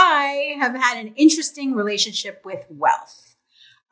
I 0.00 0.54
have 0.60 0.76
had 0.76 1.04
an 1.04 1.12
interesting 1.16 1.74
relationship 1.74 2.42
with 2.44 2.66
wealth. 2.70 3.34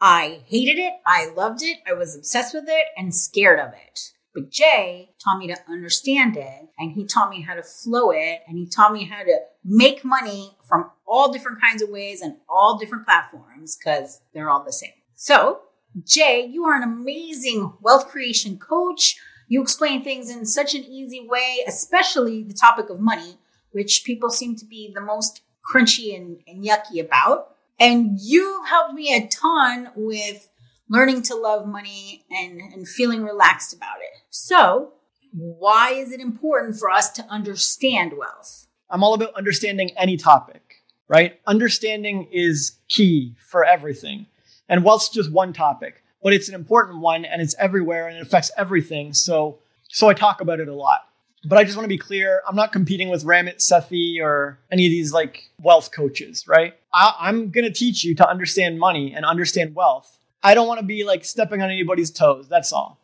I 0.00 0.42
hated 0.46 0.78
it, 0.78 0.92
I 1.04 1.30
loved 1.34 1.64
it, 1.64 1.78
I 1.84 1.94
was 1.94 2.14
obsessed 2.14 2.54
with 2.54 2.66
it, 2.68 2.86
and 2.96 3.12
scared 3.12 3.58
of 3.58 3.72
it. 3.72 4.12
But 4.32 4.52
Jay 4.52 5.10
taught 5.18 5.40
me 5.40 5.48
to 5.48 5.56
understand 5.68 6.36
it, 6.36 6.68
and 6.78 6.92
he 6.92 7.06
taught 7.06 7.30
me 7.30 7.40
how 7.42 7.54
to 7.54 7.62
flow 7.64 8.12
it, 8.12 8.42
and 8.46 8.56
he 8.56 8.66
taught 8.66 8.92
me 8.92 9.06
how 9.06 9.24
to 9.24 9.36
make 9.64 10.04
money 10.04 10.56
from 10.62 10.92
all 11.08 11.32
different 11.32 11.60
kinds 11.60 11.82
of 11.82 11.88
ways 11.88 12.20
and 12.20 12.36
all 12.48 12.78
different 12.78 13.04
platforms 13.04 13.76
because 13.76 14.20
they're 14.32 14.48
all 14.48 14.62
the 14.62 14.72
same. 14.72 14.92
So, 15.16 15.62
Jay, 16.04 16.46
you 16.46 16.66
are 16.66 16.76
an 16.76 16.84
amazing 16.84 17.72
wealth 17.80 18.06
creation 18.06 18.58
coach. 18.58 19.16
You 19.48 19.60
explain 19.60 20.04
things 20.04 20.30
in 20.30 20.46
such 20.46 20.72
an 20.76 20.84
easy 20.84 21.26
way, 21.28 21.64
especially 21.66 22.44
the 22.44 22.54
topic 22.54 22.90
of 22.90 23.00
money, 23.00 23.38
which 23.72 24.04
people 24.04 24.30
seem 24.30 24.54
to 24.54 24.64
be 24.64 24.92
the 24.94 25.00
most 25.00 25.40
crunchy 25.70 26.16
and, 26.16 26.38
and 26.46 26.64
yucky 26.64 27.04
about. 27.04 27.54
And 27.78 28.18
you've 28.20 28.66
helped 28.66 28.94
me 28.94 29.14
a 29.14 29.26
ton 29.28 29.90
with 29.94 30.48
learning 30.88 31.22
to 31.22 31.34
love 31.34 31.66
money 31.66 32.24
and, 32.30 32.60
and 32.60 32.88
feeling 32.88 33.24
relaxed 33.24 33.74
about 33.74 33.98
it. 34.00 34.20
So, 34.30 34.92
why 35.32 35.92
is 35.92 36.12
it 36.12 36.20
important 36.20 36.76
for 36.76 36.90
us 36.90 37.10
to 37.12 37.22
understand 37.24 38.12
wealth? 38.16 38.66
I'm 38.88 39.02
all 39.02 39.14
about 39.14 39.34
understanding 39.34 39.90
any 39.96 40.16
topic, 40.16 40.84
right? 41.08 41.38
Understanding 41.46 42.28
is 42.32 42.78
key 42.88 43.34
for 43.38 43.64
everything. 43.64 44.26
And 44.68 44.84
wealth's 44.84 45.08
just 45.08 45.30
one 45.30 45.52
topic, 45.52 46.02
but 46.22 46.32
it's 46.32 46.48
an 46.48 46.54
important 46.54 47.00
one 47.00 47.24
and 47.24 47.42
it's 47.42 47.54
everywhere 47.58 48.08
and 48.08 48.16
it 48.16 48.22
affects 48.22 48.50
everything. 48.56 49.12
So, 49.12 49.58
so 49.88 50.08
I 50.08 50.14
talk 50.14 50.40
about 50.40 50.60
it 50.60 50.68
a 50.68 50.74
lot. 50.74 51.06
But 51.48 51.58
I 51.58 51.64
just 51.64 51.76
want 51.76 51.84
to 51.84 51.88
be 51.88 51.98
clear 51.98 52.42
I'm 52.48 52.56
not 52.56 52.72
competing 52.72 53.08
with 53.08 53.24
Ramit 53.24 53.58
Sethi 53.58 54.20
or 54.20 54.58
any 54.72 54.86
of 54.86 54.90
these 54.90 55.12
like 55.12 55.50
wealth 55.62 55.92
coaches, 55.92 56.46
right? 56.48 56.74
I, 56.92 57.28
am 57.28 57.50
going 57.50 57.64
to 57.64 57.72
teach 57.72 58.02
you 58.04 58.14
to 58.16 58.28
understand 58.28 58.78
money 58.78 59.14
and 59.14 59.24
understand 59.24 59.74
wealth. 59.74 60.18
I 60.42 60.54
don't 60.54 60.66
want 60.66 60.80
to 60.80 60.86
be 60.86 61.04
like 61.04 61.24
stepping 61.24 61.62
on 61.62 61.70
anybody's 61.70 62.10
toes. 62.10 62.48
That's 62.48 62.72
all. 62.72 62.98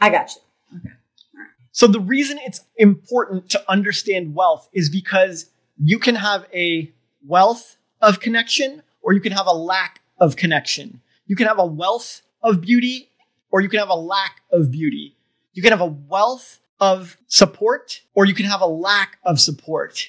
I 0.00 0.10
got 0.10 0.30
you. 0.34 0.78
Okay. 0.78 0.94
So 1.72 1.86
the 1.86 2.00
reason 2.00 2.38
it's 2.38 2.62
important 2.76 3.50
to 3.50 3.70
understand 3.70 4.34
wealth 4.34 4.68
is 4.72 4.90
because 4.90 5.50
you 5.78 5.98
can 5.98 6.16
have 6.16 6.46
a 6.52 6.90
wealth 7.26 7.76
of 8.00 8.20
connection 8.20 8.82
or 9.02 9.12
you 9.12 9.20
can 9.20 9.32
have 9.32 9.46
a 9.46 9.54
lack 9.54 10.00
of 10.18 10.36
connection. 10.36 11.00
You 11.26 11.36
can 11.36 11.46
have 11.46 11.58
a 11.58 11.66
wealth 11.66 12.22
of 12.42 12.60
beauty 12.60 13.10
or 13.50 13.60
you 13.60 13.68
can 13.68 13.78
have 13.78 13.88
a 13.88 13.94
lack 13.94 14.40
of 14.50 14.70
beauty. 14.70 15.16
You 15.52 15.62
can 15.62 15.72
have 15.72 15.80
a 15.80 15.86
wealth 15.86 16.59
of 16.80 17.16
support 17.26 18.00
or 18.14 18.24
you 18.24 18.34
can 18.34 18.46
have 18.46 18.60
a 18.60 18.66
lack 18.66 19.18
of 19.24 19.38
support. 19.38 20.08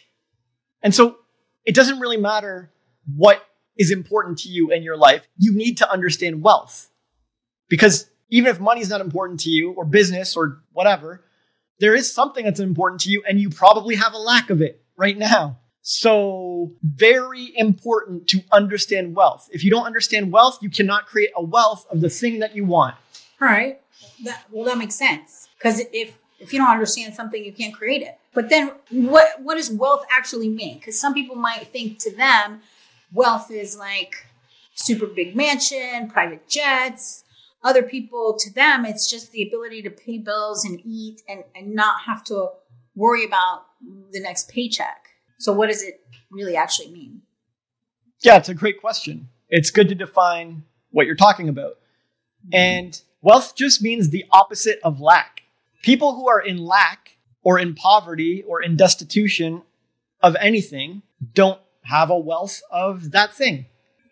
And 0.81 0.95
so 0.95 1.17
it 1.65 1.75
doesn't 1.75 1.99
really 1.99 2.17
matter 2.17 2.71
what 3.15 3.45
is 3.77 3.91
important 3.91 4.39
to 4.39 4.49
you 4.49 4.71
in 4.71 4.83
your 4.83 4.97
life. 4.97 5.27
You 5.37 5.53
need 5.53 5.77
to 5.77 5.91
understand 5.91 6.41
wealth 6.41 6.89
because 7.69 8.09
even 8.29 8.49
if 8.49 8.59
money 8.59 8.81
is 8.81 8.89
not 8.89 9.01
important 9.01 9.41
to 9.41 9.49
you 9.49 9.71
or 9.71 9.85
business 9.85 10.35
or 10.35 10.61
whatever, 10.71 11.23
there 11.79 11.95
is 11.95 12.11
something 12.11 12.45
that's 12.45 12.59
important 12.59 13.01
to 13.01 13.09
you 13.09 13.23
and 13.27 13.39
you 13.39 13.49
probably 13.49 13.95
have 13.95 14.13
a 14.13 14.17
lack 14.17 14.49
of 14.49 14.61
it 14.61 14.83
right 14.95 15.17
now. 15.17 15.57
So, 15.83 16.73
very 16.83 17.51
important 17.55 18.27
to 18.27 18.41
understand 18.51 19.15
wealth. 19.15 19.49
If 19.51 19.63
you 19.63 19.71
don't 19.71 19.85
understand 19.85 20.31
wealth, 20.31 20.59
you 20.61 20.69
cannot 20.69 21.07
create 21.07 21.31
a 21.35 21.43
wealth 21.43 21.87
of 21.89 22.01
the 22.01 22.09
thing 22.09 22.39
that 22.39 22.55
you 22.55 22.65
want. 22.65 22.95
All 23.41 23.47
right. 23.47 23.81
That, 24.23 24.43
well, 24.51 24.65
that 24.65 24.77
makes 24.77 24.93
sense. 24.93 25.49
Because 25.57 25.81
if 25.91 26.20
if 26.41 26.51
you 26.51 26.59
don't 26.59 26.69
understand 26.69 27.13
something, 27.13 27.43
you 27.43 27.53
can't 27.53 27.73
create 27.73 28.01
it. 28.01 28.17
But 28.33 28.49
then 28.49 28.71
what 28.89 29.41
what 29.41 29.55
does 29.55 29.69
wealth 29.69 30.05
actually 30.11 30.49
mean? 30.49 30.79
Because 30.79 30.99
some 30.99 31.13
people 31.13 31.35
might 31.35 31.67
think 31.67 31.99
to 31.99 32.15
them, 32.15 32.61
wealth 33.13 33.51
is 33.51 33.77
like 33.77 34.27
super 34.73 35.05
big 35.05 35.35
mansion, 35.35 36.09
private 36.09 36.47
jets. 36.47 37.23
Other 37.63 37.83
people, 37.83 38.35
to 38.39 38.51
them, 38.51 38.85
it's 38.85 39.07
just 39.07 39.31
the 39.31 39.43
ability 39.43 39.83
to 39.83 39.91
pay 39.91 40.17
bills 40.17 40.65
and 40.65 40.81
eat 40.83 41.21
and, 41.29 41.43
and 41.55 41.75
not 41.75 42.01
have 42.01 42.23
to 42.23 42.49
worry 42.95 43.23
about 43.23 43.65
the 44.11 44.19
next 44.19 44.49
paycheck. 44.49 45.09
So 45.37 45.53
what 45.53 45.67
does 45.67 45.83
it 45.83 46.03
really 46.31 46.55
actually 46.55 46.91
mean? 46.91 47.21
Yeah, 48.21 48.37
it's 48.37 48.49
a 48.49 48.55
great 48.55 48.81
question. 48.81 49.29
It's 49.49 49.69
good 49.69 49.89
to 49.89 49.95
define 49.95 50.63
what 50.89 51.05
you're 51.05 51.15
talking 51.15 51.49
about. 51.49 51.77
Mm-hmm. 52.45 52.55
And 52.55 53.01
wealth 53.21 53.55
just 53.55 53.81
means 53.81 54.09
the 54.09 54.25
opposite 54.31 54.79
of 54.83 54.99
lack 54.99 55.40
people 55.81 56.15
who 56.15 56.27
are 56.27 56.39
in 56.39 56.57
lack 56.57 57.17
or 57.43 57.59
in 57.59 57.75
poverty 57.75 58.43
or 58.47 58.61
in 58.61 58.75
destitution 58.75 59.63
of 60.21 60.35
anything 60.39 61.01
don't 61.33 61.59
have 61.83 62.09
a 62.09 62.17
wealth 62.17 62.61
of 62.71 63.11
that 63.11 63.33
thing. 63.33 63.65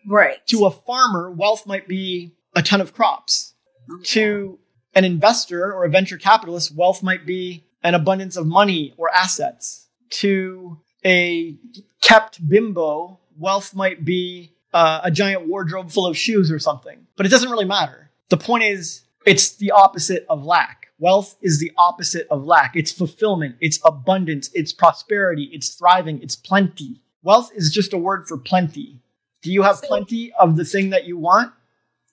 Right. 0.08 0.46
To 0.48 0.66
a 0.66 0.72
farmer, 0.72 1.30
wealth 1.30 1.68
might 1.68 1.88
be 1.88 2.34
a 2.56 2.62
ton 2.62 2.82
of 2.82 2.94
crops. 2.94 3.54
Okay. 3.92 4.04
To 4.04 4.60
an 4.96 5.06
investor 5.06 5.74
or 5.74 5.86
a 5.86 5.90
venture 5.90 6.18
capitalist, 6.18 6.76
wealth 6.76 7.04
might 7.04 7.26
be 7.26 7.64
an 7.84 7.96
abundance 7.96 8.36
of 8.36 8.48
money 8.48 8.94
or 8.98 9.10
assets. 9.14 9.88
To 10.10 10.80
a 11.06 11.56
kept 12.02 12.48
bimbo, 12.48 13.20
wealth 13.38 13.76
might 13.76 14.04
be 14.04 14.54
uh, 14.74 15.02
a 15.04 15.12
giant 15.12 15.48
wardrobe 15.48 15.92
full 15.92 16.08
of 16.08 16.18
shoes 16.18 16.52
or 16.52 16.60
something. 16.60 17.06
But 17.16 17.26
it 17.26 17.30
doesn't 17.30 17.50
really 17.50 17.66
matter. 17.66 18.10
The 18.30 18.38
point 18.38 18.64
is, 18.64 19.04
it's 19.26 19.56
the 19.56 19.72
opposite 19.72 20.26
of 20.30 20.44
lack. 20.44 20.79
Wealth 21.00 21.38
is 21.42 21.60
the 21.60 21.72
opposite 21.78 22.28
of 22.30 22.44
lack. 22.44 22.76
It's 22.76 22.92
fulfillment, 22.92 23.56
it's 23.62 23.80
abundance, 23.86 24.50
it's 24.54 24.74
prosperity, 24.74 25.50
it's 25.54 25.70
thriving, 25.70 26.22
it's 26.22 26.36
plenty. 26.36 27.02
Wealth 27.24 27.52
is 27.56 27.72
just 27.72 27.94
a 27.94 27.98
word 27.98 28.28
for 28.28 28.38
plenty. 28.38 29.00
Do 29.42 29.52
you 29.52 29.62
have 29.62 29.82
plenty 29.82 30.34
of 30.34 30.58
the 30.58 30.66
thing 30.66 30.90
that 30.90 31.06
you 31.06 31.18
want, 31.18 31.54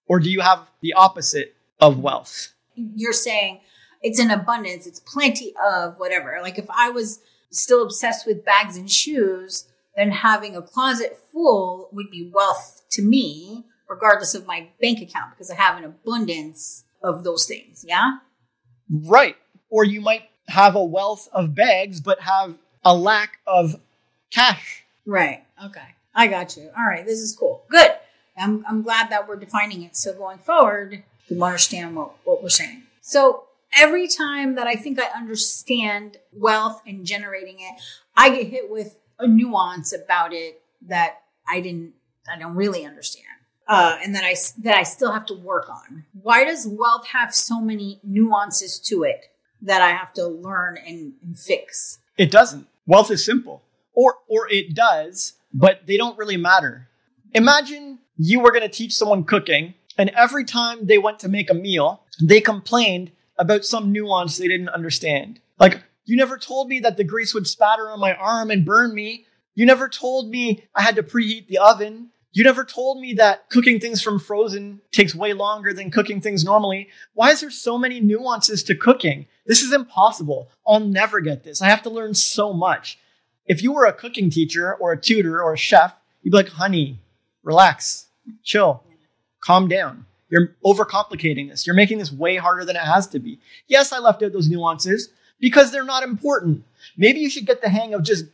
or 0.06 0.20
do 0.20 0.30
you 0.30 0.40
have 0.40 0.70
the 0.80 0.92
opposite 0.92 1.56
of 1.80 1.98
wealth? 1.98 2.52
You're 2.76 3.12
saying 3.12 3.60
it's 4.02 4.20
an 4.20 4.30
abundance, 4.30 4.86
it's 4.86 5.00
plenty 5.00 5.52
of 5.68 5.98
whatever. 5.98 6.38
Like 6.40 6.58
if 6.58 6.66
I 6.70 6.90
was 6.90 7.20
still 7.50 7.82
obsessed 7.82 8.24
with 8.24 8.44
bags 8.44 8.76
and 8.76 8.90
shoes, 8.90 9.66
then 9.96 10.12
having 10.12 10.54
a 10.54 10.62
closet 10.62 11.18
full 11.32 11.88
would 11.90 12.10
be 12.10 12.30
wealth 12.32 12.82
to 12.90 13.02
me, 13.02 13.64
regardless 13.88 14.34
of 14.34 14.46
my 14.46 14.68
bank 14.80 15.00
account, 15.00 15.30
because 15.30 15.50
I 15.50 15.56
have 15.56 15.76
an 15.76 15.84
abundance 15.84 16.84
of 17.02 17.24
those 17.24 17.46
things. 17.46 17.84
Yeah. 17.86 18.18
Right. 18.90 19.36
Or 19.70 19.84
you 19.84 20.00
might 20.00 20.30
have 20.48 20.74
a 20.76 20.84
wealth 20.84 21.28
of 21.32 21.54
bags, 21.54 22.00
but 22.00 22.20
have 22.20 22.54
a 22.84 22.94
lack 22.94 23.38
of 23.46 23.80
cash. 24.30 24.84
Right. 25.04 25.44
Okay. 25.64 25.94
I 26.14 26.26
got 26.28 26.56
you. 26.56 26.70
All 26.76 26.86
right. 26.86 27.04
This 27.04 27.20
is 27.20 27.34
cool. 27.34 27.64
Good. 27.68 27.90
I'm, 28.38 28.64
I'm 28.68 28.82
glad 28.82 29.10
that 29.10 29.28
we're 29.28 29.36
defining 29.36 29.82
it. 29.82 29.96
So 29.96 30.12
going 30.12 30.38
forward, 30.38 31.02
you 31.28 31.42
understand 31.42 31.96
what, 31.96 32.12
what 32.24 32.42
we're 32.42 32.48
saying. 32.48 32.82
So 33.00 33.44
every 33.76 34.08
time 34.08 34.54
that 34.56 34.66
I 34.66 34.74
think 34.74 35.00
I 35.00 35.06
understand 35.16 36.18
wealth 36.32 36.82
and 36.86 37.04
generating 37.04 37.60
it, 37.60 37.80
I 38.16 38.30
get 38.30 38.46
hit 38.48 38.70
with 38.70 38.98
a 39.18 39.26
nuance 39.26 39.92
about 39.92 40.32
it 40.32 40.62
that 40.82 41.22
I 41.48 41.60
didn't, 41.60 41.94
I 42.30 42.38
don't 42.38 42.54
really 42.54 42.84
understand 42.84 43.26
uh, 43.68 43.98
and 44.02 44.14
that 44.14 44.24
I 44.24 44.34
that 44.62 44.76
I 44.76 44.82
still 44.82 45.12
have 45.12 45.26
to 45.26 45.34
work 45.34 45.68
on. 45.68 46.04
Why 46.22 46.44
does 46.44 46.66
wealth 46.66 47.06
have 47.08 47.34
so 47.34 47.60
many 47.60 48.00
nuances 48.02 48.78
to 48.80 49.02
it 49.02 49.26
that 49.62 49.82
I 49.82 49.90
have 49.90 50.12
to 50.14 50.26
learn 50.26 50.78
and, 50.86 51.14
and 51.22 51.38
fix? 51.38 51.98
It 52.16 52.30
doesn't. 52.30 52.66
Wealth 52.86 53.10
is 53.10 53.24
simple, 53.24 53.62
or 53.92 54.16
or 54.28 54.48
it 54.50 54.74
does, 54.74 55.34
but 55.52 55.86
they 55.86 55.96
don't 55.96 56.18
really 56.18 56.36
matter. 56.36 56.88
Imagine 57.34 57.98
you 58.16 58.40
were 58.40 58.50
going 58.50 58.62
to 58.62 58.68
teach 58.68 58.94
someone 58.94 59.24
cooking, 59.24 59.74
and 59.98 60.10
every 60.10 60.44
time 60.44 60.86
they 60.86 60.98
went 60.98 61.18
to 61.20 61.28
make 61.28 61.50
a 61.50 61.54
meal, 61.54 62.02
they 62.22 62.40
complained 62.40 63.10
about 63.38 63.64
some 63.64 63.92
nuance 63.92 64.38
they 64.38 64.48
didn't 64.48 64.70
understand. 64.70 65.40
Like, 65.58 65.82
you 66.04 66.16
never 66.16 66.38
told 66.38 66.68
me 66.68 66.80
that 66.80 66.96
the 66.96 67.04
grease 67.04 67.34
would 67.34 67.46
spatter 67.46 67.90
on 67.90 68.00
my 68.00 68.14
arm 68.14 68.50
and 68.50 68.64
burn 68.64 68.94
me. 68.94 69.26
You 69.54 69.66
never 69.66 69.88
told 69.88 70.30
me 70.30 70.64
I 70.74 70.82
had 70.82 70.96
to 70.96 71.02
preheat 71.02 71.48
the 71.48 71.58
oven. 71.58 72.10
You 72.32 72.44
never 72.44 72.64
told 72.64 73.00
me 73.00 73.14
that 73.14 73.48
cooking 73.48 73.80
things 73.80 74.02
from 74.02 74.18
frozen 74.18 74.80
takes 74.92 75.14
way 75.14 75.32
longer 75.32 75.72
than 75.72 75.90
cooking 75.90 76.20
things 76.20 76.44
normally. 76.44 76.88
Why 77.14 77.30
is 77.30 77.40
there 77.40 77.50
so 77.50 77.78
many 77.78 77.98
nuances 77.98 78.62
to 78.64 78.74
cooking? 78.74 79.26
This 79.46 79.62
is 79.62 79.72
impossible. 79.72 80.48
I'll 80.66 80.80
never 80.80 81.20
get 81.20 81.44
this. 81.44 81.62
I 81.62 81.68
have 81.68 81.82
to 81.82 81.90
learn 81.90 82.14
so 82.14 82.52
much. 82.52 82.98
If 83.46 83.62
you 83.62 83.72
were 83.72 83.86
a 83.86 83.92
cooking 83.92 84.28
teacher 84.28 84.74
or 84.74 84.92
a 84.92 85.00
tutor 85.00 85.42
or 85.42 85.54
a 85.54 85.58
chef, 85.58 85.94
you'd 86.22 86.32
be 86.32 86.36
like, 86.36 86.48
honey, 86.48 86.98
relax, 87.42 88.06
chill, 88.42 88.82
calm 89.40 89.68
down. 89.68 90.04
You're 90.28 90.56
overcomplicating 90.64 91.48
this. 91.48 91.66
You're 91.66 91.76
making 91.76 91.98
this 91.98 92.12
way 92.12 92.36
harder 92.36 92.64
than 92.64 92.76
it 92.76 92.82
has 92.82 93.06
to 93.08 93.18
be. 93.18 93.38
Yes, 93.68 93.92
I 93.92 93.98
left 93.98 94.22
out 94.22 94.32
those 94.32 94.48
nuances 94.48 95.10
because 95.38 95.70
they're 95.70 95.84
not 95.84 96.02
important. 96.02 96.64
Maybe 96.96 97.20
you 97.20 97.30
should 97.30 97.46
get 97.46 97.62
the 97.62 97.68
hang 97.68 97.94
of 97.94 98.02
just 98.02 98.24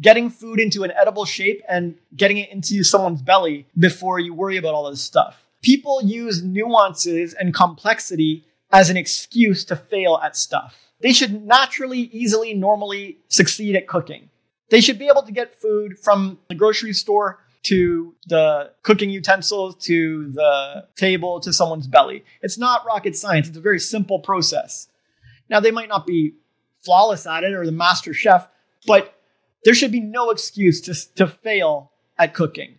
getting 0.00 0.30
food 0.30 0.60
into 0.60 0.84
an 0.84 0.92
edible 0.92 1.24
shape 1.24 1.62
and 1.68 1.96
getting 2.16 2.38
it 2.38 2.50
into 2.50 2.84
someone's 2.84 3.22
belly 3.22 3.66
before 3.78 4.18
you 4.18 4.34
worry 4.34 4.56
about 4.56 4.74
all 4.74 4.90
this 4.90 5.00
stuff. 5.00 5.46
People 5.62 6.00
use 6.02 6.42
nuances 6.42 7.34
and 7.34 7.54
complexity 7.54 8.44
as 8.70 8.90
an 8.90 8.96
excuse 8.96 9.64
to 9.64 9.76
fail 9.76 10.20
at 10.22 10.36
stuff. 10.36 10.92
They 11.00 11.12
should 11.12 11.44
naturally, 11.44 12.00
easily, 12.00 12.54
normally 12.54 13.18
succeed 13.28 13.76
at 13.76 13.86
cooking. 13.86 14.30
They 14.70 14.80
should 14.80 14.98
be 14.98 15.08
able 15.08 15.22
to 15.22 15.32
get 15.32 15.60
food 15.60 15.98
from 15.98 16.38
the 16.48 16.54
grocery 16.54 16.92
store 16.92 17.40
to 17.64 18.14
the 18.26 18.72
cooking 18.82 19.10
utensils 19.10 19.76
to 19.86 20.30
the 20.32 20.86
table 20.96 21.40
to 21.40 21.52
someone's 21.52 21.86
belly. 21.86 22.24
It's 22.42 22.58
not 22.58 22.86
rocket 22.86 23.16
science. 23.16 23.48
It's 23.48 23.56
a 23.56 23.60
very 23.60 23.80
simple 23.80 24.18
process. 24.20 24.88
Now, 25.48 25.60
they 25.60 25.70
might 25.70 25.88
not 25.88 26.06
be 26.06 26.34
flawless 26.84 27.26
at 27.26 27.44
it 27.44 27.52
or 27.52 27.64
the 27.64 27.72
master 27.72 28.12
chef, 28.12 28.48
but 28.86 29.17
there 29.64 29.74
should 29.74 29.92
be 29.92 30.00
no 30.00 30.30
excuse 30.30 30.80
to, 30.82 31.14
to 31.16 31.26
fail 31.26 31.92
at 32.18 32.34
cooking. 32.34 32.76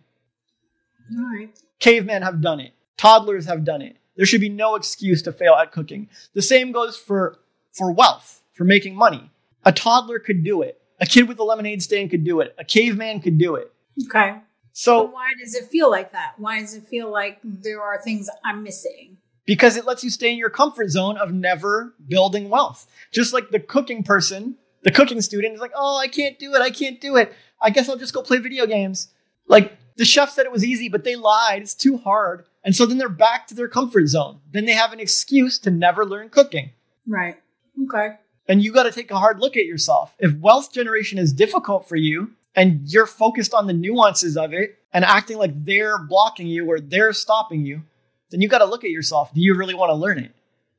All 1.16 1.24
right. 1.24 1.50
Cavemen 1.78 2.22
have 2.22 2.40
done 2.40 2.60
it. 2.60 2.72
Toddlers 2.96 3.46
have 3.46 3.64
done 3.64 3.82
it. 3.82 3.96
There 4.16 4.26
should 4.26 4.40
be 4.40 4.48
no 4.48 4.74
excuse 4.74 5.22
to 5.22 5.32
fail 5.32 5.54
at 5.54 5.72
cooking. 5.72 6.08
The 6.34 6.42
same 6.42 6.72
goes 6.72 6.96
for, 6.96 7.38
for 7.72 7.90
wealth, 7.92 8.42
for 8.52 8.64
making 8.64 8.94
money. 8.94 9.30
A 9.64 9.72
toddler 9.72 10.18
could 10.18 10.44
do 10.44 10.62
it. 10.62 10.80
A 11.00 11.06
kid 11.06 11.28
with 11.28 11.38
a 11.38 11.44
lemonade 11.44 11.82
stand 11.82 12.10
could 12.10 12.24
do 12.24 12.40
it. 12.40 12.54
A 12.58 12.64
caveman 12.64 13.20
could 13.20 13.38
do 13.38 13.54
it. 13.54 13.72
Okay. 14.06 14.36
So 14.72 15.04
But 15.04 15.14
why 15.14 15.32
does 15.42 15.54
it 15.54 15.64
feel 15.64 15.90
like 15.90 16.12
that? 16.12 16.34
Why 16.36 16.60
does 16.60 16.74
it 16.74 16.86
feel 16.86 17.10
like 17.10 17.38
there 17.42 17.80
are 17.80 18.00
things 18.02 18.28
I'm 18.44 18.62
missing? 18.62 19.16
because 19.50 19.76
it 19.76 19.84
lets 19.84 20.04
you 20.04 20.10
stay 20.10 20.30
in 20.30 20.38
your 20.38 20.48
comfort 20.48 20.88
zone 20.90 21.16
of 21.16 21.32
never 21.32 21.92
building 22.06 22.48
wealth. 22.48 22.86
Just 23.10 23.32
like 23.32 23.50
the 23.50 23.58
cooking 23.58 24.04
person, 24.04 24.54
the 24.82 24.90
cooking 24.90 25.20
student 25.20 25.54
is 25.54 25.60
like, 25.60 25.72
oh, 25.74 25.98
I 25.98 26.08
can't 26.08 26.38
do 26.38 26.54
it. 26.54 26.60
I 26.60 26.70
can't 26.70 27.00
do 27.00 27.16
it. 27.16 27.32
I 27.60 27.70
guess 27.70 27.88
I'll 27.88 27.96
just 27.96 28.14
go 28.14 28.22
play 28.22 28.38
video 28.38 28.66
games. 28.66 29.08
Like 29.46 29.76
the 29.96 30.04
chef 30.04 30.30
said 30.30 30.46
it 30.46 30.52
was 30.52 30.64
easy, 30.64 30.88
but 30.88 31.04
they 31.04 31.16
lied. 31.16 31.62
It's 31.62 31.74
too 31.74 31.98
hard. 31.98 32.46
And 32.64 32.74
so 32.74 32.86
then 32.86 32.98
they're 32.98 33.08
back 33.08 33.46
to 33.48 33.54
their 33.54 33.68
comfort 33.68 34.06
zone. 34.08 34.40
Then 34.50 34.64
they 34.64 34.72
have 34.72 34.92
an 34.92 35.00
excuse 35.00 35.58
to 35.60 35.70
never 35.70 36.04
learn 36.04 36.28
cooking. 36.28 36.70
Right. 37.06 37.36
Okay. 37.84 38.16
And 38.48 38.62
you 38.62 38.72
got 38.72 38.84
to 38.84 38.92
take 38.92 39.10
a 39.10 39.18
hard 39.18 39.40
look 39.40 39.56
at 39.56 39.64
yourself. 39.64 40.14
If 40.18 40.36
wealth 40.38 40.72
generation 40.72 41.18
is 41.18 41.32
difficult 41.32 41.88
for 41.88 41.96
you 41.96 42.32
and 42.54 42.80
you're 42.84 43.06
focused 43.06 43.54
on 43.54 43.66
the 43.66 43.72
nuances 43.72 44.36
of 44.36 44.52
it 44.52 44.78
and 44.92 45.04
acting 45.04 45.38
like 45.38 45.64
they're 45.64 45.98
blocking 45.98 46.46
you 46.46 46.70
or 46.70 46.80
they're 46.80 47.12
stopping 47.12 47.64
you, 47.64 47.82
then 48.30 48.40
you 48.40 48.48
got 48.48 48.58
to 48.58 48.64
look 48.64 48.84
at 48.84 48.90
yourself. 48.90 49.32
Do 49.32 49.40
you 49.40 49.54
really 49.54 49.74
want 49.74 49.90
to 49.90 49.94
learn 49.94 50.18
it? 50.18 50.32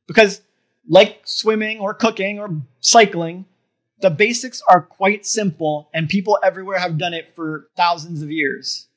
Because, 0.06 0.40
like 0.88 1.20
swimming 1.24 1.78
or 1.78 1.94
cooking 1.94 2.40
or 2.40 2.50
cycling, 2.80 3.44
the 4.02 4.10
basics 4.10 4.60
are 4.68 4.82
quite 4.82 5.24
simple 5.24 5.88
and 5.94 6.08
people 6.08 6.38
everywhere 6.42 6.78
have 6.78 6.98
done 6.98 7.14
it 7.14 7.34
for 7.34 7.68
thousands 7.76 8.20
of 8.20 8.30
years. 8.30 8.88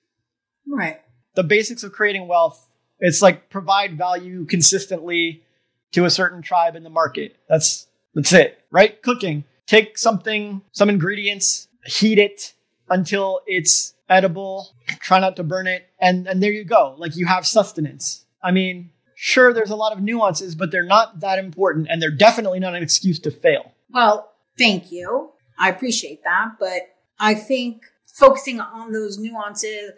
Right. 0.67 0.99
The 1.35 1.43
basics 1.43 1.83
of 1.83 1.93
creating 1.93 2.27
wealth, 2.27 2.67
it's 2.99 3.21
like 3.21 3.49
provide 3.49 3.97
value 3.97 4.45
consistently 4.45 5.43
to 5.91 6.05
a 6.05 6.09
certain 6.09 6.41
tribe 6.41 6.75
in 6.75 6.83
the 6.83 6.89
market. 6.89 7.37
That's 7.47 7.87
that's 8.13 8.33
it, 8.33 8.59
right? 8.71 9.01
Cooking. 9.01 9.43
Take 9.67 9.97
something, 9.97 10.61
some 10.71 10.89
ingredients, 10.89 11.67
heat 11.85 12.17
it 12.17 12.53
until 12.89 13.41
it's 13.45 13.93
edible, 14.09 14.69
try 14.99 15.19
not 15.19 15.35
to 15.35 15.43
burn 15.43 15.67
it, 15.67 15.87
and 15.99 16.27
and 16.27 16.41
there 16.41 16.51
you 16.51 16.63
go. 16.63 16.95
Like 16.97 17.15
you 17.15 17.27
have 17.27 17.45
sustenance. 17.45 18.25
I 18.41 18.51
mean, 18.51 18.89
sure 19.15 19.53
there's 19.53 19.71
a 19.71 19.75
lot 19.75 19.93
of 19.93 20.01
nuances, 20.01 20.55
but 20.55 20.71
they're 20.71 20.83
not 20.83 21.19
that 21.19 21.37
important 21.37 21.87
and 21.89 22.01
they're 22.01 22.11
definitely 22.11 22.59
not 22.59 22.75
an 22.75 22.81
excuse 22.81 23.19
to 23.19 23.31
fail. 23.31 23.71
Well, 23.91 24.31
thank 24.57 24.91
you. 24.91 25.31
I 25.57 25.69
appreciate 25.69 26.23
that. 26.23 26.53
But 26.59 26.95
I 27.19 27.33
think 27.33 27.83
focusing 28.05 28.59
on 28.59 28.91
those 28.91 29.17
nuances 29.17 29.91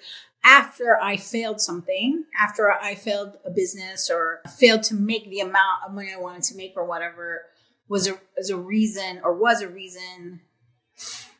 after 0.43 0.97
I 1.01 1.17
failed 1.17 1.59
something, 1.59 2.23
after 2.39 2.71
I 2.71 2.95
failed 2.95 3.37
a 3.43 3.49
business 3.49 4.09
or 4.09 4.41
failed 4.57 4.83
to 4.83 4.95
make 4.95 5.29
the 5.29 5.41
amount 5.41 5.83
of 5.85 5.93
money 5.93 6.11
I 6.15 6.19
wanted 6.19 6.43
to 6.43 6.55
make 6.55 6.73
or 6.75 6.85
whatever 6.85 7.43
was 7.89 8.07
a, 8.07 8.19
was 8.35 8.49
a 8.49 8.57
reason 8.57 9.19
or 9.23 9.33
was 9.33 9.61
a 9.61 9.67
reason 9.67 10.41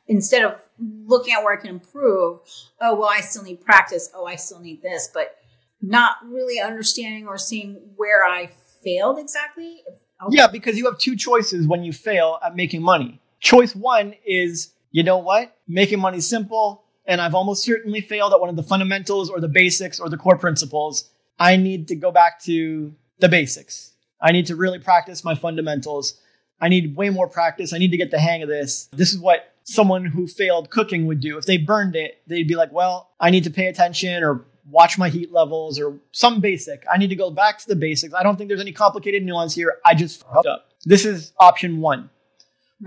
instead 0.08 0.44
of 0.44 0.60
looking 0.80 1.34
at 1.34 1.44
where 1.44 1.58
I 1.58 1.62
can 1.62 1.69
improve, 1.69 2.40
oh, 2.81 2.96
well, 2.96 3.10
I 3.10 3.22
still 3.22 3.44
need 3.44 3.64
practice. 3.64 4.10
Oh, 4.14 4.25
I 4.25 4.36
still 4.36 4.60
need 4.60 4.81
this, 4.81 5.10
but 5.14 5.38
not 5.81 6.18
really 6.25 6.60
understanding 6.60 7.28
or 7.28 7.38
seeing 7.38 7.75
where 7.96 8.24
I 8.25 8.50
failed 8.84 9.19
exactly. 9.19 9.84
Okay. 10.22 10.38
Yeah, 10.38 10.48
because 10.48 10.78
you 10.78 10.86
have 10.86 10.98
two 10.98 11.16
choices 11.16 11.68
when 11.68 11.84
you 11.84 11.94
fail 11.94 12.40
at 12.44 12.56
making 12.56 12.81
money. 12.81 13.22
Choice 13.40 13.75
one 13.75 14.16
is, 14.25 14.74
you 14.92 15.04
know 15.04 15.18
what? 15.18 15.56
Making 15.68 16.00
money 16.00 16.19
simple, 16.22 16.84
and 17.06 17.22
I've 17.22 17.36
almost 17.36 17.64
certainly 17.64 18.02
failed 18.02 18.34
at 18.34 18.40
one 18.40 18.50
of 18.50 18.56
the 18.56 18.64
fundamentals 18.64 19.30
or 19.30 19.40
the 19.40 19.48
basics 19.48 20.00
or 20.00 20.10
the 20.10 20.18
core 20.18 20.38
principles. 20.38 21.10
I 21.40 21.56
need 21.56 21.88
to 21.90 21.96
go 21.96 22.12
back 22.12 22.42
to 22.44 22.94
the 23.19 23.30
basics. 23.30 23.92
I 24.19 24.31
need 24.31 24.48
to 24.48 24.56
really 24.56 24.80
practice 24.80 25.24
my 25.24 25.36
fundamentals. 25.36 26.19
I 26.60 26.69
need 26.69 26.96
way 26.96 27.12
more 27.12 27.28
practice. 27.28 27.72
I 27.72 27.78
need 27.78 27.92
to 27.92 27.98
get 27.98 28.10
the 28.10 28.19
hang 28.19 28.42
of 28.42 28.50
this. 28.50 28.90
This 28.92 29.14
is 29.14 29.19
what 29.19 29.54
someone 29.64 30.06
who 30.06 30.25
failed 30.25 30.72
cooking 30.72 31.06
would 31.06 31.19
do. 31.19 31.38
If 31.38 31.46
they 31.46 31.58
burned 31.58 31.96
it, 31.96 32.22
they'd 32.25 32.48
be 32.48 32.56
like, 32.56 32.72
well, 32.72 33.12
I 33.19 33.30
need 33.30 33.44
to 33.44 33.52
pay 33.52 33.68
attention 33.68 34.24
or 34.24 34.46
watch 34.69 34.98
my 34.98 35.10
heat 35.10 35.31
levels 35.31 35.80
or 35.80 35.98
some 36.12 36.40
basic. 36.40 36.84
I 36.92 36.98
need 36.98 37.10
to 37.10 37.16
go 37.16 37.31
back 37.31 37.58
to 37.60 37.68
the 37.68 37.75
basics. 37.75 38.14
I 38.14 38.24
don't 38.24 38.38
think 38.38 38.50
there's 38.50 38.62
any 38.62 38.74
complicated 38.74 39.24
nuance 39.24 39.56
here. 39.56 39.78
I 39.86 39.96
just 39.96 40.22
fucked 40.22 40.48
up. 40.48 40.72
This 40.86 41.06
is 41.06 41.34
option 41.40 41.81
one. 41.81 42.10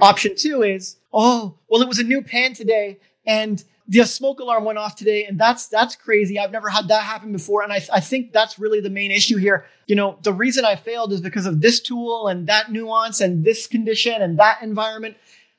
Option 0.00 0.37
two 0.37 0.62
is, 0.62 0.97
oh, 1.12 1.59
well, 1.69 1.82
it 1.82 1.88
was 1.88 1.99
a 1.99 2.05
new 2.05 2.23
pan 2.23 2.55
today 2.55 2.99
and 3.27 3.62
the 3.91 4.05
smoke 4.05 4.38
alarm 4.38 4.65
went 4.65 4.79
off 4.79 4.94
today 4.94 5.25
and 5.25 5.38
that's 5.38 5.67
that's 5.67 5.97
crazy 5.97 6.38
i've 6.38 6.53
never 6.53 6.69
had 6.69 6.88
that 6.88 7.03
happen 7.03 7.32
before 7.32 7.62
and 7.62 7.73
I, 7.73 7.82
I 7.93 8.00
think 8.00 8.32
that's 8.32 8.59
really 8.59 8.81
the 8.81 8.88
main 8.88 9.11
issue 9.11 9.37
here 9.37 9.67
you 9.87 9.97
know 9.97 10.17
the 10.23 10.32
reason 10.32 10.65
i 10.65 10.77
failed 10.77 11.12
is 11.12 11.21
because 11.21 11.44
of 11.44 11.61
this 11.61 11.81
tool 11.81 12.29
and 12.29 12.47
that 12.47 12.71
nuance 12.71 13.21
and 13.21 13.44
this 13.44 13.67
condition 13.67 14.23
and 14.23 14.38
that 14.38 14.62
environment 14.62 15.17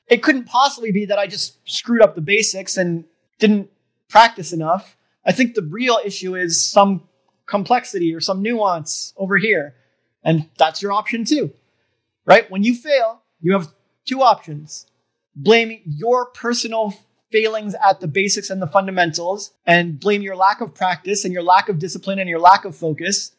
it 0.08 0.22
couldn't 0.22 0.44
possibly 0.44 0.90
be 0.90 1.04
that 1.04 1.18
i 1.18 1.26
just 1.26 1.58
screwed 1.68 2.00
up 2.02 2.14
the 2.14 2.20
basics 2.20 2.76
and 2.76 3.04
didn't 3.38 3.70
practice 4.08 4.52
enough 4.52 4.96
i 5.24 5.32
think 5.32 5.54
the 5.54 5.62
real 5.62 5.98
issue 6.04 6.34
is 6.36 6.64
some 6.64 7.02
complexity 7.46 8.14
or 8.14 8.20
some 8.20 8.40
nuance 8.40 9.12
over 9.16 9.36
here. 9.36 9.74
And 10.24 10.48
that's 10.56 10.80
your 10.80 10.92
option 10.92 11.24
too 11.24 11.52
right? 12.24 12.48
When 12.50 12.62
you 12.62 12.74
fail 12.74 13.22
you 13.42 13.52
have 13.52 13.74
two 14.06 14.22
options. 14.22 14.86
Blame 15.34 15.80
your 15.84 16.26
personal 16.26 16.94
failings 17.30 17.74
at 17.74 18.00
the 18.00 18.06
basics 18.06 18.50
and 18.50 18.62
the 18.62 18.66
fundamentals 18.66 19.52
and 19.66 19.98
blame 19.98 20.22
your 20.22 20.36
lack 20.36 20.60
of 20.60 20.74
practice 20.74 21.24
and 21.24 21.32
your 21.32 21.42
lack 21.42 21.68
of 21.68 21.78
discipline 21.78 22.18
and 22.18 22.28
your 22.28 22.38
lack 22.38 22.64
of 22.64 22.76
focus, 22.76 23.32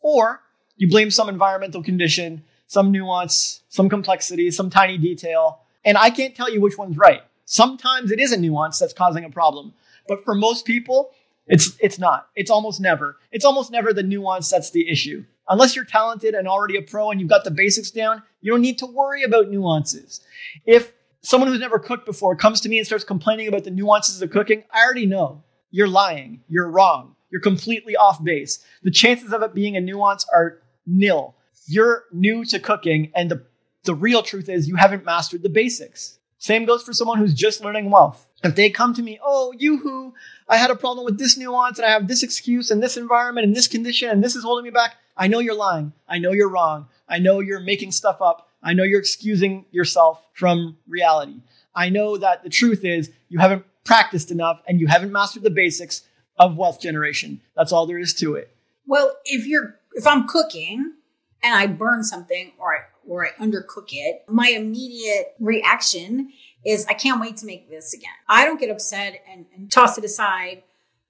or 0.00 0.40
you 0.76 0.88
blame 0.88 1.10
some 1.10 1.28
environmental 1.28 1.82
condition, 1.82 2.42
some 2.68 2.90
nuance, 2.90 3.62
some 3.68 3.88
complexity, 3.88 4.50
some 4.50 4.70
tiny 4.70 4.96
detail. 4.96 5.60
And 5.84 5.98
I 5.98 6.10
can't 6.10 6.34
tell 6.34 6.50
you 6.50 6.60
which 6.60 6.78
one's 6.78 6.96
right. 6.96 7.22
Sometimes 7.44 8.12
it 8.12 8.20
is 8.20 8.32
a 8.32 8.36
nuance 8.36 8.78
that's 8.78 8.92
causing 8.92 9.24
a 9.24 9.30
problem, 9.30 9.74
but 10.06 10.24
for 10.24 10.34
most 10.34 10.64
people, 10.64 11.10
it's 11.50 11.76
it's 11.80 11.98
not. 11.98 12.28
It's 12.36 12.50
almost 12.50 12.80
never. 12.80 13.16
It's 13.32 13.44
almost 13.44 13.72
never 13.72 13.92
the 13.92 14.04
nuance 14.04 14.48
that's 14.48 14.70
the 14.70 14.88
issue. 14.88 15.24
Unless 15.48 15.74
you're 15.74 15.84
talented 15.84 16.34
and 16.34 16.46
already 16.46 16.76
a 16.76 16.82
pro 16.82 17.10
and 17.10 17.20
you've 17.20 17.28
got 17.28 17.42
the 17.42 17.50
basics 17.50 17.90
down, 17.90 18.22
you 18.40 18.52
don't 18.52 18.60
need 18.60 18.78
to 18.78 18.86
worry 18.86 19.24
about 19.24 19.50
nuances. 19.50 20.20
If 20.64 20.92
someone 21.22 21.50
who's 21.50 21.58
never 21.58 21.80
cooked 21.80 22.06
before 22.06 22.36
comes 22.36 22.60
to 22.60 22.68
me 22.68 22.78
and 22.78 22.86
starts 22.86 23.02
complaining 23.02 23.48
about 23.48 23.64
the 23.64 23.72
nuances 23.72 24.22
of 24.22 24.30
cooking, 24.30 24.62
I 24.72 24.84
already 24.84 25.06
know 25.06 25.42
you're 25.72 25.88
lying, 25.88 26.40
you're 26.48 26.70
wrong, 26.70 27.16
you're 27.30 27.40
completely 27.40 27.96
off 27.96 28.22
base. 28.22 28.64
The 28.84 28.92
chances 28.92 29.32
of 29.32 29.42
it 29.42 29.52
being 29.52 29.76
a 29.76 29.80
nuance 29.80 30.24
are 30.32 30.62
nil. 30.86 31.34
You're 31.66 32.04
new 32.12 32.44
to 32.44 32.60
cooking, 32.60 33.10
and 33.16 33.28
the, 33.28 33.44
the 33.84 33.94
real 33.94 34.22
truth 34.22 34.48
is 34.48 34.68
you 34.68 34.76
haven't 34.76 35.04
mastered 35.04 35.42
the 35.42 35.48
basics. 35.48 36.18
Same 36.38 36.64
goes 36.64 36.84
for 36.84 36.92
someone 36.92 37.18
who's 37.18 37.34
just 37.34 37.62
learning 37.62 37.90
wealth. 37.90 38.26
If 38.42 38.54
they 38.54 38.70
come 38.70 38.94
to 38.94 39.02
me, 39.02 39.18
oh, 39.22 39.52
you 39.56 39.78
who, 39.78 40.14
I 40.48 40.56
had 40.56 40.70
a 40.70 40.76
problem 40.76 41.04
with 41.04 41.18
this 41.18 41.36
nuance 41.36 41.78
and 41.78 41.86
I 41.86 41.90
have 41.90 42.08
this 42.08 42.22
excuse 42.22 42.70
and 42.70 42.82
this 42.82 42.96
environment 42.96 43.46
and 43.46 43.54
this 43.54 43.68
condition 43.68 44.08
and 44.08 44.24
this 44.24 44.34
is 44.34 44.44
holding 44.44 44.64
me 44.64 44.70
back, 44.70 44.96
I 45.16 45.26
know 45.26 45.40
you're 45.40 45.54
lying. 45.54 45.92
I 46.08 46.18
know 46.18 46.32
you're 46.32 46.48
wrong. 46.48 46.88
I 47.08 47.18
know 47.18 47.40
you're 47.40 47.60
making 47.60 47.92
stuff 47.92 48.22
up. 48.22 48.48
I 48.62 48.72
know 48.72 48.82
you're 48.82 49.00
excusing 49.00 49.66
yourself 49.70 50.26
from 50.32 50.78
reality. 50.88 51.42
I 51.74 51.88
know 51.90 52.16
that 52.16 52.42
the 52.42 52.48
truth 52.50 52.84
is 52.84 53.10
you 53.28 53.38
haven't 53.38 53.64
practiced 53.84 54.30
enough 54.30 54.62
and 54.66 54.80
you 54.80 54.86
haven't 54.86 55.12
mastered 55.12 55.42
the 55.42 55.50
basics 55.50 56.02
of 56.38 56.56
wealth 56.56 56.80
generation. 56.80 57.40
That's 57.54 57.72
all 57.72 57.86
there 57.86 57.98
is 57.98 58.14
to 58.14 58.34
it. 58.34 58.54
Well, 58.86 59.16
if 59.24 59.46
you're 59.46 59.76
if 59.94 60.06
I'm 60.06 60.26
cooking 60.26 60.94
and 61.42 61.54
I 61.54 61.66
burn 61.66 62.02
something 62.02 62.52
or 62.58 62.74
I 62.74 62.80
or 63.06 63.26
I 63.26 63.30
undercook 63.40 63.88
it, 63.92 64.24
my 64.28 64.48
immediate 64.48 65.34
reaction 65.38 66.32
is 66.64 66.86
I 66.86 66.94
can't 66.94 67.20
wait 67.20 67.36
to 67.38 67.46
make 67.46 67.70
this 67.70 67.94
again. 67.94 68.10
I 68.28 68.44
don't 68.44 68.60
get 68.60 68.70
upset 68.70 69.22
and, 69.30 69.46
and 69.56 69.70
toss 69.70 69.96
it 69.98 70.04
aside 70.04 70.62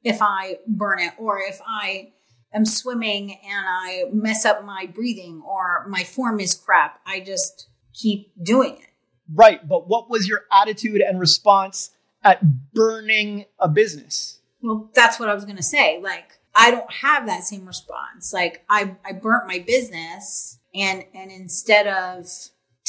if 0.03 0.23
I 0.23 0.59
burn 0.67 1.01
it 1.01 1.13
or 1.19 1.41
if 1.41 1.61
I 1.67 2.13
am 2.53 2.65
swimming 2.65 3.33
and 3.33 3.67
I 3.67 4.05
mess 4.13 4.45
up 4.45 4.65
my 4.65 4.87
breathing 4.87 5.43
or 5.47 5.87
my 5.89 6.05
form 6.05 6.41
is 6.41 6.55
crap. 6.55 7.01
I 7.07 7.21
just 7.21 7.69
keep 7.93 8.33
doing 8.43 8.75
it. 8.75 8.89
Right. 9.33 9.67
But 9.67 9.89
what 9.89 10.11
was 10.11 10.29
your 10.29 10.43
attitude 10.53 11.01
and 11.01 11.21
response 11.21 11.91
at 12.25 12.73
burning 12.73 13.47
a 13.59 13.69
business? 13.69 14.41
Well, 14.63 14.91
that's 14.95 15.19
what 15.19 15.29
I 15.29 15.35
was 15.35 15.45
going 15.45 15.57
to 15.57 15.63
say. 15.63 16.01
Like, 16.03 16.39
I 16.55 16.71
don't 16.71 16.93
have 16.93 17.27
that 17.27 17.45
same 17.45 17.67
response. 17.67 18.33
Like, 18.33 18.65
I, 18.69 18.97
I 19.05 19.13
burnt 19.13 19.47
my 19.47 19.61
business 19.61 20.59
and, 20.75 21.05
and 21.15 21.31
instead 21.31 21.87
of 21.87 22.27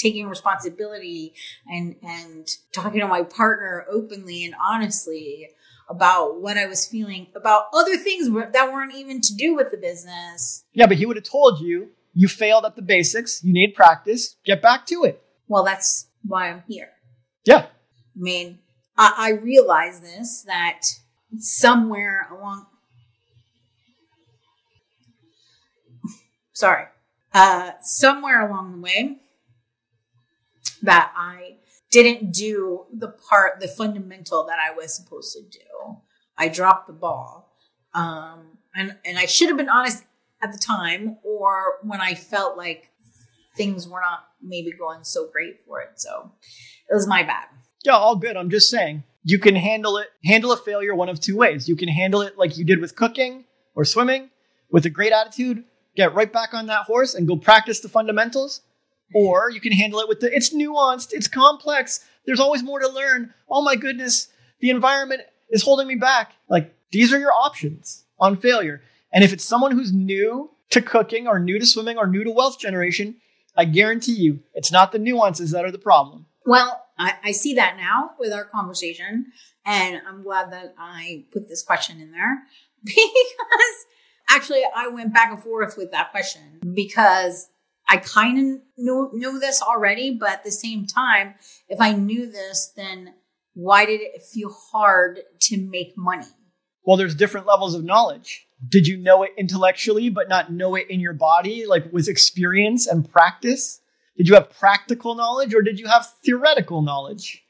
taking 0.01 0.27
responsibility 0.27 1.33
and 1.67 1.95
and 2.03 2.47
talking 2.73 2.99
to 2.99 3.07
my 3.07 3.23
partner 3.23 3.85
openly 3.91 4.45
and 4.45 4.55
honestly 4.61 5.49
about 5.89 6.41
what 6.41 6.57
I 6.57 6.65
was 6.65 6.87
feeling 6.87 7.27
about 7.35 7.65
other 7.73 7.97
things 7.97 8.29
that 8.29 8.71
weren't 8.71 8.95
even 8.95 9.19
to 9.21 9.35
do 9.35 9.55
with 9.55 9.71
the 9.71 9.77
business. 9.77 10.63
Yeah, 10.73 10.87
but 10.87 10.97
he 10.97 11.05
would 11.05 11.17
have 11.17 11.25
told 11.25 11.59
you 11.59 11.89
you 12.13 12.27
failed 12.27 12.65
at 12.65 12.75
the 12.75 12.81
basics, 12.81 13.43
you 13.43 13.53
need 13.53 13.73
practice, 13.75 14.35
get 14.45 14.61
back 14.61 14.85
to 14.87 15.03
it. 15.03 15.21
Well, 15.47 15.63
that's 15.63 16.07
why 16.25 16.49
I'm 16.49 16.63
here. 16.67 16.89
Yeah. 17.45 17.65
I 17.65 17.67
mean, 18.15 18.59
I, 18.97 19.13
I 19.17 19.29
realize 19.31 20.01
this 20.01 20.43
that 20.47 20.81
somewhere 21.37 22.27
along 22.31 22.67
sorry, 26.53 26.85
uh, 27.33 27.71
somewhere 27.81 28.47
along 28.47 28.73
the 28.73 28.81
way 28.81 29.17
that 30.81 31.11
I 31.15 31.57
didn't 31.91 32.31
do 32.31 32.85
the 32.93 33.09
part, 33.09 33.59
the 33.59 33.67
fundamental 33.67 34.45
that 34.47 34.57
I 34.59 34.73
was 34.73 34.95
supposed 34.95 35.33
to 35.33 35.41
do. 35.41 35.97
I 36.37 36.47
dropped 36.47 36.87
the 36.87 36.93
ball. 36.93 37.53
Um, 37.93 38.57
and, 38.73 38.95
and 39.03 39.19
I 39.19 39.25
should 39.25 39.49
have 39.49 39.57
been 39.57 39.69
honest 39.69 40.03
at 40.41 40.53
the 40.53 40.57
time 40.57 41.17
or 41.23 41.79
when 41.83 41.99
I 41.99 42.15
felt 42.15 42.57
like 42.57 42.91
things 43.57 43.87
were 43.87 43.99
not 43.99 44.21
maybe 44.41 44.71
going 44.71 45.03
so 45.03 45.29
great 45.31 45.59
for 45.67 45.81
it. 45.81 45.99
So 45.99 46.31
it 46.89 46.93
was 46.93 47.07
my 47.07 47.23
bad. 47.23 47.47
Yeah, 47.83 47.93
all 47.93 48.15
good. 48.15 48.37
I'm 48.37 48.49
just 48.49 48.69
saying 48.69 49.03
you 49.23 49.39
can 49.39 49.55
handle 49.55 49.97
it, 49.97 50.07
handle 50.23 50.51
a 50.51 50.57
failure 50.57 50.95
one 50.95 51.09
of 51.09 51.19
two 51.19 51.37
ways. 51.37 51.67
You 51.67 51.75
can 51.75 51.89
handle 51.89 52.21
it 52.21 52.37
like 52.37 52.57
you 52.57 52.65
did 52.65 52.79
with 52.79 52.95
cooking 52.95 53.45
or 53.75 53.85
swimming 53.85 54.29
with 54.71 54.85
a 54.85 54.89
great 54.89 55.11
attitude, 55.11 55.63
get 55.95 56.15
right 56.15 56.31
back 56.31 56.53
on 56.53 56.67
that 56.67 56.85
horse 56.85 57.13
and 57.13 57.27
go 57.27 57.35
practice 57.35 57.81
the 57.81 57.89
fundamentals. 57.89 58.61
Or 59.13 59.49
you 59.49 59.59
can 59.59 59.71
handle 59.71 59.99
it 59.99 60.07
with 60.07 60.19
the, 60.19 60.33
it's 60.35 60.53
nuanced, 60.53 61.13
it's 61.13 61.27
complex, 61.27 62.05
there's 62.25 62.39
always 62.39 62.63
more 62.63 62.79
to 62.79 62.87
learn. 62.87 63.33
Oh 63.49 63.61
my 63.61 63.75
goodness, 63.75 64.29
the 64.59 64.69
environment 64.69 65.21
is 65.49 65.63
holding 65.63 65.87
me 65.87 65.95
back. 65.95 66.33
Like, 66.49 66.73
these 66.91 67.13
are 67.13 67.19
your 67.19 67.33
options 67.33 68.03
on 68.19 68.37
failure. 68.37 68.81
And 69.11 69.23
if 69.23 69.33
it's 69.33 69.43
someone 69.43 69.71
who's 69.71 69.91
new 69.91 70.51
to 70.69 70.81
cooking 70.81 71.27
or 71.27 71.39
new 71.39 71.59
to 71.59 71.65
swimming 71.65 71.97
or 71.97 72.07
new 72.07 72.23
to 72.23 72.31
wealth 72.31 72.59
generation, 72.59 73.15
I 73.57 73.65
guarantee 73.65 74.13
you 74.13 74.39
it's 74.53 74.71
not 74.71 74.91
the 74.91 74.99
nuances 74.99 75.51
that 75.51 75.65
are 75.65 75.71
the 75.71 75.77
problem. 75.77 76.25
Well, 76.45 76.85
I, 76.97 77.15
I 77.23 77.31
see 77.31 77.55
that 77.55 77.77
now 77.77 78.11
with 78.19 78.31
our 78.31 78.45
conversation. 78.45 79.27
And 79.65 80.01
I'm 80.07 80.23
glad 80.23 80.51
that 80.51 80.73
I 80.77 81.25
put 81.31 81.49
this 81.49 81.61
question 81.61 81.99
in 81.99 82.11
there 82.11 82.43
because 82.83 83.85
actually 84.29 84.61
I 84.75 84.87
went 84.87 85.13
back 85.13 85.31
and 85.31 85.41
forth 85.41 85.77
with 85.77 85.91
that 85.91 86.11
question 86.11 86.59
because 86.73 87.49
I 87.91 87.97
kind 87.97 88.37
of 88.39 88.61
knew, 88.77 89.09
knew 89.13 89.37
this 89.37 89.61
already, 89.61 90.15
but 90.17 90.29
at 90.29 90.43
the 90.45 90.51
same 90.51 90.87
time, 90.87 91.35
if 91.67 91.81
I 91.81 91.91
knew 91.91 92.25
this, 92.31 92.71
then 92.73 93.15
why 93.53 93.85
did 93.85 93.99
it 93.99 94.23
feel 94.23 94.49
hard 94.71 95.19
to 95.41 95.57
make 95.61 95.97
money? 95.97 96.27
Well, 96.85 96.95
there's 96.95 97.15
different 97.15 97.47
levels 97.47 97.75
of 97.75 97.83
knowledge. 97.83 98.47
Did 98.65 98.87
you 98.87 98.95
know 98.95 99.23
it 99.23 99.31
intellectually, 99.37 100.07
but 100.09 100.29
not 100.29 100.53
know 100.53 100.75
it 100.75 100.89
in 100.89 101.01
your 101.01 101.11
body, 101.11 101.65
like 101.65 101.91
with 101.91 102.07
experience 102.07 102.87
and 102.87 103.11
practice? 103.11 103.81
Did 104.15 104.29
you 104.29 104.35
have 104.35 104.49
practical 104.51 105.13
knowledge 105.13 105.53
or 105.53 105.61
did 105.61 105.77
you 105.77 105.87
have 105.87 106.07
theoretical 106.23 106.81
knowledge? 106.81 107.43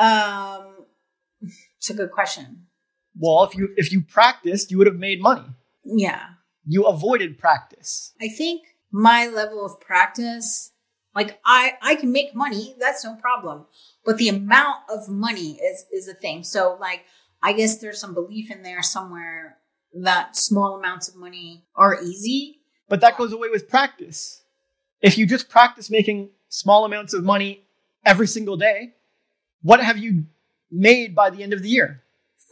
um, 0.00 0.84
it's 1.78 1.90
a 1.90 1.94
good 1.94 2.10
question. 2.10 2.66
Well, 3.16 3.44
if 3.44 3.54
you 3.54 3.68
if 3.76 3.92
you 3.92 4.02
practiced, 4.02 4.72
you 4.72 4.78
would 4.78 4.88
have 4.88 4.96
made 4.98 5.22
money. 5.22 5.46
Yeah. 5.84 6.22
You 6.66 6.86
avoided 6.86 7.38
practice. 7.38 8.12
I 8.20 8.28
think 8.28 8.62
my 8.92 9.26
level 9.26 9.64
of 9.64 9.80
practice 9.80 10.72
like 11.16 11.40
i 11.44 11.72
i 11.82 11.96
can 11.96 12.12
make 12.12 12.34
money 12.34 12.76
that's 12.78 13.04
no 13.04 13.16
problem. 13.16 13.66
But 14.04 14.18
the 14.18 14.28
amount 14.28 14.82
of 14.88 15.08
money 15.08 15.52
is 15.54 15.86
is 15.90 16.06
a 16.06 16.14
thing. 16.14 16.44
So 16.44 16.76
like 16.80 17.04
i 17.42 17.52
guess 17.52 17.78
there's 17.78 17.98
some 17.98 18.14
belief 18.14 18.50
in 18.52 18.62
there 18.62 18.82
somewhere 18.82 19.56
that 19.94 20.36
small 20.36 20.78
amounts 20.78 21.08
of 21.08 21.16
money 21.16 21.64
are 21.74 22.00
easy. 22.00 22.60
But 22.88 23.00
that 23.00 23.16
goes 23.16 23.32
away 23.32 23.48
with 23.48 23.68
practice. 23.68 24.42
If 25.00 25.18
you 25.18 25.26
just 25.26 25.48
practice 25.48 25.90
making 25.90 26.30
small 26.48 26.84
amounts 26.84 27.14
of 27.14 27.24
money 27.24 27.64
every 28.04 28.28
single 28.28 28.56
day 28.56 28.92
what 29.62 29.82
have 29.82 29.98
you 29.98 30.26
made 30.70 31.14
by 31.14 31.30
the 31.30 31.42
end 31.42 31.52
of 31.52 31.62
the 31.62 31.68
year? 31.68 32.02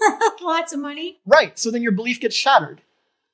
Lots 0.43 0.73
of 0.73 0.81
money. 0.81 1.21
Right 1.27 1.59
so 1.59 1.71
then 1.71 1.83
your 1.83 1.93
belief 1.93 2.19
gets 2.21 2.35
shattered. 2.35 2.81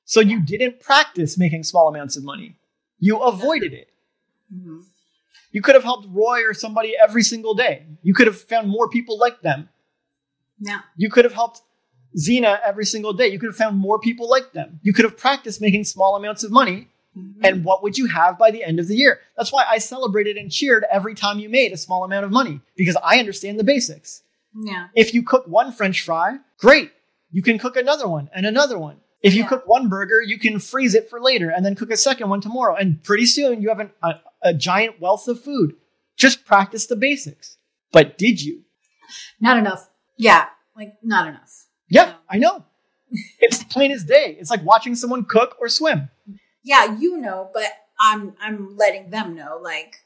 So 0.04 0.20
you 0.20 0.42
didn't 0.42 0.80
practice 0.80 1.38
making 1.38 1.62
small 1.62 1.88
amounts 1.88 2.16
of 2.16 2.24
money 2.24 2.56
you 3.00 3.18
avoided 3.18 3.72
it. 3.72 3.88
Mm-hmm. 4.54 4.80
You 5.52 5.62
could 5.62 5.74
have 5.74 5.84
helped 5.84 6.06
Roy 6.10 6.42
or 6.46 6.54
somebody 6.54 6.94
every 7.02 7.22
single 7.22 7.54
day. 7.54 7.86
You 8.02 8.14
could 8.14 8.28
have 8.28 8.40
found 8.40 8.68
more 8.68 8.88
people 8.88 9.18
like 9.18 9.40
them. 9.40 9.68
No. 10.60 10.78
You 10.96 11.10
could 11.10 11.24
have 11.24 11.34
helped 11.34 11.62
Zena 12.16 12.60
every 12.64 12.84
single 12.84 13.12
day. 13.12 13.28
You 13.28 13.38
could 13.38 13.48
have 13.48 13.56
found 13.56 13.76
more 13.78 13.98
people 13.98 14.28
like 14.28 14.52
them. 14.52 14.78
You 14.82 14.92
could 14.92 15.04
have 15.04 15.16
practiced 15.16 15.60
making 15.60 15.84
small 15.84 16.16
amounts 16.16 16.44
of 16.44 16.52
money. 16.52 16.88
Mm-hmm. 17.16 17.44
And 17.44 17.64
what 17.64 17.82
would 17.82 17.98
you 17.98 18.06
have 18.06 18.38
by 18.38 18.52
the 18.52 18.62
end 18.62 18.78
of 18.78 18.86
the 18.86 18.94
year? 18.94 19.20
That's 19.36 19.52
why 19.52 19.64
I 19.68 19.78
celebrated 19.78 20.36
and 20.36 20.50
cheered 20.50 20.84
every 20.90 21.14
time 21.14 21.40
you 21.40 21.48
made 21.48 21.72
a 21.72 21.76
small 21.76 22.04
amount 22.04 22.24
of 22.24 22.30
money 22.30 22.60
because 22.76 22.96
I 23.02 23.18
understand 23.18 23.58
the 23.58 23.64
basics. 23.64 24.22
Yeah. 24.54 24.88
If 24.94 25.14
you 25.14 25.24
cook 25.24 25.46
one 25.46 25.72
french 25.72 26.02
fry, 26.02 26.38
great. 26.58 26.92
You 27.32 27.42
can 27.42 27.58
cook 27.58 27.76
another 27.76 28.06
one 28.06 28.30
and 28.32 28.46
another 28.46 28.78
one. 28.78 28.98
If 29.22 29.34
you 29.34 29.42
yeah. 29.42 29.48
cook 29.48 29.66
one 29.66 29.88
burger, 29.88 30.22
you 30.22 30.38
can 30.38 30.58
freeze 30.58 30.94
it 30.94 31.10
for 31.10 31.20
later 31.20 31.50
and 31.50 31.64
then 31.64 31.74
cook 31.74 31.90
a 31.90 31.96
second 31.96 32.30
one 32.30 32.40
tomorrow. 32.40 32.74
And 32.74 33.02
pretty 33.02 33.26
soon 33.26 33.60
you 33.60 33.68
have 33.68 33.80
an, 33.80 33.90
a, 34.02 34.14
a 34.42 34.54
giant 34.54 35.00
wealth 35.00 35.28
of 35.28 35.42
food. 35.42 35.74
Just 36.16 36.44
practice 36.46 36.86
the 36.86 36.96
basics. 36.96 37.58
But 37.92 38.16
did 38.16 38.42
you? 38.42 38.62
Not 39.40 39.58
enough. 39.58 39.88
Yeah, 40.16 40.46
like 40.76 40.94
not 41.02 41.28
enough. 41.28 41.66
Yeah, 41.88 42.14
I 42.28 42.38
know. 42.38 42.64
it's 43.40 43.64
plain 43.64 43.90
as 43.90 44.04
day. 44.04 44.36
It's 44.38 44.50
like 44.50 44.64
watching 44.64 44.94
someone 44.94 45.24
cook 45.24 45.56
or 45.60 45.68
swim. 45.68 46.08
Yeah, 46.62 46.96
you 46.98 47.16
know, 47.16 47.50
but 47.52 47.64
I'm 48.00 48.34
I'm 48.40 48.76
letting 48.76 49.10
them 49.10 49.34
know, 49.34 49.58
like 49.62 49.96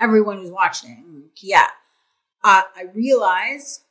everyone 0.00 0.38
who's 0.38 0.50
watching. 0.50 1.24
Yeah, 1.40 1.68
uh, 2.44 2.62
I 2.76 2.86
realize 2.94 3.84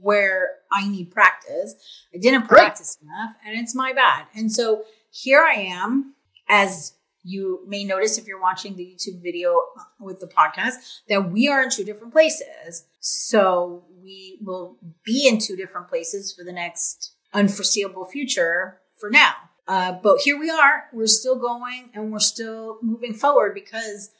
where 0.00 0.56
I 0.70 0.88
need 0.88 1.10
practice. 1.10 1.74
I 2.14 2.18
didn't 2.18 2.48
practice 2.48 2.96
Great. 3.00 3.08
enough, 3.08 3.36
and 3.46 3.58
it's 3.58 3.74
my 3.74 3.92
bad. 3.92 4.26
And 4.34 4.50
so 4.50 4.84
here 5.10 5.42
I 5.42 5.54
am, 5.54 6.14
as 6.48 6.94
you 7.24 7.60
may 7.66 7.84
notice 7.84 8.18
if 8.18 8.26
you're 8.26 8.40
watching 8.40 8.76
the 8.76 8.84
YouTube 8.84 9.22
video 9.22 9.60
with 10.00 10.20
the 10.20 10.26
podcast, 10.26 10.74
that 11.08 11.30
we 11.30 11.48
are 11.48 11.62
in 11.62 11.70
two 11.70 11.84
different 11.84 12.12
places. 12.12 12.84
So 13.00 13.84
we 14.02 14.38
will 14.42 14.78
be 15.04 15.28
in 15.28 15.38
two 15.38 15.56
different 15.56 15.88
places 15.88 16.32
for 16.32 16.44
the 16.44 16.52
next 16.52 17.14
unforeseeable 17.32 18.06
future 18.06 18.80
for 18.98 19.10
now. 19.10 19.34
Uh, 19.68 19.92
but 19.92 20.18
here 20.20 20.38
we 20.38 20.50
are. 20.50 20.84
We're 20.92 21.06
still 21.06 21.36
going 21.36 21.90
and 21.94 22.10
we're 22.10 22.18
still 22.18 22.78
moving 22.82 23.14
forward 23.14 23.54
because 23.54 24.10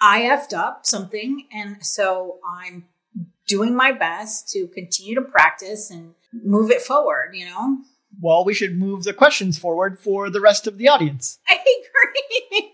I 0.00 0.22
effed 0.22 0.56
up 0.56 0.84
something. 0.84 1.46
And 1.52 1.84
so 1.84 2.38
I'm 2.46 2.84
doing 3.46 3.74
my 3.74 3.92
best 3.92 4.48
to 4.50 4.66
continue 4.68 5.14
to 5.14 5.22
practice 5.22 5.90
and 5.90 6.14
move 6.32 6.70
it 6.70 6.82
forward, 6.82 7.30
you 7.34 7.46
know? 7.46 7.78
Well, 8.20 8.44
we 8.44 8.54
should 8.54 8.78
move 8.78 9.04
the 9.04 9.12
questions 9.12 9.58
forward 9.58 9.98
for 9.98 10.30
the 10.30 10.40
rest 10.40 10.66
of 10.66 10.78
the 10.78 10.88
audience. 10.88 11.38
I 11.48 11.54
agree. 11.54 12.72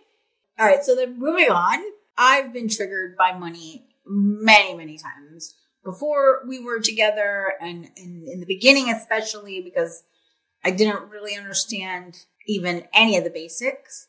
All 0.58 0.66
right, 0.66 0.84
so 0.84 0.94
then 0.94 1.18
moving 1.18 1.50
on. 1.50 1.82
I've 2.16 2.52
been 2.52 2.68
triggered 2.68 3.16
by 3.16 3.32
money 3.32 3.86
many, 4.06 4.74
many 4.74 4.98
times 4.98 5.54
before 5.84 6.42
we 6.46 6.62
were 6.62 6.80
together 6.80 7.54
and 7.60 7.88
in, 7.96 8.26
in 8.30 8.40
the 8.40 8.46
beginning, 8.46 8.90
especially 8.90 9.62
because 9.62 10.02
I 10.64 10.70
didn't 10.70 11.08
really 11.08 11.36
understand 11.36 12.16
even 12.46 12.84
any 12.92 13.16
of 13.16 13.24
the 13.24 13.30
basics. 13.30 14.08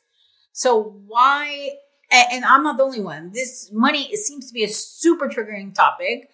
So 0.52 1.02
why, 1.08 1.72
and 2.12 2.44
I'm 2.44 2.64
not 2.64 2.78
the 2.78 2.84
only 2.84 3.02
one, 3.02 3.32
this 3.34 3.70
money, 3.72 4.12
it 4.12 4.18
seems 4.18 4.48
to 4.48 4.54
be 4.54 4.64
a 4.64 4.70
super 4.70 5.30
triggering 5.30 5.74
topic 5.74 6.30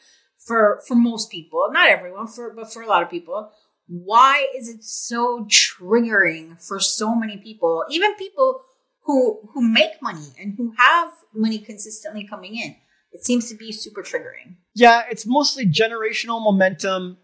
for 0.47 0.81
for 0.87 0.95
most 0.95 1.29
people, 1.29 1.67
not 1.71 1.89
everyone, 1.89 2.27
for 2.27 2.53
but 2.53 2.71
for 2.71 2.81
a 2.81 2.87
lot 2.87 3.03
of 3.03 3.09
people. 3.09 3.51
Why 3.87 4.47
is 4.57 4.69
it 4.69 4.83
so 4.83 5.45
triggering 5.49 6.61
for 6.65 6.79
so 6.79 7.15
many 7.15 7.37
people, 7.37 7.83
even 7.89 8.15
people 8.15 8.61
who 9.03 9.39
who 9.53 9.61
make 9.61 10.01
money 10.01 10.27
and 10.39 10.55
who 10.57 10.73
have 10.77 11.11
money 11.33 11.59
consistently 11.59 12.25
coming 12.27 12.55
in? 12.55 12.75
It 13.11 13.25
seems 13.25 13.49
to 13.49 13.55
be 13.55 13.71
super 13.71 14.03
triggering. 14.03 14.55
Yeah, 14.73 15.03
it's 15.09 15.25
mostly 15.25 15.65
generational 15.65 16.41
momentum, 16.43 17.17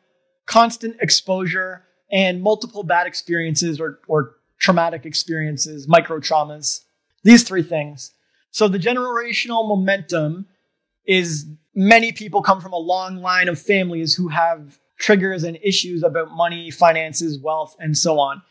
constant 0.46 0.96
exposure, 1.02 1.84
and 2.12 2.42
multiple 2.42 2.84
bad 2.84 3.08
experiences 3.08 3.80
or 3.80 4.00
or 4.08 4.36
traumatic 4.60 5.06
experiences, 5.06 5.88
micro 5.88 6.20
traumas. 6.20 6.82
These 7.24 7.44
three 7.44 7.64
things. 7.64 8.12
So 8.52 8.68
the 8.68 8.78
generational 8.78 9.68
momentum 9.68 10.48
is 11.06 11.46
many 11.76 12.12
people 12.12 12.42
come 12.42 12.62
from 12.62 12.74
a 12.74 12.78
long 12.78 13.18
line 13.18 13.50
of 13.50 13.60
families 13.60 14.14
who 14.14 14.28
have 14.30 14.80
triggers 14.98 15.44
and 15.44 15.58
issues 15.62 16.04
about 16.04 16.32
money, 16.32 16.72
finances, 16.72 17.40
wealth, 17.40 17.76
and 17.80 17.98
so 17.98 18.20
on. 18.20 18.42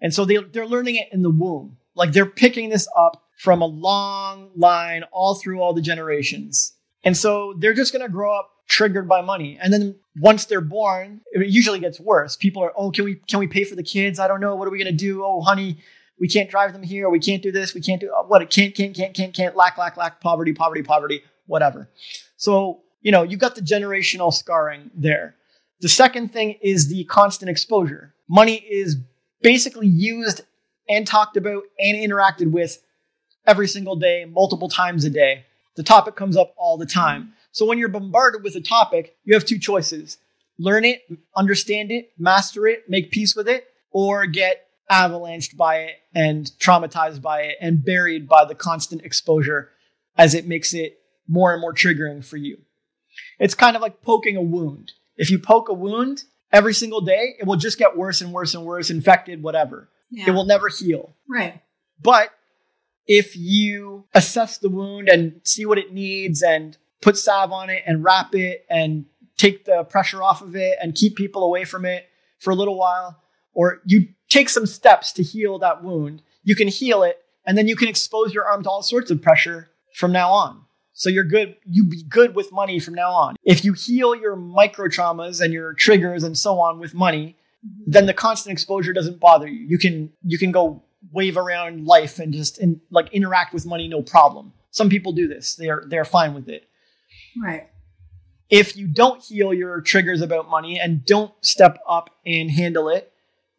And 0.00 0.12
so 0.12 0.24
they, 0.24 0.38
they're 0.38 0.66
learning 0.66 0.96
it 0.96 1.08
in 1.12 1.22
the 1.22 1.30
womb. 1.30 1.76
Like 1.94 2.12
they're 2.12 2.26
picking 2.26 2.70
this 2.70 2.88
up 2.96 3.22
from 3.38 3.62
a 3.62 3.66
long 3.66 4.50
line 4.56 5.04
all 5.12 5.34
through 5.34 5.60
all 5.60 5.72
the 5.72 5.80
generations. 5.80 6.74
And 7.04 7.16
so 7.16 7.54
they're 7.58 7.74
just 7.74 7.92
going 7.92 8.04
to 8.04 8.12
grow 8.12 8.36
up 8.36 8.50
triggered 8.68 9.08
by 9.08 9.20
money. 9.20 9.58
And 9.60 9.72
then 9.72 9.96
once 10.16 10.44
they're 10.44 10.60
born, 10.60 11.20
it 11.32 11.48
usually 11.48 11.80
gets 11.80 11.98
worse. 11.98 12.36
People 12.36 12.62
are, 12.62 12.72
"Oh, 12.76 12.90
can 12.90 13.04
we 13.04 13.16
can 13.16 13.38
we 13.38 13.46
pay 13.46 13.64
for 13.64 13.74
the 13.74 13.82
kids? 13.82 14.18
I 14.18 14.28
don't 14.28 14.40
know. 14.40 14.54
What 14.54 14.68
are 14.68 14.70
we 14.70 14.78
going 14.78 14.96
to 14.96 14.96
do? 14.96 15.24
Oh, 15.24 15.40
honey, 15.40 15.78
we 16.18 16.28
can't 16.28 16.48
drive 16.48 16.72
them 16.72 16.82
here. 16.82 17.10
We 17.10 17.18
can't 17.18 17.42
do 17.42 17.50
this. 17.50 17.74
We 17.74 17.80
can't 17.80 18.00
do 18.00 18.12
uh, 18.12 18.22
what? 18.22 18.42
It 18.42 18.50
can't, 18.50 18.74
can't, 18.74 18.94
can't, 18.94 19.14
can't, 19.14 19.34
can't. 19.34 19.56
Lack, 19.56 19.78
lack, 19.78 19.96
lack. 19.96 20.20
Poverty, 20.20 20.52
poverty, 20.52 20.82
poverty. 20.82 21.22
Whatever. 21.46 21.88
So 22.36 22.80
you 23.00 23.12
know 23.12 23.22
you've 23.22 23.40
got 23.40 23.54
the 23.54 23.60
generational 23.60 24.32
scarring 24.32 24.90
there. 24.94 25.36
The 25.80 25.88
second 25.88 26.32
thing 26.32 26.58
is 26.62 26.88
the 26.88 27.04
constant 27.04 27.50
exposure. 27.50 28.14
Money 28.28 28.56
is 28.56 28.96
basically 29.42 29.88
used 29.88 30.42
and 30.88 31.06
talked 31.06 31.36
about 31.36 31.64
and 31.78 31.96
interacted 31.96 32.50
with 32.50 32.78
every 33.46 33.66
single 33.66 33.96
day, 33.96 34.24
multiple 34.24 34.68
times 34.68 35.04
a 35.04 35.10
day. 35.10 35.44
The 35.74 35.82
topic 35.82 36.16
comes 36.16 36.36
up 36.36 36.54
all 36.56 36.76
the 36.76 36.86
time. 36.86 37.32
So 37.50 37.66
when 37.66 37.78
you're 37.78 37.88
bombarded 37.88 38.42
with 38.42 38.54
a 38.56 38.60
topic, 38.60 39.16
you 39.24 39.34
have 39.34 39.44
two 39.44 39.58
choices 39.58 40.18
learn 40.58 40.84
it, 40.84 41.02
understand 41.34 41.90
it, 41.90 42.12
master 42.18 42.66
it, 42.66 42.88
make 42.88 43.10
peace 43.10 43.34
with 43.34 43.48
it, 43.48 43.66
or 43.90 44.26
get 44.26 44.68
avalanched 44.90 45.56
by 45.56 45.76
it 45.78 45.94
and 46.14 46.46
traumatized 46.60 47.22
by 47.22 47.42
it 47.42 47.56
and 47.60 47.84
buried 47.84 48.28
by 48.28 48.44
the 48.44 48.54
constant 48.54 49.02
exposure 49.02 49.70
as 50.16 50.34
it 50.34 50.46
makes 50.46 50.74
it 50.74 51.00
more 51.32 51.52
and 51.52 51.62
more 51.62 51.72
triggering 51.72 52.22
for 52.22 52.36
you. 52.36 52.58
It's 53.38 53.54
kind 53.54 53.74
of 53.74 53.80
like 53.80 54.02
poking 54.02 54.36
a 54.36 54.42
wound. 54.42 54.92
If 55.16 55.30
you 55.30 55.38
poke 55.38 55.70
a 55.70 55.74
wound 55.74 56.24
every 56.52 56.74
single 56.74 57.00
day, 57.00 57.34
it 57.40 57.46
will 57.46 57.56
just 57.56 57.78
get 57.78 57.96
worse 57.96 58.20
and 58.20 58.32
worse 58.32 58.54
and 58.54 58.66
worse, 58.66 58.90
infected, 58.90 59.42
whatever. 59.42 59.88
Yeah. 60.10 60.26
It 60.28 60.30
will 60.32 60.44
never 60.44 60.68
heal. 60.68 61.14
Right. 61.26 61.62
But 62.00 62.30
if 63.06 63.34
you 63.34 64.04
assess 64.14 64.58
the 64.58 64.68
wound 64.68 65.08
and 65.08 65.40
see 65.42 65.64
what 65.64 65.78
it 65.78 65.92
needs 65.92 66.42
and 66.42 66.76
put 67.00 67.16
salve 67.16 67.50
on 67.50 67.70
it 67.70 67.82
and 67.86 68.04
wrap 68.04 68.34
it 68.34 68.66
and 68.68 69.06
take 69.38 69.64
the 69.64 69.84
pressure 69.84 70.22
off 70.22 70.42
of 70.42 70.54
it 70.54 70.76
and 70.82 70.94
keep 70.94 71.16
people 71.16 71.42
away 71.42 71.64
from 71.64 71.86
it 71.86 72.08
for 72.38 72.50
a 72.50 72.54
little 72.54 72.78
while, 72.78 73.22
or 73.54 73.80
you 73.86 74.08
take 74.28 74.50
some 74.50 74.66
steps 74.66 75.12
to 75.12 75.22
heal 75.22 75.58
that 75.58 75.82
wound, 75.82 76.22
you 76.44 76.54
can 76.54 76.68
heal 76.68 77.02
it 77.02 77.24
and 77.46 77.56
then 77.56 77.68
you 77.68 77.74
can 77.74 77.88
expose 77.88 78.34
your 78.34 78.44
arm 78.44 78.62
to 78.62 78.70
all 78.70 78.82
sorts 78.82 79.10
of 79.10 79.22
pressure 79.22 79.70
from 79.94 80.12
now 80.12 80.30
on. 80.30 80.62
So 80.94 81.08
you're 81.08 81.24
good, 81.24 81.56
you 81.64 81.84
be 81.84 82.02
good 82.02 82.34
with 82.34 82.52
money 82.52 82.78
from 82.78 82.94
now 82.94 83.10
on. 83.10 83.36
If 83.44 83.64
you 83.64 83.72
heal 83.72 84.14
your 84.14 84.36
micro 84.36 84.88
traumas 84.88 85.40
and 85.40 85.52
your 85.52 85.72
triggers 85.74 86.22
and 86.22 86.36
so 86.36 86.60
on 86.60 86.78
with 86.78 86.94
money, 86.94 87.36
mm-hmm. 87.66 87.90
then 87.90 88.06
the 88.06 88.14
constant 88.14 88.52
exposure 88.52 88.92
doesn't 88.92 89.18
bother 89.18 89.48
you. 89.48 89.66
You 89.66 89.78
can 89.78 90.12
you 90.22 90.38
can 90.38 90.52
go 90.52 90.82
wave 91.10 91.36
around 91.36 91.86
life 91.86 92.18
and 92.18 92.32
just 92.32 92.58
in, 92.58 92.80
like 92.90 93.12
interact 93.12 93.52
with 93.52 93.66
money 93.66 93.88
no 93.88 94.02
problem. 94.02 94.52
Some 94.70 94.88
people 94.88 95.12
do 95.12 95.28
this. 95.28 95.54
They're 95.54 95.84
they're 95.86 96.04
fine 96.04 96.34
with 96.34 96.48
it. 96.48 96.68
Right. 97.42 97.68
If 98.50 98.76
you 98.76 98.86
don't 98.86 99.22
heal 99.22 99.54
your 99.54 99.80
triggers 99.80 100.20
about 100.20 100.48
money 100.48 100.78
and 100.78 101.04
don't 101.06 101.32
step 101.40 101.78
up 101.88 102.10
and 102.26 102.50
handle 102.50 102.90
it, 102.90 103.10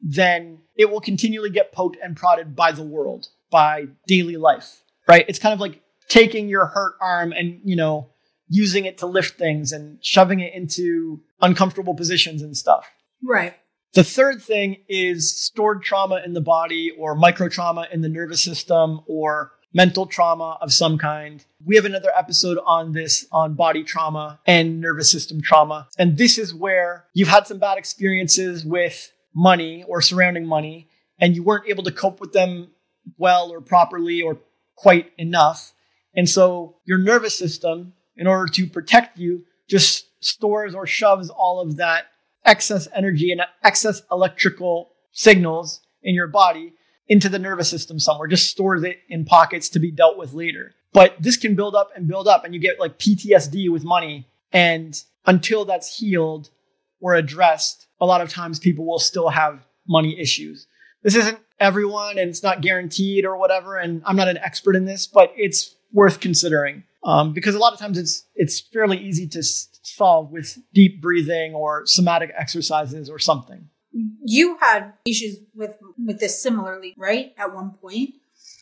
then 0.01 0.59
it 0.75 0.91
will 0.91 1.01
continually 1.01 1.49
get 1.49 1.71
poked 1.71 1.97
and 2.03 2.15
prodded 2.15 2.55
by 2.55 2.71
the 2.71 2.83
world, 2.83 3.29
by 3.49 3.87
daily 4.07 4.37
life. 4.37 4.83
Right? 5.07 5.25
It's 5.27 5.39
kind 5.39 5.53
of 5.53 5.59
like 5.59 5.81
taking 6.13 6.47
your 6.47 6.67
hurt 6.67 6.93
arm 7.01 7.31
and, 7.31 7.59
you 7.63 7.75
know, 7.75 8.07
using 8.47 8.85
it 8.85 8.99
to 8.99 9.07
lift 9.07 9.35
things 9.35 9.71
and 9.71 9.97
shoving 10.05 10.41
it 10.41 10.53
into 10.53 11.19
uncomfortable 11.41 11.95
positions 11.95 12.43
and 12.43 12.55
stuff. 12.55 12.87
Right. 13.23 13.55
The 13.93 14.03
third 14.03 14.39
thing 14.39 14.77
is 14.87 15.35
stored 15.35 15.81
trauma 15.81 16.21
in 16.23 16.33
the 16.33 16.41
body 16.41 16.91
or 16.91 17.15
micro 17.15 17.49
trauma 17.49 17.87
in 17.91 18.01
the 18.01 18.09
nervous 18.09 18.43
system 18.43 19.01
or 19.07 19.53
mental 19.73 20.05
trauma 20.05 20.59
of 20.61 20.71
some 20.71 20.99
kind. 20.99 21.43
We 21.65 21.77
have 21.77 21.85
another 21.85 22.11
episode 22.15 22.59
on 22.63 22.91
this 22.91 23.25
on 23.31 23.55
body 23.55 23.83
trauma 23.83 24.39
and 24.45 24.79
nervous 24.79 25.11
system 25.11 25.41
trauma. 25.41 25.87
And 25.97 26.15
this 26.15 26.37
is 26.37 26.53
where 26.53 27.05
you've 27.15 27.27
had 27.27 27.47
some 27.47 27.57
bad 27.57 27.79
experiences 27.79 28.63
with 28.63 29.11
money 29.33 29.83
or 29.87 29.99
surrounding 29.99 30.45
money 30.45 30.89
and 31.19 31.35
you 31.35 31.41
weren't 31.41 31.67
able 31.67 31.83
to 31.85 31.91
cope 31.91 32.19
with 32.19 32.33
them 32.33 32.69
well 33.17 33.51
or 33.51 33.61
properly 33.61 34.21
or 34.21 34.37
quite 34.75 35.11
enough. 35.17 35.73
And 36.15 36.29
so 36.29 36.77
your 36.85 36.97
nervous 36.97 37.37
system, 37.37 37.93
in 38.15 38.27
order 38.27 38.51
to 38.53 38.67
protect 38.67 39.17
you, 39.17 39.45
just 39.67 40.07
stores 40.23 40.75
or 40.75 40.85
shoves 40.85 41.29
all 41.29 41.59
of 41.59 41.77
that 41.77 42.05
excess 42.45 42.87
energy 42.93 43.31
and 43.31 43.41
excess 43.63 44.01
electrical 44.11 44.91
signals 45.11 45.81
in 46.01 46.13
your 46.13 46.27
body 46.27 46.73
into 47.07 47.29
the 47.29 47.39
nervous 47.39 47.69
system 47.69 47.99
somewhere, 47.99 48.27
just 48.27 48.49
stores 48.49 48.83
it 48.83 48.99
in 49.09 49.25
pockets 49.25 49.69
to 49.69 49.79
be 49.79 49.91
dealt 49.91 50.17
with 50.17 50.33
later. 50.33 50.73
But 50.93 51.15
this 51.19 51.37
can 51.37 51.55
build 51.55 51.75
up 51.75 51.89
and 51.95 52.07
build 52.07 52.27
up, 52.27 52.45
and 52.45 52.53
you 52.53 52.59
get 52.59 52.79
like 52.79 52.99
PTSD 52.99 53.71
with 53.71 53.83
money. 53.83 54.27
And 54.51 55.01
until 55.25 55.65
that's 55.65 55.97
healed 55.97 56.49
or 57.01 57.15
addressed, 57.15 57.87
a 57.99 58.05
lot 58.05 58.21
of 58.21 58.29
times 58.29 58.59
people 58.59 58.85
will 58.85 58.99
still 58.99 59.29
have 59.29 59.65
money 59.87 60.19
issues. 60.19 60.67
This 61.01 61.15
isn't 61.15 61.39
everyone 61.59 62.17
and 62.17 62.29
it's 62.29 62.43
not 62.43 62.61
guaranteed 62.61 63.25
or 63.25 63.37
whatever. 63.37 63.77
And 63.77 64.01
I'm 64.05 64.15
not 64.15 64.27
an 64.27 64.37
expert 64.37 64.75
in 64.75 64.85
this, 64.85 65.07
but 65.07 65.33
it's 65.35 65.75
worth 65.93 66.19
considering 66.19 66.83
um, 67.03 67.33
because 67.33 67.55
a 67.55 67.59
lot 67.59 67.73
of 67.73 67.79
times 67.79 67.97
it's 67.97 68.25
it's 68.35 68.59
fairly 68.59 68.97
easy 68.97 69.27
to 69.27 69.43
solve 69.43 70.31
with 70.31 70.57
deep 70.73 71.01
breathing 71.01 71.53
or 71.53 71.85
somatic 71.85 72.31
exercises 72.37 73.09
or 73.09 73.19
something. 73.19 73.69
You 74.25 74.57
had 74.59 74.93
issues 75.05 75.37
with 75.53 75.77
with 75.97 76.19
this 76.19 76.41
similarly, 76.41 76.93
right? 76.97 77.33
At 77.37 77.53
one 77.53 77.71
point 77.71 78.15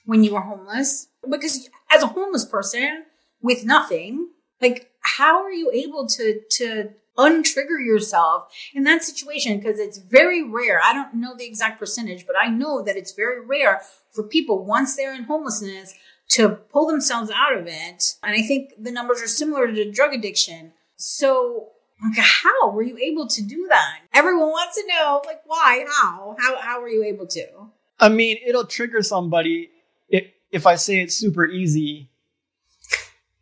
when 0.05 0.23
you 0.23 0.33
were 0.33 0.41
homeless, 0.41 1.07
because 1.29 1.69
as 1.91 2.01
a 2.01 2.07
homeless 2.07 2.45
person 2.45 3.05
with 3.41 3.65
nothing, 3.65 4.29
like 4.59 4.89
how 5.01 5.43
are 5.43 5.51
you 5.51 5.71
able 5.71 6.07
to 6.07 6.41
to 6.57 6.89
untrigger 7.17 7.85
yourself 7.85 8.51
in 8.73 8.83
that 8.83 9.03
situation 9.03 9.57
because 9.57 9.79
it's 9.79 9.97
very 9.97 10.43
rare. 10.43 10.81
I 10.83 10.93
don't 10.93 11.15
know 11.15 11.35
the 11.35 11.45
exact 11.45 11.77
percentage, 11.79 12.25
but 12.25 12.35
I 12.41 12.47
know 12.47 12.81
that 12.81 12.95
it's 12.95 13.11
very 13.11 13.45
rare 13.45 13.81
for 14.11 14.23
people 14.23 14.65
once 14.65 14.95
they're 14.95 15.13
in 15.13 15.23
homelessness 15.23 15.93
to 16.31 16.49
pull 16.49 16.87
themselves 16.87 17.29
out 17.33 17.57
of 17.57 17.67
it. 17.67 18.15
And 18.23 18.33
I 18.35 18.41
think 18.41 18.71
the 18.79 18.91
numbers 18.91 19.21
are 19.21 19.27
similar 19.27 19.67
to 19.67 19.91
drug 19.91 20.13
addiction. 20.13 20.71
So, 20.95 21.69
like, 22.01 22.17
how 22.17 22.71
were 22.71 22.83
you 22.83 22.97
able 22.97 23.27
to 23.27 23.41
do 23.41 23.67
that? 23.69 23.99
Everyone 24.13 24.47
wants 24.47 24.75
to 24.75 24.87
know, 24.87 25.21
like, 25.25 25.41
why, 25.45 25.85
how, 26.01 26.35
how, 26.39 26.61
how 26.61 26.81
were 26.81 26.87
you 26.87 27.03
able 27.03 27.27
to? 27.27 27.45
I 27.99 28.09
mean, 28.09 28.37
it'll 28.45 28.65
trigger 28.65 29.03
somebody 29.03 29.69
if, 30.07 30.25
if 30.51 30.65
I 30.65 30.75
say 30.75 31.01
it's 31.01 31.15
super 31.15 31.45
easy, 31.45 32.09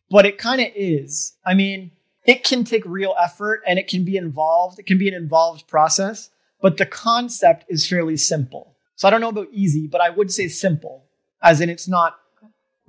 but 0.10 0.26
it 0.26 0.40
kind 0.40 0.60
of 0.60 0.68
is. 0.76 1.34
I 1.46 1.54
mean, 1.54 1.92
it 2.26 2.44
can 2.44 2.64
take 2.64 2.84
real 2.86 3.16
effort 3.22 3.62
and 3.68 3.78
it 3.78 3.88
can 3.88 4.04
be 4.04 4.18
involved. 4.18 4.80
It 4.80 4.88
can 4.88 4.98
be 4.98 5.08
an 5.08 5.14
involved 5.14 5.68
process, 5.68 6.32
but 6.60 6.78
the 6.78 6.86
concept 6.88 7.66
is 7.70 7.88
fairly 7.88 8.18
simple. 8.18 8.76
So 8.96 9.08
I 9.08 9.12
don't 9.12 9.22
know 9.22 9.30
about 9.30 9.48
easy, 9.52 9.88
but 9.88 10.02
I 10.02 10.10
would 10.10 10.32
say 10.32 10.48
simple, 10.48 11.06
as 11.42 11.62
in 11.62 11.70
it's 11.70 11.88
not 11.88 12.18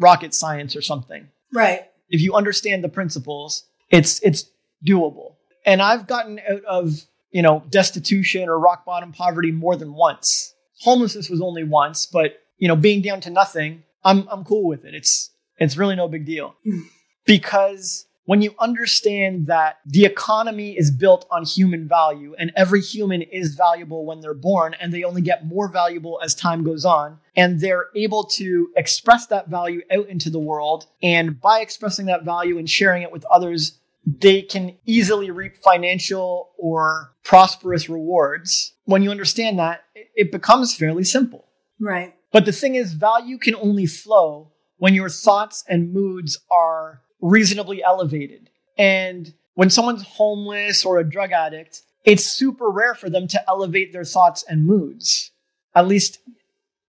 rocket 0.00 0.34
science 0.34 0.74
or 0.74 0.82
something. 0.82 1.28
Right. 1.52 1.86
If 2.08 2.20
you 2.20 2.34
understand 2.34 2.82
the 2.82 2.88
principles, 2.88 3.64
it's 3.90 4.20
it's 4.20 4.50
doable. 4.84 5.34
And 5.64 5.80
I've 5.82 6.06
gotten 6.06 6.40
out 6.50 6.64
of, 6.64 7.04
you 7.30 7.42
know, 7.42 7.62
destitution 7.70 8.48
or 8.48 8.58
rock 8.58 8.84
bottom 8.84 9.12
poverty 9.12 9.52
more 9.52 9.76
than 9.76 9.94
once. 9.94 10.54
Homelessness 10.80 11.28
was 11.28 11.40
only 11.40 11.62
once, 11.62 12.06
but 12.06 12.40
you 12.58 12.66
know, 12.66 12.76
being 12.76 13.02
down 13.02 13.20
to 13.22 13.30
nothing, 13.30 13.84
I'm 14.02 14.26
I'm 14.28 14.44
cool 14.44 14.66
with 14.66 14.84
it. 14.84 14.94
It's 14.94 15.30
it's 15.58 15.76
really 15.76 15.94
no 15.94 16.08
big 16.08 16.24
deal. 16.24 16.56
Hmm. 16.64 16.80
because 17.26 18.06
when 18.26 18.42
you 18.42 18.54
understand 18.58 19.46
that 19.46 19.78
the 19.86 20.04
economy 20.04 20.76
is 20.76 20.90
built 20.90 21.26
on 21.30 21.44
human 21.44 21.88
value 21.88 22.34
and 22.38 22.52
every 22.56 22.80
human 22.80 23.22
is 23.22 23.54
valuable 23.54 24.04
when 24.04 24.20
they're 24.20 24.34
born 24.34 24.74
and 24.80 24.92
they 24.92 25.02
only 25.04 25.22
get 25.22 25.46
more 25.46 25.68
valuable 25.68 26.20
as 26.22 26.34
time 26.34 26.62
goes 26.62 26.84
on 26.84 27.18
and 27.36 27.60
they're 27.60 27.86
able 27.96 28.24
to 28.24 28.68
express 28.76 29.26
that 29.26 29.48
value 29.48 29.80
out 29.90 30.08
into 30.08 30.30
the 30.30 30.38
world 30.38 30.86
and 31.02 31.40
by 31.40 31.60
expressing 31.60 32.06
that 32.06 32.24
value 32.24 32.58
and 32.58 32.68
sharing 32.70 33.02
it 33.02 33.12
with 33.12 33.24
others 33.26 33.78
they 34.06 34.40
can 34.42 34.76
easily 34.86 35.30
reap 35.30 35.56
financial 35.58 36.50
or 36.56 37.12
prosperous 37.22 37.88
rewards 37.88 38.72
when 38.84 39.02
you 39.02 39.10
understand 39.10 39.58
that 39.58 39.82
it 40.14 40.32
becomes 40.32 40.74
fairly 40.74 41.04
simple 41.04 41.46
Right. 41.80 42.14
but 42.32 42.44
the 42.44 42.52
thing 42.52 42.74
is, 42.74 42.92
value 42.92 43.38
can 43.38 43.54
only 43.56 43.86
flow 43.86 44.52
when 44.76 44.94
your 44.94 45.08
thoughts 45.08 45.64
and 45.68 45.92
moods 45.92 46.38
are 46.50 47.02
reasonably 47.20 47.82
elevated. 47.82 48.50
And 48.78 49.32
when 49.54 49.70
someone's 49.70 50.02
homeless 50.02 50.84
or 50.84 50.98
a 50.98 51.08
drug 51.08 51.32
addict, 51.32 51.82
it's 52.04 52.24
super 52.24 52.70
rare 52.70 52.94
for 52.94 53.10
them 53.10 53.28
to 53.28 53.50
elevate 53.50 53.92
their 53.92 54.04
thoughts 54.04 54.44
and 54.48 54.66
moods, 54.66 55.30
at 55.74 55.86
least 55.86 56.18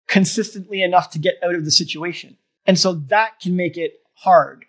consistently 0.08 0.82
enough 0.82 1.10
to 1.12 1.20
get 1.20 1.36
out 1.44 1.56
of 1.56 1.66
the 1.66 1.72
situation. 1.72 2.38
And 2.66 2.80
so 2.80 2.94
that 2.94 3.40
can 3.42 3.56
make 3.56 3.78
it 3.78 4.00
hard. 4.14 4.66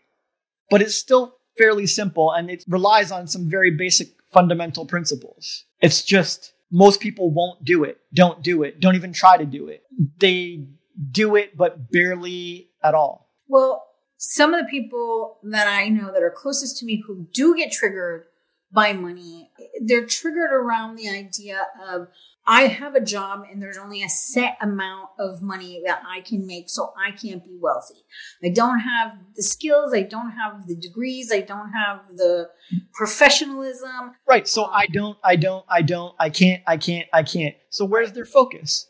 But 0.70 0.83
it's 0.83 0.94
still 0.94 1.37
fairly 1.59 1.87
simple 1.87 2.33
and 2.33 2.51
it 2.51 2.64
relies 2.66 3.12
on 3.12 3.27
some 3.27 3.48
very 3.48 3.70
basic 3.70 4.09
fundamental 4.33 4.87
principles. 4.87 5.64
It's 5.81 6.03
just 6.03 6.55
most 6.70 7.01
people 7.01 7.31
won't 7.31 7.64
do 7.64 7.85
it, 7.85 7.98
don't 8.14 8.42
do 8.42 8.62
it, 8.62 8.81
don't 8.81 8.94
even 8.94 9.12
try 9.12 9.37
to 9.37 9.44
do 9.44 9.68
it. 9.68 9.83
They 10.18 10.64
do 11.11 11.37
it, 11.37 11.57
but 11.57 11.90
barely 11.90 12.70
at 12.83 12.94
all. 12.94 13.29
Well, 13.48 13.85
some 14.25 14.55
of 14.55 14.61
the 14.61 14.71
people 14.71 15.39
that 15.43 15.67
I 15.67 15.89
know 15.89 16.13
that 16.13 16.23
are 16.23 16.31
closest 16.31 16.79
to 16.79 16.87
me 16.87 17.03
who 17.05 17.27
do 17.33 17.57
get 17.57 17.73
triggered 17.73 18.27
by 18.71 18.93
money, 18.93 19.51
they're 19.81 20.07
triggered 20.07 20.53
around 20.53 20.95
the 20.95 21.09
idea 21.09 21.67
of 21.85 22.07
I 22.47 22.69
have 22.69 22.95
a 22.95 23.01
job 23.01 23.43
and 23.51 23.61
there's 23.61 23.77
only 23.77 24.01
a 24.05 24.09
set 24.09 24.59
amount 24.61 25.09
of 25.19 25.43
money 25.43 25.83
that 25.87 26.03
I 26.09 26.21
can 26.21 26.47
make, 26.47 26.71
so 26.71 26.93
I 26.97 27.11
can't 27.11 27.45
be 27.45 27.59
wealthy. 27.61 28.05
I 28.45 28.51
don't 28.51 28.79
have 28.79 29.19
the 29.35 29.43
skills, 29.43 29.93
I 29.93 30.03
don't 30.03 30.31
have 30.31 30.69
the 30.69 30.77
degrees, 30.77 31.33
I 31.33 31.41
don't 31.41 31.73
have 31.73 32.07
the 32.15 32.49
professionalism. 32.95 34.13
Right. 34.25 34.47
So 34.47 34.67
I 34.67 34.87
don't, 34.87 35.19
I 35.25 35.35
don't, 35.35 35.65
I 35.69 35.83
don't, 35.83 36.15
I 36.21 36.31
can't, 36.31 36.63
I 36.65 36.77
can't, 36.77 37.09
I 37.13 37.25
can't. 37.25 37.57
So 37.71 37.85
where's 37.85 38.13
their 38.13 38.25
focus? 38.25 38.87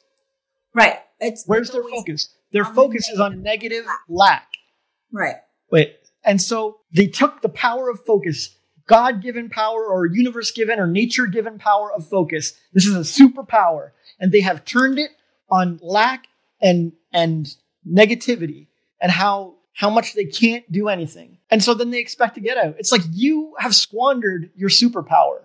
Right. 0.75 0.99
It's 1.21 1.45
Where's 1.47 1.71
their 1.71 1.85
focus? 1.85 2.29
Their 2.53 2.67
focus 2.67 3.09
is 3.09 3.19
on 3.19 3.43
negative 3.43 3.87
lack. 4.11 4.59
Right. 5.13 5.37
Wait. 5.71 5.97
And 6.25 6.41
so 6.41 6.79
they 6.93 7.07
took 7.07 7.43
the 7.43 7.49
power 7.49 7.89
of 7.89 8.05
focus, 8.05 8.57
God 8.87 9.23
given 9.23 9.49
power 9.49 9.85
or 9.85 10.07
universe 10.07 10.51
given 10.51 10.79
or 10.79 10.87
nature 10.87 11.27
given 11.27 11.59
power 11.59 11.93
of 11.93 12.09
focus. 12.09 12.55
This 12.73 12.87
is 12.87 12.95
a 12.95 13.01
superpower. 13.23 13.91
And 14.21 14.33
they 14.33 14.41
have 14.41 14.65
turned 14.65 14.99
it 14.99 15.11
on 15.51 15.81
lack 15.83 16.27
and 16.61 16.93
and 17.13 17.55
negativity 17.89 18.69
and 19.01 19.11
how 19.11 19.55
how 19.75 19.91
much 19.91 20.15
they 20.15 20.25
can't 20.25 20.71
do 20.71 20.89
anything. 20.89 21.39
And 21.51 21.63
so 21.63 21.75
then 21.75 21.91
they 21.91 21.99
expect 21.99 22.35
to 22.35 22.41
get 22.41 22.59
out. 22.59 22.77
It's 22.79 22.93
like 22.93 23.03
you 23.11 23.55
have 23.59 23.75
squandered 23.75 24.51
your 24.55 24.69
superpower, 24.69 25.41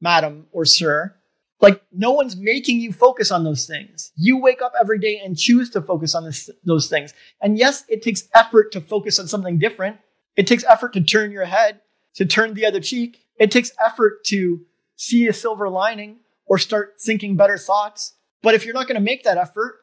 madam 0.00 0.46
or 0.52 0.64
sir. 0.64 1.15
Like 1.60 1.82
no 1.90 2.12
one's 2.12 2.36
making 2.36 2.80
you 2.80 2.92
focus 2.92 3.30
on 3.30 3.44
those 3.44 3.66
things. 3.66 4.12
You 4.14 4.38
wake 4.38 4.60
up 4.60 4.72
every 4.78 4.98
day 4.98 5.20
and 5.24 5.36
choose 5.36 5.70
to 5.70 5.80
focus 5.80 6.14
on 6.14 6.24
this, 6.24 6.50
those 6.64 6.88
things. 6.88 7.14
And 7.40 7.56
yes, 7.56 7.84
it 7.88 8.02
takes 8.02 8.28
effort 8.34 8.72
to 8.72 8.80
focus 8.80 9.18
on 9.18 9.26
something 9.26 9.58
different. 9.58 9.96
It 10.36 10.46
takes 10.46 10.64
effort 10.64 10.92
to 10.94 11.00
turn 11.00 11.32
your 11.32 11.46
head, 11.46 11.80
to 12.16 12.26
turn 12.26 12.54
the 12.54 12.66
other 12.66 12.80
cheek. 12.80 13.24
It 13.38 13.50
takes 13.50 13.72
effort 13.84 14.24
to 14.26 14.60
see 14.96 15.26
a 15.28 15.32
silver 15.32 15.68
lining 15.68 16.18
or 16.46 16.58
start 16.58 16.94
thinking 17.00 17.36
better 17.36 17.58
thoughts. 17.58 18.14
But 18.42 18.54
if 18.54 18.64
you're 18.64 18.74
not 18.74 18.86
going 18.86 18.96
to 18.96 19.00
make 19.00 19.24
that 19.24 19.38
effort, 19.38 19.80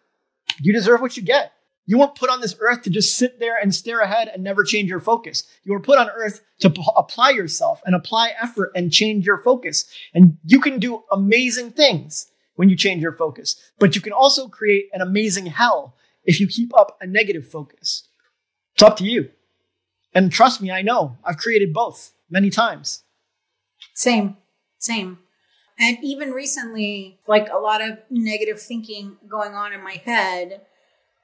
you 0.61 0.73
deserve 0.73 1.01
what 1.01 1.17
you 1.17 1.23
get. 1.23 1.53
You 1.85 1.99
weren't 1.99 2.15
put 2.15 2.29
on 2.29 2.39
this 2.39 2.55
earth 2.59 2.83
to 2.83 2.89
just 2.89 3.17
sit 3.17 3.39
there 3.39 3.57
and 3.61 3.75
stare 3.75 3.99
ahead 3.99 4.29
and 4.29 4.43
never 4.43 4.63
change 4.63 4.89
your 4.89 5.01
focus. 5.01 5.43
You 5.63 5.73
were 5.73 5.81
put 5.81 5.99
on 5.99 6.09
earth 6.09 6.41
to 6.59 6.69
p- 6.69 6.83
apply 6.95 7.31
yourself 7.31 7.81
and 7.85 7.93
apply 7.93 8.31
effort 8.41 8.71
and 8.73 8.91
change 8.91 9.25
your 9.25 9.37
focus. 9.43 9.85
And 10.13 10.37
you 10.45 10.61
can 10.61 10.79
do 10.79 11.03
amazing 11.11 11.71
things 11.71 12.27
when 12.55 12.69
you 12.69 12.77
change 12.77 13.01
your 13.01 13.11
focus, 13.11 13.55
but 13.79 13.95
you 13.95 14.01
can 14.01 14.13
also 14.13 14.47
create 14.47 14.85
an 14.93 15.01
amazing 15.01 15.47
hell 15.47 15.95
if 16.23 16.39
you 16.39 16.47
keep 16.47 16.73
up 16.77 16.97
a 17.01 17.07
negative 17.07 17.47
focus. 17.47 18.07
It's 18.75 18.83
up 18.83 18.97
to 18.97 19.03
you. 19.03 19.29
And 20.13 20.31
trust 20.31 20.61
me, 20.61 20.71
I 20.71 20.83
know 20.83 21.17
I've 21.23 21.37
created 21.37 21.73
both 21.73 22.13
many 22.29 22.49
times. 22.49 23.03
Same. 23.93 24.37
Same. 24.77 25.19
And 25.79 25.97
even 26.03 26.31
recently, 26.31 27.19
like 27.27 27.49
a 27.51 27.57
lot 27.57 27.81
of 27.81 27.99
negative 28.09 28.61
thinking 28.61 29.17
going 29.27 29.53
on 29.53 29.73
in 29.73 29.83
my 29.83 30.01
head 30.05 30.61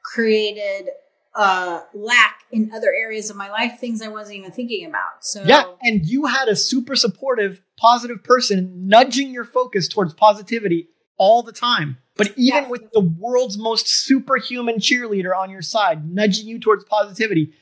created 0.04 0.90
uh 1.36 1.82
lack 1.94 2.42
in 2.52 2.72
other 2.74 2.92
areas 2.94 3.30
of 3.30 3.36
my 3.36 3.50
life, 3.50 3.80
things 3.80 4.02
I 4.02 4.08
wasn't 4.08 4.38
even 4.38 4.52
thinking 4.52 4.86
about. 4.88 5.24
So 5.24 5.44
Yeah, 5.44 5.66
and 5.82 6.06
you 6.06 6.26
had 6.26 6.48
a 6.48 6.56
super 6.56 6.96
supportive, 6.96 7.62
positive 7.78 8.24
person 8.24 8.88
nudging 8.88 9.32
your 9.32 9.46
focus 9.46 9.88
towards 9.88 10.14
positivity 10.14 10.90
all 11.18 11.44
the 11.44 11.52
time. 11.52 11.98
But 12.18 12.30
even 12.36 12.64
Yeah. 12.64 12.68
with 12.70 12.92
the 12.92 13.02
world's 13.02 13.58
most 13.58 13.88
superhuman 13.88 14.78
cheerleader 14.78 15.38
on 15.38 15.50
your 15.52 15.62
side, 15.62 16.12
nudging 16.12 16.48
you 16.48 16.60
towards 16.60 16.84
positivity, 16.86 17.54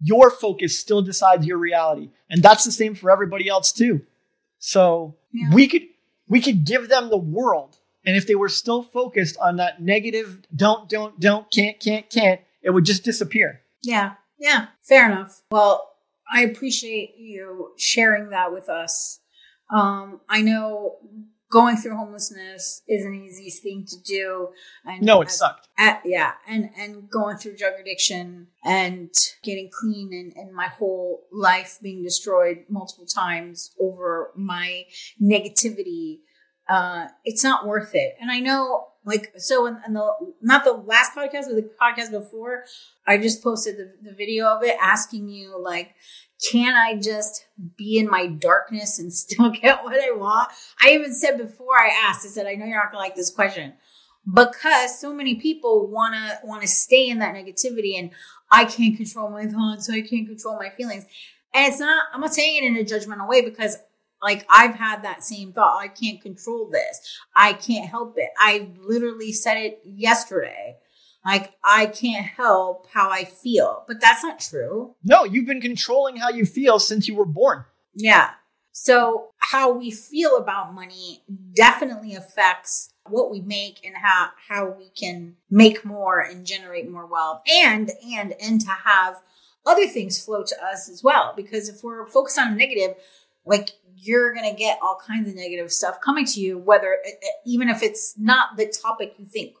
your 0.00 0.30
focus 0.30 0.78
still 0.78 1.02
decides 1.02 1.44
your 1.46 1.58
reality. 1.58 2.08
And 2.30 2.42
that's 2.42 2.64
the 2.64 2.72
same 2.72 2.94
for 2.94 3.10
everybody 3.10 3.48
else 3.48 3.70
too. 3.70 4.00
So 4.58 5.16
Yeah. 5.32 5.52
we 5.52 5.68
could 5.68 5.82
we 6.28 6.40
could 6.40 6.64
give 6.64 6.88
them 6.88 7.10
the 7.10 7.16
world. 7.18 7.76
And 8.04 8.16
if 8.16 8.26
they 8.26 8.34
were 8.34 8.48
still 8.48 8.82
focused 8.82 9.36
on 9.40 9.56
that 9.56 9.82
negative 9.82 10.42
don't, 10.54 10.88
don't, 10.88 11.18
don't, 11.20 11.50
can't, 11.50 11.78
can't, 11.78 12.08
can't, 12.08 12.40
it 12.62 12.70
would 12.70 12.84
just 12.84 13.04
disappear. 13.04 13.60
Yeah. 13.82 14.14
Yeah. 14.38 14.68
Fair 14.82 15.10
enough. 15.10 15.42
Well, 15.50 15.86
I 16.32 16.42
appreciate 16.44 17.16
you 17.18 17.72
sharing 17.76 18.30
that 18.30 18.52
with 18.52 18.68
us. 18.68 19.20
Um, 19.74 20.20
I 20.28 20.40
know 20.42 20.96
going 21.50 21.76
through 21.76 21.96
homelessness 21.96 22.82
is 22.88 23.04
an 23.04 23.12
easiest 23.14 23.62
thing 23.62 23.84
to 23.84 23.96
do. 24.02 24.48
And 24.84 25.02
No, 25.02 25.20
it 25.20 25.26
as- 25.28 25.38
sucked. 25.38 25.68
at, 25.76 26.00
yeah 26.04 26.32
and 26.48 26.70
and 26.78 27.10
going 27.10 27.36
through 27.38 27.56
drug 27.56 27.72
addiction 27.80 28.46
and 28.64 29.10
getting 29.42 29.68
clean 29.72 30.12
and, 30.12 30.32
and 30.36 30.54
my 30.54 30.68
whole 30.68 31.24
life 31.32 31.78
being 31.82 32.02
destroyed 32.04 32.64
multiple 32.68 33.04
times 33.06 33.72
over 33.80 34.30
my 34.36 34.84
negativity 35.20 36.20
uh 36.70 37.08
it's 37.24 37.44
not 37.44 37.66
worth 37.66 37.94
it. 37.94 38.16
And 38.20 38.30
i 38.30 38.40
know 38.40 38.86
like 39.04 39.32
so 39.36 39.66
in, 39.66 39.78
in 39.86 39.94
the 39.94 40.12
not 40.42 40.64
the 40.64 40.72
last 40.72 41.12
podcast 41.14 41.46
but 41.46 41.56
the 41.56 41.70
podcast 41.80 42.10
before 42.10 42.64
i 43.06 43.16
just 43.16 43.42
posted 43.42 43.76
the, 43.76 43.92
the 44.02 44.14
video 44.14 44.46
of 44.46 44.62
it 44.62 44.76
asking 44.80 45.28
you 45.28 45.60
like 45.60 45.94
can 46.50 46.74
i 46.74 46.98
just 46.98 47.46
be 47.76 47.98
in 47.98 48.08
my 48.08 48.26
darkness 48.26 48.98
and 48.98 49.12
still 49.24 49.50
get 49.50 49.82
what 49.84 50.02
i 50.02 50.10
want? 50.12 50.50
I 50.82 50.90
even 50.90 51.12
said 51.12 51.38
before 51.38 51.78
i 51.78 51.88
asked 51.88 52.26
i 52.26 52.28
said 52.28 52.46
i 52.46 52.54
know 52.54 52.66
you're 52.66 52.76
not 52.76 52.92
gonna 52.92 53.02
like 53.02 53.16
this 53.16 53.30
question. 53.30 53.74
Because 54.32 55.00
so 55.00 55.14
many 55.14 55.36
people 55.36 55.86
want 55.88 56.60
to 56.60 56.68
stay 56.68 57.08
in 57.08 57.20
that 57.20 57.34
negativity 57.34 57.98
and 57.98 58.10
i 58.50 58.64
can't 58.64 58.96
control 58.96 59.30
my 59.30 59.46
thoughts 59.46 59.88
i 59.88 60.02
can't 60.02 60.28
control 60.28 60.58
my 60.58 60.70
feelings. 60.70 61.04
And 61.54 61.72
it's 61.72 61.80
not 61.80 62.04
i'm 62.12 62.20
not 62.20 62.34
saying 62.34 62.62
it 62.62 62.66
in 62.66 62.76
a 62.76 62.84
judgmental 62.84 63.28
way 63.28 63.40
because 63.40 63.78
like 64.22 64.46
i've 64.50 64.74
had 64.74 65.02
that 65.02 65.24
same 65.24 65.52
thought 65.52 65.80
i 65.80 65.88
can't 65.88 66.20
control 66.20 66.68
this. 66.70 67.18
I 67.34 67.52
can't 67.54 67.88
help 67.88 68.14
it. 68.16 68.30
I 68.38 68.68
literally 68.78 69.32
said 69.32 69.56
it 69.56 69.80
yesterday. 69.84 70.76
Like 71.24 71.52
i 71.64 71.86
can't 71.86 72.26
help 72.26 72.88
how 72.92 73.10
i 73.10 73.24
feel. 73.24 73.84
But 73.86 74.00
that's 74.00 74.22
not 74.22 74.40
true. 74.40 74.94
No, 75.04 75.24
you've 75.24 75.46
been 75.46 75.60
controlling 75.60 76.16
how 76.16 76.30
you 76.30 76.44
feel 76.46 76.78
since 76.78 77.08
you 77.08 77.14
were 77.14 77.26
born. 77.26 77.64
yeah. 77.94 78.30
So 78.72 79.30
how 79.38 79.72
we 79.72 79.90
feel 79.90 80.36
about 80.36 80.72
money 80.74 81.22
definitely 81.54 82.14
affects 82.14 82.94
what 83.08 83.30
we 83.30 83.40
make 83.40 83.84
and 83.84 83.96
how 83.96 84.30
how 84.48 84.70
we 84.78 84.90
can 84.90 85.34
make 85.50 85.84
more 85.84 86.20
and 86.20 86.46
generate 86.46 86.88
more 86.90 87.04
wealth 87.06 87.42
and 87.52 87.90
and 88.14 88.32
and 88.40 88.60
to 88.60 88.70
have 88.70 89.16
other 89.66 89.86
things 89.86 90.24
flow 90.24 90.44
to 90.44 90.64
us 90.64 90.88
as 90.88 91.02
well. 91.02 91.34
Because 91.36 91.68
if 91.68 91.82
we're 91.82 92.06
focused 92.06 92.38
on 92.38 92.56
negative 92.56 92.94
like 93.44 93.70
you're 93.96 94.32
going 94.32 94.48
to 94.48 94.56
get 94.56 94.78
all 94.82 94.98
kinds 95.06 95.28
of 95.28 95.34
negative 95.34 95.70
stuff 95.70 96.00
coming 96.00 96.24
to 96.24 96.40
you 96.40 96.58
whether 96.58 96.96
even 97.44 97.68
if 97.68 97.82
it's 97.82 98.14
not 98.18 98.56
the 98.56 98.66
topic 98.82 99.14
you 99.18 99.26
think 99.26 99.54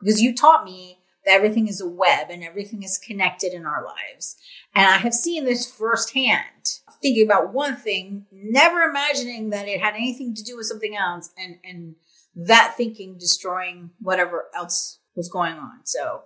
because 0.00 0.20
you 0.20 0.34
taught 0.34 0.64
me 0.64 0.98
that 1.24 1.32
everything 1.32 1.66
is 1.66 1.80
a 1.80 1.88
web 1.88 2.28
and 2.30 2.42
everything 2.42 2.82
is 2.82 2.98
connected 2.98 3.52
in 3.52 3.66
our 3.66 3.84
lives 3.84 4.36
and 4.76 4.84
I 4.84 4.98
have 4.98 5.14
seen 5.14 5.46
this 5.46 5.72
firsthand, 5.72 6.80
thinking 7.00 7.24
about 7.24 7.54
one 7.54 7.76
thing, 7.76 8.26
never 8.30 8.82
imagining 8.82 9.48
that 9.50 9.66
it 9.66 9.80
had 9.80 9.94
anything 9.94 10.34
to 10.34 10.42
do 10.42 10.54
with 10.54 10.66
something 10.66 10.94
else, 10.94 11.30
and 11.38 11.56
and 11.64 11.94
that 12.36 12.74
thinking 12.76 13.16
destroying 13.16 13.90
whatever 14.00 14.44
else 14.54 14.98
was 15.14 15.30
going 15.30 15.54
on. 15.54 15.80
So 15.84 16.24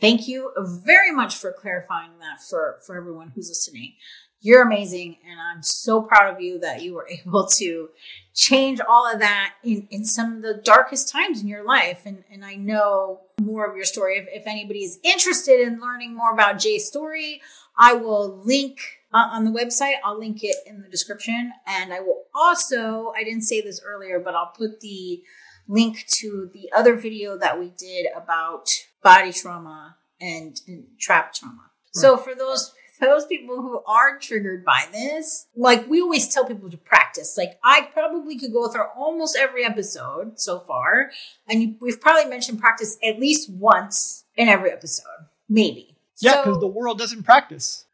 thank 0.00 0.26
you 0.26 0.50
very 0.82 1.12
much 1.12 1.36
for 1.36 1.52
clarifying 1.52 2.12
that 2.20 2.42
for, 2.42 2.78
for 2.86 2.96
everyone 2.96 3.32
who's 3.34 3.50
listening. 3.50 3.96
You're 4.44 4.62
amazing, 4.62 5.18
and 5.24 5.40
I'm 5.40 5.62
so 5.62 6.02
proud 6.02 6.34
of 6.34 6.40
you 6.40 6.58
that 6.58 6.82
you 6.82 6.94
were 6.94 7.08
able 7.26 7.46
to 7.46 7.90
change 8.34 8.80
all 8.80 9.10
of 9.10 9.20
that 9.20 9.54
in, 9.62 9.86
in 9.90 10.04
some 10.04 10.36
of 10.36 10.42
the 10.42 10.54
darkest 10.54 11.08
times 11.08 11.40
in 11.40 11.46
your 11.46 11.64
life. 11.64 12.02
And, 12.04 12.24
and 12.30 12.44
I 12.44 12.56
know 12.56 13.20
more 13.40 13.64
of 13.64 13.76
your 13.76 13.84
story. 13.84 14.18
If, 14.18 14.26
if 14.32 14.46
anybody 14.46 14.80
is 14.80 14.98
interested 15.04 15.60
in 15.60 15.80
learning 15.80 16.16
more 16.16 16.32
about 16.32 16.58
Jay's 16.58 16.88
story, 16.88 17.40
I 17.78 17.94
will 17.94 18.42
link 18.44 18.80
uh, 19.12 19.28
on 19.30 19.44
the 19.44 19.50
website. 19.52 19.94
I'll 20.04 20.18
link 20.18 20.42
it 20.42 20.56
in 20.66 20.82
the 20.82 20.88
description. 20.88 21.52
And 21.66 21.92
I 21.92 22.00
will 22.00 22.24
also, 22.34 23.12
I 23.16 23.22
didn't 23.22 23.42
say 23.42 23.60
this 23.60 23.80
earlier, 23.84 24.18
but 24.18 24.34
I'll 24.34 24.52
put 24.56 24.80
the 24.80 25.22
link 25.68 26.04
to 26.08 26.50
the 26.52 26.70
other 26.76 26.96
video 26.96 27.38
that 27.38 27.60
we 27.60 27.68
did 27.76 28.06
about 28.16 28.70
body 29.02 29.32
trauma 29.32 29.96
and, 30.20 30.60
and 30.66 30.84
trap 30.98 31.32
trauma. 31.32 31.70
So 31.94 32.16
for 32.16 32.34
those 32.34 32.72
those 33.02 33.26
people 33.26 33.56
who 33.60 33.82
are 33.86 34.18
triggered 34.18 34.64
by 34.64 34.84
this, 34.92 35.46
like 35.54 35.88
we 35.90 36.00
always 36.00 36.28
tell 36.32 36.46
people 36.46 36.70
to 36.70 36.78
practice. 36.78 37.34
Like 37.36 37.58
I 37.62 37.82
probably 37.92 38.38
could 38.38 38.52
go 38.52 38.68
through 38.68 38.86
almost 38.96 39.36
every 39.38 39.64
episode 39.64 40.40
so 40.40 40.60
far, 40.60 41.10
and 41.48 41.62
you, 41.62 41.74
we've 41.80 42.00
probably 42.00 42.30
mentioned 42.30 42.60
practice 42.60 42.96
at 43.04 43.18
least 43.18 43.50
once 43.50 44.24
in 44.36 44.48
every 44.48 44.70
episode, 44.70 45.26
maybe. 45.48 45.96
Yeah, 46.20 46.32
So- 46.32 46.44
because 46.44 46.60
the 46.60 46.66
world 46.68 46.98
doesn't 46.98 47.24
practice. 47.24 47.84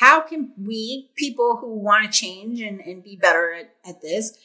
how 0.00 0.20
can 0.20 0.52
we, 0.58 1.08
people 1.16 1.56
who 1.60 1.78
want 1.78 2.04
to 2.04 2.10
change 2.20 2.60
and, 2.60 2.80
and 2.80 3.02
be 3.02 3.16
better 3.16 3.54
at, 3.54 3.70
at 3.88 4.02
this, 4.02 4.36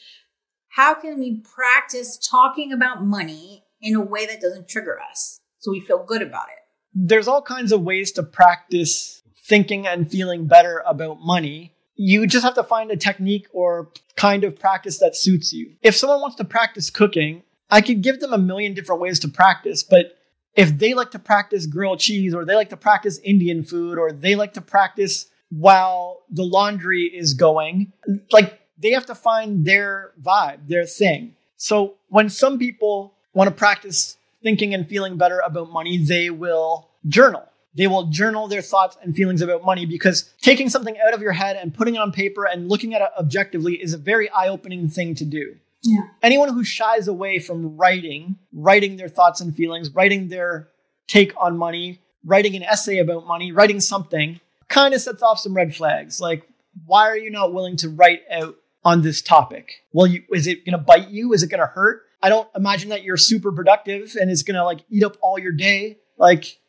how 0.70 0.94
can 0.94 1.20
we 1.20 1.42
practice 1.56 2.18
talking 2.18 2.72
about 2.72 3.04
money 3.04 3.64
in 3.82 3.94
a 3.96 4.00
way 4.02 4.26
that 4.26 4.40
doesn't 4.40 4.70
trigger 4.70 4.98
us 5.02 5.42
so 5.60 5.70
we 5.72 5.82
feel 5.82 6.04
good 6.06 6.22
about 6.22 6.48
it? 6.50 6.58
there's 6.94 7.28
all 7.28 7.42
kinds 7.42 7.72
of 7.72 7.82
ways 7.84 8.12
to 8.12 8.22
practice 8.22 9.21
thinking 9.44 9.88
and 9.88 10.10
feeling 10.10 10.48
better 10.48 10.84
about 10.86 11.20
money. 11.22 11.74
You 11.96 12.26
just 12.28 12.44
have 12.44 12.56
to 12.56 12.64
find 12.64 12.92
a 12.92 12.98
technique 12.98 13.48
or 13.54 13.92
kind 14.16 14.44
of 14.44 14.60
practice 14.60 15.00
that 15.00 15.16
suits 15.16 15.54
you. 15.54 15.74
If 15.82 15.96
someone 15.96 16.22
wants 16.22 16.36
to 16.38 16.44
practice 16.44 16.90
cooking, 16.90 17.44
I 17.70 17.82
could 17.82 18.02
give 18.02 18.20
them 18.20 18.34
a 18.34 18.38
million 18.38 18.74
different 18.74 19.02
ways 19.02 19.20
to 19.20 19.28
practice, 19.28 19.84
but 19.84 20.18
if 20.56 20.78
they 20.78 20.94
like 20.94 21.12
to 21.12 21.20
practice 21.20 21.66
grilled 21.66 22.00
cheese 22.00 22.34
or 22.34 22.44
they 22.44 22.56
like 22.56 22.70
to 22.70 22.78
practice 22.78 23.20
Indian 23.20 23.64
food 23.64 23.98
or 23.98 24.12
they 24.12 24.36
like 24.36 24.54
to 24.54 24.62
practice 24.62 25.28
while 25.50 26.24
the 26.30 26.44
laundry 26.44 27.04
is 27.04 27.34
going, 27.34 27.94
like 28.32 28.60
they 28.78 28.92
have 28.92 29.06
to 29.06 29.16
find 29.16 29.66
their 29.66 30.12
vibe, 30.22 30.68
their 30.68 30.86
thing. 30.86 31.36
So 31.56 31.96
when 32.10 32.30
some 32.30 32.58
people 32.58 33.14
want 33.34 33.50
to 33.50 33.56
practice 33.56 34.18
thinking 34.44 34.74
and 34.74 34.88
feeling 34.88 35.18
better 35.18 35.40
about 35.40 35.72
money, 35.72 35.98
they 35.98 36.30
will 36.30 36.90
journal. 37.08 37.48
They 37.74 37.88
will 37.88 38.08
journal 38.08 38.48
their 38.48 38.62
thoughts 38.62 38.98
and 39.02 39.16
feelings 39.16 39.42
about 39.42 39.64
money 39.64 39.86
because 39.86 40.34
taking 40.42 40.70
something 40.70 40.98
out 41.00 41.14
of 41.14 41.22
your 41.22 41.32
head 41.32 41.56
and 41.56 41.74
putting 41.74 41.96
it 41.96 42.00
on 42.00 42.12
paper 42.12 42.46
and 42.46 42.68
looking 42.68 42.94
at 42.94 43.02
it 43.02 43.10
objectively 43.18 43.82
is 43.82 43.94
a 43.94 43.98
very 43.98 44.30
eye 44.30 44.50
opening 44.50 44.90
thing 44.90 45.16
to 45.16 45.26
do. 45.26 45.56
Yeah. 45.84 46.02
Anyone 46.22 46.50
who 46.50 46.64
shies 46.64 47.08
away 47.08 47.40
from 47.40 47.78
writing, 47.78 48.38
writing 48.54 48.98
their 48.98 49.08
thoughts 49.08 49.42
and 49.42 49.56
feelings, 49.56 49.90
writing 49.92 50.28
their 50.28 50.68
take 51.08 51.34
on 51.38 51.58
money, 51.58 52.00
writing 52.26 52.56
an 52.56 52.64
essay 52.64 53.00
about 53.00 53.26
money, 53.26 53.52
writing 53.52 53.80
something, 53.80 54.40
kind 54.68 54.94
of 54.94 55.02
sets 55.02 55.24
off 55.24 55.40
some 55.40 55.54
red 55.54 55.76
flags. 55.76 56.22
Like, 56.22 56.48
why 56.86 57.08
are 57.08 57.18
you 57.18 57.32
not 57.32 57.54
willing 57.54 57.78
to 57.78 57.90
write 57.90 58.22
out 58.32 58.56
on 58.84 59.02
this 59.02 59.22
topic? 59.22 59.84
Well, 59.92 60.08
you, 60.08 60.24
is 60.32 60.48
it 60.48 60.66
going 60.66 60.74
to 60.74 60.78
bite 60.78 61.10
you? 61.10 61.34
Is 61.34 61.44
it 61.44 61.50
going 61.50 61.60
to 61.60 61.68
hurt? 61.68 62.04
I 62.22 62.30
don't 62.30 62.48
imagine 62.56 62.90
that 62.90 63.04
you're 63.04 63.18
super 63.18 63.52
productive 63.52 64.16
and 64.20 64.30
it's 64.30 64.44
going 64.44 64.56
to 64.56 64.64
like 64.64 64.82
eat 64.90 65.04
up 65.04 65.18
all 65.22 65.40
your 65.40 65.52
day. 65.52 65.98
Like, 66.18 66.60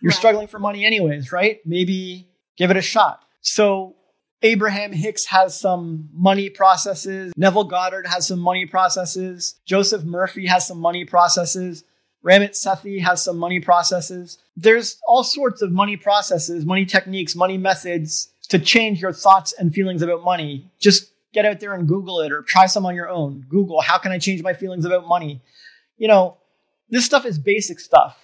you're 0.00 0.10
Right. 0.10 0.16
struggling 0.16 0.46
for 0.48 0.58
money 0.58 0.84
anyways, 0.84 1.32
right? 1.32 1.60
Maybe 1.66 2.28
give 2.56 2.70
it 2.70 2.76
a 2.76 2.82
shot. 2.82 3.22
So 3.40 3.94
Abraham 4.42 4.92
Hicks 4.92 5.24
has 5.26 5.58
some 5.58 6.08
money 6.12 6.50
processes. 6.50 7.32
Neville 7.36 7.64
Goddard 7.64 8.06
has 8.06 8.26
some 8.26 8.38
money 8.38 8.66
processes. 8.66 9.54
Joseph 9.64 10.04
Murphy 10.04 10.46
has 10.46 10.66
some 10.66 10.78
money 10.78 11.04
processes. 11.04 11.84
Ramit 12.24 12.50
Sethi 12.50 13.00
has 13.02 13.22
some 13.22 13.38
money 13.38 13.60
processes. 13.60 14.38
There's 14.56 14.98
all 15.06 15.22
sorts 15.22 15.62
of 15.62 15.70
money 15.72 15.96
processes, 15.96 16.64
money 16.66 16.84
techniques, 16.84 17.36
money 17.36 17.56
methods 17.56 18.28
to 18.48 18.58
change 18.58 19.00
your 19.00 19.12
thoughts 19.12 19.52
and 19.52 19.72
feelings 19.72 20.02
about 20.02 20.24
money. 20.24 20.70
Just 20.78 21.10
get 21.32 21.44
out 21.44 21.60
there 21.60 21.74
and 21.74 21.86
Google 21.86 22.20
it 22.20 22.32
or 22.32 22.42
try 22.42 22.66
some 22.66 22.84
on 22.86 22.94
your 22.94 23.08
own. 23.08 23.44
Google, 23.48 23.80
how 23.80 23.98
can 23.98 24.10
I 24.12 24.18
change 24.18 24.42
my 24.42 24.54
feelings 24.54 24.84
about 24.84 25.06
money? 25.06 25.40
You 25.98 26.08
know, 26.08 26.36
this 26.90 27.04
stuff 27.04 27.26
is 27.26 27.38
basic 27.38 27.78
stuff. 27.80 28.16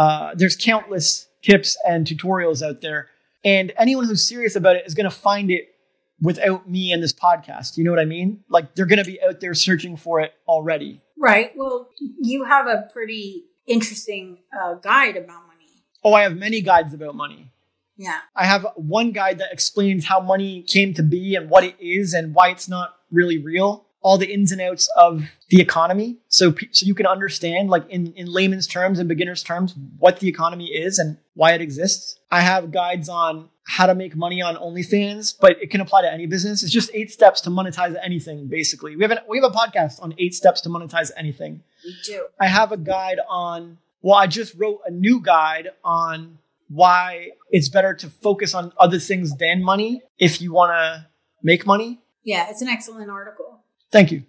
Uh, 0.00 0.30
there's 0.34 0.56
countless 0.56 1.28
tips 1.42 1.76
and 1.86 2.06
tutorials 2.06 2.66
out 2.66 2.80
there. 2.80 3.08
And 3.44 3.70
anyone 3.76 4.06
who's 4.06 4.26
serious 4.26 4.56
about 4.56 4.76
it 4.76 4.86
is 4.86 4.94
going 4.94 5.04
to 5.04 5.14
find 5.14 5.50
it 5.50 5.74
without 6.22 6.70
me 6.70 6.90
and 6.90 7.02
this 7.02 7.12
podcast. 7.12 7.76
You 7.76 7.84
know 7.84 7.90
what 7.90 8.00
I 8.00 8.06
mean? 8.06 8.42
Like 8.48 8.74
they're 8.74 8.86
going 8.86 9.04
to 9.04 9.04
be 9.04 9.22
out 9.22 9.40
there 9.40 9.52
searching 9.52 9.98
for 9.98 10.20
it 10.20 10.32
already. 10.48 11.02
Right. 11.18 11.52
Well, 11.54 11.90
you 12.18 12.44
have 12.44 12.66
a 12.66 12.88
pretty 12.90 13.44
interesting 13.66 14.38
uh, 14.58 14.76
guide 14.76 15.18
about 15.18 15.46
money. 15.46 15.68
Oh, 16.02 16.14
I 16.14 16.22
have 16.22 16.34
many 16.34 16.62
guides 16.62 16.94
about 16.94 17.14
money. 17.14 17.52
Yeah. 17.98 18.20
I 18.34 18.46
have 18.46 18.66
one 18.76 19.12
guide 19.12 19.36
that 19.40 19.52
explains 19.52 20.06
how 20.06 20.20
money 20.20 20.62
came 20.62 20.94
to 20.94 21.02
be 21.02 21.34
and 21.34 21.50
what 21.50 21.62
it 21.62 21.76
is 21.78 22.14
and 22.14 22.34
why 22.34 22.48
it's 22.48 22.70
not 22.70 22.96
really 23.10 23.36
real. 23.36 23.84
All 24.02 24.16
the 24.16 24.32
ins 24.32 24.50
and 24.50 24.60
outs 24.60 24.88
of 24.96 25.24
the 25.50 25.60
economy, 25.60 26.18
so 26.28 26.54
so 26.72 26.86
you 26.86 26.94
can 26.94 27.06
understand, 27.06 27.68
like 27.68 27.88
in 27.90 28.12
in 28.14 28.26
layman's 28.32 28.66
terms 28.66 28.98
and 28.98 29.08
beginners' 29.08 29.42
terms, 29.42 29.74
what 29.98 30.20
the 30.20 30.28
economy 30.28 30.66
is 30.66 30.98
and 30.98 31.18
why 31.34 31.52
it 31.52 31.60
exists. 31.60 32.18
I 32.30 32.40
have 32.40 32.72
guides 32.72 33.08
on 33.08 33.50
how 33.66 33.86
to 33.86 33.94
make 33.94 34.16
money 34.16 34.42
on 34.42 34.56
OnlyFans, 34.56 35.36
but 35.40 35.62
it 35.62 35.70
can 35.70 35.80
apply 35.80 36.02
to 36.02 36.12
any 36.12 36.26
business. 36.26 36.62
It's 36.62 36.72
just 36.72 36.90
eight 36.92 37.12
steps 37.12 37.40
to 37.42 37.50
monetize 37.50 37.94
anything. 38.02 38.48
Basically, 38.48 38.96
we 38.96 39.02
have 39.04 39.10
an, 39.12 39.18
we 39.28 39.38
have 39.38 39.52
a 39.52 39.54
podcast 39.54 40.02
on 40.02 40.14
eight 40.18 40.34
steps 40.34 40.60
to 40.62 40.68
monetize 40.68 41.10
anything. 41.16 41.62
We 41.84 41.94
do. 42.04 42.26
I 42.40 42.46
have 42.46 42.72
a 42.72 42.76
guide 42.76 43.18
on, 43.28 43.78
well, 44.02 44.16
I 44.16 44.26
just 44.26 44.54
wrote 44.56 44.80
a 44.86 44.90
new 44.90 45.20
guide 45.20 45.68
on 45.84 46.38
why 46.68 47.30
it's 47.50 47.68
better 47.68 47.94
to 47.94 48.08
focus 48.08 48.54
on 48.54 48.72
other 48.78 48.98
things 48.98 49.36
than 49.36 49.62
money 49.62 50.02
if 50.18 50.40
you 50.40 50.52
want 50.52 50.72
to 50.72 51.06
make 51.42 51.66
money. 51.66 52.00
Yeah, 52.24 52.48
it's 52.50 52.62
an 52.62 52.68
excellent 52.68 53.10
article. 53.10 53.60
Thank 53.92 54.12
you. 54.12 54.24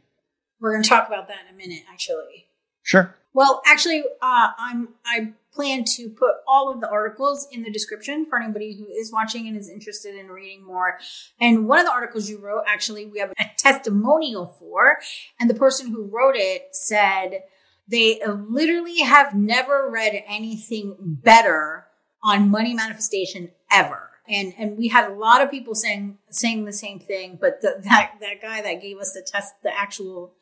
We're 0.59 0.71
going 0.71 0.83
to 0.83 0.89
talk 0.89 1.07
about 1.07 1.27
that 1.27 1.37
in 1.47 1.53
a 1.53 1.57
minute, 1.57 1.83
actually. 1.91 2.47
Sure. 2.83 3.15
Well, 3.33 3.61
actually, 3.65 4.03
uh, 4.21 4.51
I'm 4.57 4.89
I 5.05 5.33
plan 5.53 5.83
to 5.83 6.09
put 6.09 6.35
all 6.47 6.73
of 6.73 6.79
the 6.79 6.89
articles 6.89 7.47
in 7.51 7.63
the 7.63 7.71
description 7.71 8.25
for 8.25 8.41
anybody 8.41 8.75
who 8.77 8.87
is 8.87 9.11
watching 9.11 9.47
and 9.47 9.57
is 9.57 9.69
interested 9.69 10.15
in 10.15 10.27
reading 10.27 10.65
more. 10.65 10.97
And 11.39 11.67
one 11.67 11.79
of 11.79 11.85
the 11.85 11.91
articles 11.91 12.29
you 12.29 12.39
wrote, 12.39 12.63
actually, 12.67 13.05
we 13.05 13.19
have 13.19 13.33
a 13.37 13.45
testimonial 13.57 14.45
for, 14.45 14.97
and 15.39 15.49
the 15.49 15.55
person 15.55 15.91
who 15.91 16.05
wrote 16.05 16.35
it 16.35 16.69
said 16.71 17.43
they 17.87 18.21
literally 18.25 19.01
have 19.01 19.35
never 19.35 19.89
read 19.89 20.23
anything 20.27 20.95
better 20.99 21.87
on 22.23 22.49
money 22.49 22.73
manifestation 22.73 23.51
ever. 23.71 24.10
And 24.31 24.53
and 24.57 24.77
we 24.77 24.87
had 24.87 25.09
a 25.11 25.13
lot 25.13 25.41
of 25.41 25.51
people 25.51 25.75
saying 25.75 26.17
saying 26.29 26.65
the 26.65 26.73
same 26.73 26.99
thing, 26.99 27.37
but 27.39 27.61
the, 27.61 27.81
that 27.83 28.13
that 28.21 28.41
guy 28.41 28.61
that 28.61 28.81
gave 28.81 28.97
us 28.97 29.11
the 29.13 29.21
test, 29.21 29.53
the 29.61 29.77
actual 29.77 30.33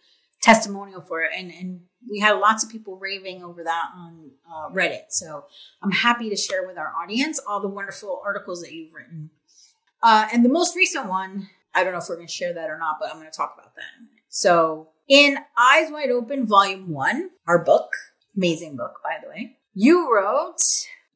testimonial 0.41 1.01
for 1.01 1.21
it, 1.21 1.31
and 1.35 1.51
and 1.51 1.81
we 2.09 2.19
had 2.19 2.33
lots 2.33 2.63
of 2.63 2.69
people 2.69 2.97
raving 2.97 3.43
over 3.43 3.63
that 3.63 3.89
on 3.95 4.31
uh, 4.49 4.69
Reddit. 4.69 5.05
So 5.09 5.45
I'm 5.81 5.91
happy 5.91 6.29
to 6.29 6.35
share 6.35 6.65
with 6.65 6.77
our 6.77 6.93
audience 7.01 7.39
all 7.45 7.59
the 7.59 7.67
wonderful 7.67 8.21
articles 8.23 8.61
that 8.61 8.71
you've 8.71 8.93
written. 8.93 9.31
Uh, 10.01 10.27
and 10.31 10.45
the 10.45 10.49
most 10.49 10.75
recent 10.75 11.07
one, 11.07 11.49
I 11.73 11.83
don't 11.83 11.91
know 11.91 11.99
if 11.99 12.05
we're 12.07 12.15
going 12.15 12.27
to 12.27 12.33
share 12.33 12.53
that 12.53 12.69
or 12.69 12.77
not, 12.77 12.97
but 13.01 13.09
I'm 13.09 13.17
going 13.17 13.29
to 13.29 13.35
talk 13.35 13.55
about 13.57 13.75
that. 13.75 14.07
So 14.29 14.89
in 15.09 15.37
Eyes 15.57 15.91
Wide 15.91 16.11
Open, 16.11 16.45
Volume 16.45 16.89
One, 16.89 17.31
our 17.47 17.63
book, 17.63 17.91
amazing 18.37 18.77
book 18.77 18.99
by 19.03 19.17
the 19.21 19.29
way, 19.29 19.57
you 19.73 20.13
wrote. 20.13 20.61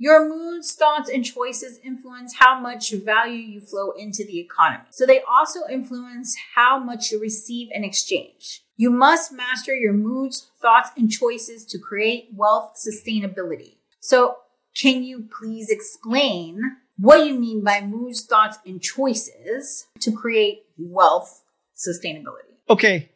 Your 0.03 0.27
moods, 0.27 0.75
thoughts, 0.75 1.09
and 1.09 1.23
choices 1.23 1.79
influence 1.81 2.35
how 2.37 2.59
much 2.59 2.91
value 2.91 3.37
you 3.37 3.61
flow 3.61 3.91
into 3.91 4.25
the 4.25 4.37
economy. 4.37 4.83
So 4.89 5.05
they 5.05 5.21
also 5.21 5.61
influence 5.71 6.35
how 6.55 6.77
much 6.77 7.09
you 7.09 7.21
receive 7.21 7.69
and 7.73 7.85
exchange. 7.85 8.63
You 8.75 8.89
must 8.89 9.31
master 9.31 9.73
your 9.73 9.93
moods, 9.93 10.49
thoughts, 10.61 10.89
and 10.97 11.09
choices 11.09 11.65
to 11.67 11.79
create 11.79 12.27
wealth 12.35 12.73
sustainability. 12.75 13.77
So, 14.01 14.39
can 14.75 15.05
you 15.05 15.29
please 15.39 15.69
explain 15.69 16.59
what 16.97 17.25
you 17.25 17.39
mean 17.39 17.63
by 17.63 17.79
moods, 17.79 18.25
thoughts, 18.25 18.57
and 18.65 18.81
choices 18.81 19.87
to 20.01 20.11
create 20.11 20.63
wealth 20.77 21.43
sustainability? 21.77 22.57
Okay. 22.69 23.09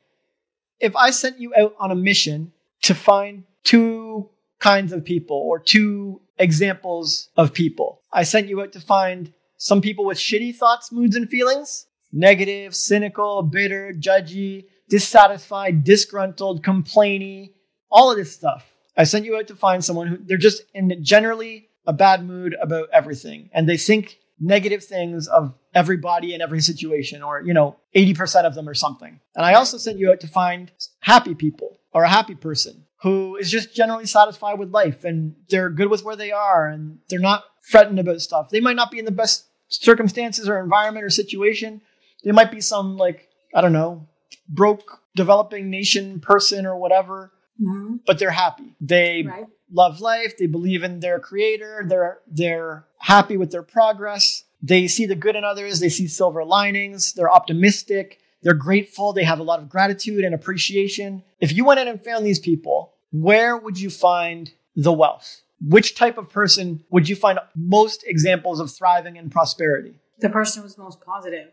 If 0.79 0.95
I 0.95 1.09
sent 1.09 1.37
you 1.37 1.53
out 1.53 1.75
on 1.79 1.91
a 1.91 1.95
mission 1.95 2.53
to 2.83 2.95
find 2.95 3.43
two 3.65 4.29
kinds 4.59 4.93
of 4.93 5.05
people 5.05 5.37
or 5.37 5.59
two 5.59 6.21
examples 6.37 7.29
of 7.37 7.53
people, 7.53 8.01
I 8.11 8.23
sent 8.23 8.47
you 8.47 8.61
out 8.61 8.71
to 8.73 8.79
find 8.79 9.33
some 9.57 9.81
people 9.81 10.05
with 10.05 10.17
shitty 10.17 10.55
thoughts, 10.55 10.91
moods, 10.91 11.15
and 11.15 11.29
feelings 11.29 11.85
negative, 12.13 12.73
cynical, 12.73 13.41
bitter, 13.43 13.93
judgy, 13.93 14.65
dissatisfied, 14.89 15.83
disgruntled, 15.83 16.63
complainy, 16.63 17.51
all 17.91 18.09
of 18.09 18.17
this 18.17 18.31
stuff. 18.31 18.65
I 18.95 19.03
sent 19.03 19.25
you 19.25 19.37
out 19.37 19.47
to 19.47 19.55
find 19.55 19.83
someone 19.83 20.07
who 20.07 20.17
they're 20.17 20.37
just 20.37 20.63
in 20.73 21.03
generally 21.03 21.69
a 21.85 21.93
bad 21.93 22.25
mood 22.25 22.55
about 22.61 22.89
everything 22.91 23.49
and 23.53 23.67
they 23.67 23.77
think 23.77 24.17
negative 24.39 24.83
things 24.83 25.27
of 25.27 25.53
everybody 25.73 26.33
in 26.33 26.41
every 26.41 26.61
situation 26.61 27.23
or 27.23 27.41
you 27.41 27.53
know 27.53 27.77
80% 27.95 28.45
of 28.45 28.55
them 28.55 28.67
or 28.67 28.73
something. 28.73 29.19
And 29.35 29.45
I 29.45 29.53
also 29.53 29.77
sent 29.77 29.99
you 29.99 30.11
out 30.11 30.19
to 30.21 30.27
find 30.27 30.71
happy 30.99 31.35
people 31.35 31.79
or 31.93 32.03
a 32.03 32.09
happy 32.09 32.35
person 32.35 32.85
who 33.07 33.35
is 33.37 33.49
just 33.51 33.75
generally 33.75 34.05
satisfied 34.05 34.59
with 34.59 34.71
life 34.71 35.03
and 35.03 35.35
they're 35.49 35.69
good 35.69 35.89
with 35.89 36.03
where 36.03 36.15
they 36.15 36.31
are 36.31 36.67
and 36.67 36.99
they're 37.09 37.19
not 37.19 37.43
fretting 37.61 37.99
about 37.99 38.21
stuff. 38.21 38.49
They 38.49 38.59
might 38.61 38.75
not 38.75 38.91
be 38.91 38.99
in 38.99 39.05
the 39.05 39.11
best 39.11 39.45
circumstances 39.69 40.47
or 40.47 40.59
environment 40.59 41.05
or 41.05 41.09
situation. 41.09 41.81
They 42.23 42.31
might 42.31 42.51
be 42.51 42.61
some 42.61 42.97
like 42.97 43.29
I 43.55 43.61
don't 43.61 43.73
know, 43.73 44.07
broke 44.49 44.99
developing 45.15 45.69
nation 45.69 46.19
person 46.19 46.65
or 46.65 46.77
whatever 46.77 47.31
Mm-hmm. 47.59 47.95
but 48.05 48.19
they're 48.19 48.29
happy. 48.29 48.75
They 48.79 49.23
Right. 49.27 49.47
love 49.71 49.99
life. 49.99 50.37
They 50.37 50.45
believe 50.45 50.83
in 50.83 50.99
their 50.99 51.17
creator. 51.19 51.83
They're 51.89 52.19
they're 52.27 52.85
happy 52.99 53.35
with 53.35 53.49
their 53.51 53.63
progress. 53.63 54.43
They 54.61 54.87
see 54.87 55.07
the 55.07 55.15
good 55.15 55.35
in 55.35 55.43
others. 55.43 55.79
They 55.79 55.89
see 55.89 56.07
silver 56.07 56.45
linings. 56.45 57.13
They're 57.13 57.31
optimistic. 57.31 58.19
They're 58.43 58.53
grateful. 58.53 59.11
They 59.11 59.23
have 59.23 59.39
a 59.39 59.43
lot 59.43 59.59
of 59.59 59.69
gratitude 59.69 60.23
and 60.23 60.35
appreciation. 60.35 61.23
If 61.39 61.51
you 61.51 61.65
went 61.65 61.79
in 61.79 61.87
and 61.87 61.99
found 62.03 62.23
these 62.23 62.37
people, 62.39 62.93
where 63.11 63.57
would 63.57 63.79
you 63.79 63.89
find 63.89 64.51
the 64.75 64.93
wealth? 64.93 65.41
Which 65.61 65.95
type 65.95 66.17
of 66.17 66.29
person 66.29 66.83
would 66.91 67.09
you 67.09 67.15
find 67.15 67.39
most 67.55 68.03
examples 68.05 68.59
of 68.59 68.71
thriving 68.71 69.17
and 69.17 69.31
prosperity? 69.31 69.99
The 70.19 70.29
person 70.29 70.63
who's 70.63 70.77
most 70.77 71.01
positive. 71.01 71.49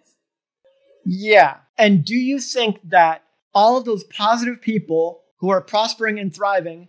Yeah. 1.04 1.58
And 1.78 2.04
do 2.04 2.14
you 2.14 2.38
think 2.38 2.80
that 2.84 3.22
all 3.54 3.76
of 3.76 3.84
those 3.84 4.04
positive 4.04 4.60
people 4.60 5.22
who 5.38 5.50
are 5.50 5.60
prospering 5.60 6.18
and 6.18 6.34
thriving 6.34 6.88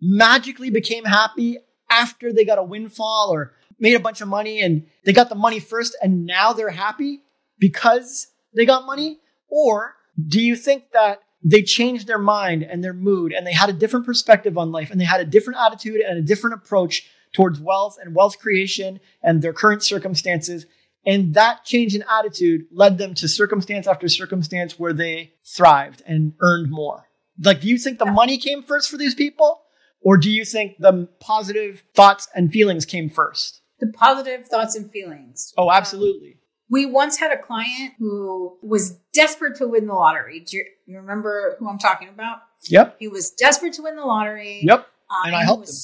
magically 0.00 0.70
became 0.70 1.04
happy 1.04 1.58
after 1.90 2.32
they 2.32 2.44
got 2.44 2.58
a 2.58 2.62
windfall 2.62 3.30
or 3.32 3.54
made 3.78 3.94
a 3.94 4.00
bunch 4.00 4.20
of 4.20 4.28
money 4.28 4.60
and 4.60 4.86
they 5.04 5.12
got 5.12 5.28
the 5.28 5.34
money 5.34 5.60
first 5.60 5.96
and 6.02 6.26
now 6.26 6.52
they're 6.52 6.70
happy 6.70 7.20
because 7.58 8.28
they 8.54 8.66
got 8.66 8.86
money? 8.86 9.18
Or 9.48 9.94
do 10.26 10.40
you 10.40 10.56
think 10.56 10.90
that 10.92 11.22
they 11.48 11.62
changed 11.62 12.08
their 12.08 12.18
mind 12.18 12.64
and 12.64 12.82
their 12.82 12.92
mood 12.92 13.32
and 13.32 13.46
they 13.46 13.52
had 13.52 13.68
a 13.68 13.72
different 13.72 14.04
perspective 14.04 14.58
on 14.58 14.72
life 14.72 14.90
and 14.90 15.00
they 15.00 15.04
had 15.04 15.20
a 15.20 15.24
different 15.24 15.60
attitude 15.60 16.00
and 16.00 16.18
a 16.18 16.22
different 16.22 16.54
approach 16.54 17.08
towards 17.32 17.60
wealth 17.60 17.98
and 18.02 18.16
wealth 18.16 18.40
creation 18.40 18.98
and 19.22 19.40
their 19.40 19.52
current 19.52 19.84
circumstances? 19.84 20.66
And 21.04 21.34
that 21.34 21.64
change 21.64 21.94
in 21.94 22.02
attitude 22.10 22.66
led 22.72 22.98
them 22.98 23.14
to 23.14 23.28
circumstance 23.28 23.86
after 23.86 24.08
circumstance 24.08 24.76
where 24.76 24.92
they 24.92 25.34
thrived 25.44 26.02
and 26.04 26.32
earned 26.40 26.68
more. 26.68 27.06
Like, 27.40 27.60
do 27.60 27.68
you 27.68 27.78
think 27.78 28.00
the 28.00 28.06
money 28.06 28.38
came 28.38 28.64
first 28.64 28.90
for 28.90 28.96
these 28.96 29.14
people? 29.14 29.62
Or 30.00 30.16
do 30.16 30.30
you 30.30 30.44
think 30.44 30.78
the 30.78 31.08
positive 31.20 31.84
thoughts 31.94 32.28
and 32.34 32.50
feelings 32.50 32.84
came 32.84 33.08
first? 33.08 33.60
The 33.78 33.86
positive 33.86 34.46
thoughts 34.48 34.74
and 34.74 34.90
feelings. 34.90 35.52
Oh, 35.56 35.70
absolutely. 35.70 36.30
Um, 36.30 36.38
we 36.68 36.86
once 36.86 37.18
had 37.18 37.32
a 37.32 37.38
client 37.38 37.94
who 37.98 38.56
was 38.62 38.98
desperate 39.12 39.56
to 39.56 39.68
win 39.68 39.86
the 39.86 39.94
lottery. 39.94 40.40
Do 40.40 40.56
you, 40.56 40.64
you 40.86 40.96
remember 40.98 41.56
who 41.58 41.68
I'm 41.68 41.78
talking 41.78 42.08
about? 42.08 42.38
Yep. 42.68 42.96
He 42.98 43.08
was 43.08 43.30
desperate 43.30 43.74
to 43.74 43.82
win 43.82 43.96
the 43.96 44.04
lottery. 44.04 44.60
Yep. 44.64 44.80
Um, 45.10 45.26
and 45.26 45.36
I 45.36 45.44
helped 45.44 45.68
him. 45.68 45.74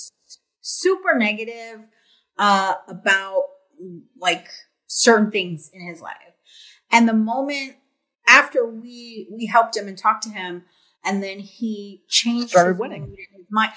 Super 0.60 1.16
negative 1.16 1.86
uh, 2.38 2.74
about 2.88 3.42
like 4.18 4.48
certain 4.86 5.30
things 5.30 5.70
in 5.72 5.86
his 5.86 6.00
life. 6.00 6.16
And 6.90 7.08
the 7.08 7.14
moment 7.14 7.76
after 8.28 8.64
we 8.66 9.28
we 9.30 9.46
helped 9.46 9.76
him 9.76 9.88
and 9.88 9.96
talked 9.96 10.22
to 10.24 10.30
him, 10.30 10.64
and 11.04 11.22
then 11.22 11.38
he 11.38 12.02
changed 12.08 12.50
started 12.50 12.78
winning. 12.78 13.16
His 13.36 13.46
mind. 13.50 13.72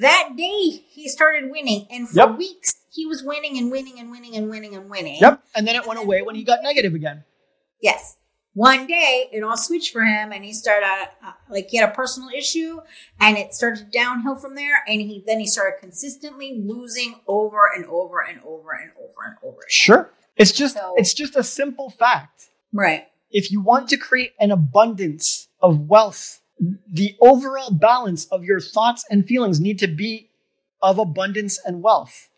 That 0.00 0.30
day 0.36 0.70
he 0.70 1.08
started 1.08 1.50
winning, 1.50 1.86
and 1.90 2.08
for 2.08 2.16
yep. 2.16 2.38
weeks 2.38 2.76
he 2.90 3.06
was 3.06 3.22
winning 3.22 3.58
and 3.58 3.70
winning 3.70 3.98
and 3.98 4.10
winning 4.10 4.34
and 4.36 4.50
winning 4.50 4.74
and 4.74 4.90
winning. 4.90 5.18
Yep. 5.20 5.42
And 5.54 5.66
then 5.66 5.76
it 5.76 5.86
went 5.86 6.00
away 6.00 6.22
when 6.22 6.34
he 6.34 6.42
got 6.44 6.62
negative 6.62 6.94
again. 6.94 7.24
Yes. 7.80 8.16
One 8.54 8.88
day 8.88 9.28
it 9.30 9.44
all 9.44 9.56
switched 9.56 9.92
for 9.92 10.02
him, 10.02 10.32
and 10.32 10.44
he 10.44 10.52
started 10.52 10.84
uh, 11.24 11.32
like 11.48 11.68
he 11.68 11.76
had 11.76 11.88
a 11.88 11.92
personal 11.92 12.28
issue, 12.30 12.80
and 13.20 13.36
it 13.36 13.54
started 13.54 13.92
downhill 13.92 14.34
from 14.34 14.56
there. 14.56 14.82
And 14.88 15.00
he 15.00 15.22
then 15.24 15.38
he 15.38 15.46
started 15.46 15.78
consistently 15.78 16.60
losing 16.60 17.20
over 17.28 17.70
and 17.72 17.84
over 17.86 18.20
and 18.20 18.40
over 18.40 18.72
and 18.72 18.90
over 18.98 19.26
and 19.26 19.36
over. 19.44 19.58
Again. 19.58 19.68
Sure. 19.68 20.10
It's 20.36 20.50
just 20.50 20.74
so, 20.74 20.94
it's 20.96 21.14
just 21.14 21.36
a 21.36 21.44
simple 21.44 21.88
fact. 21.88 22.48
Right. 22.72 23.06
If 23.30 23.52
you 23.52 23.60
want 23.60 23.90
to 23.90 23.96
create 23.96 24.32
an 24.40 24.50
abundance 24.50 25.48
of 25.60 25.88
wealth, 25.88 26.40
the 26.60 27.14
overall 27.20 27.70
balance 27.70 28.26
of 28.26 28.44
your 28.44 28.60
thoughts 28.60 29.04
and 29.10 29.26
feelings 29.26 29.60
need 29.60 29.78
to 29.78 29.86
be 29.86 30.30
of 30.82 30.98
abundance 30.98 31.58
and 31.64 31.82
wealth. 31.82 32.28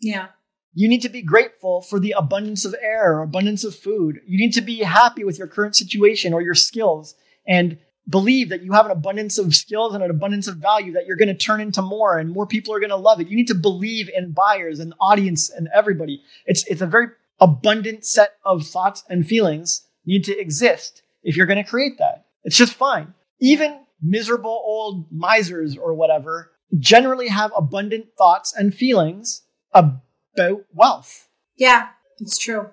Yeah. 0.00 0.28
You 0.74 0.88
need 0.88 1.02
to 1.02 1.08
be 1.08 1.22
grateful 1.22 1.82
for 1.82 2.00
the 2.00 2.14
abundance 2.16 2.64
of 2.64 2.74
air 2.80 3.14
or 3.16 3.22
abundance 3.22 3.62
of 3.62 3.74
food. 3.74 4.20
You 4.26 4.38
need 4.38 4.52
to 4.54 4.62
be 4.62 4.78
happy 4.78 5.24
with 5.24 5.38
your 5.38 5.46
current 5.46 5.76
situation 5.76 6.32
or 6.32 6.40
your 6.40 6.54
skills 6.54 7.14
and 7.46 7.78
believe 8.08 8.48
that 8.48 8.62
you 8.62 8.72
have 8.72 8.86
an 8.86 8.92
abundance 8.92 9.38
of 9.38 9.54
skills 9.54 9.94
and 9.94 10.02
an 10.02 10.10
abundance 10.10 10.48
of 10.48 10.56
value 10.56 10.92
that 10.92 11.06
you're 11.06 11.16
going 11.16 11.28
to 11.28 11.34
turn 11.34 11.60
into 11.60 11.82
more 11.82 12.18
and 12.18 12.30
more 12.30 12.46
people 12.46 12.74
are 12.74 12.80
going 12.80 12.90
to 12.90 12.96
love 12.96 13.20
it. 13.20 13.28
You 13.28 13.36
need 13.36 13.48
to 13.48 13.54
believe 13.54 14.10
in 14.14 14.32
buyers 14.32 14.80
and 14.80 14.94
audience 15.00 15.50
and 15.50 15.68
everybody. 15.74 16.22
It's 16.46 16.66
it's 16.66 16.80
a 16.80 16.86
very 16.86 17.08
abundant 17.40 18.04
set 18.04 18.36
of 18.44 18.66
thoughts 18.66 19.04
and 19.08 19.26
feelings 19.26 19.86
need 20.04 20.24
to 20.24 20.38
exist 20.38 21.02
if 21.22 21.36
you're 21.36 21.46
going 21.46 21.62
to 21.62 21.68
create 21.68 21.98
that. 21.98 22.26
It's 22.44 22.56
just 22.56 22.74
fine. 22.74 23.14
Even 23.42 23.80
miserable 24.00 24.62
old 24.64 25.10
misers 25.10 25.76
or 25.76 25.94
whatever 25.94 26.52
generally 26.78 27.28
have 27.28 27.52
abundant 27.56 28.06
thoughts 28.16 28.54
and 28.56 28.72
feelings 28.74 29.42
about 29.74 30.64
wealth. 30.72 31.28
Yeah, 31.56 31.88
it's 32.18 32.38
true. 32.38 32.70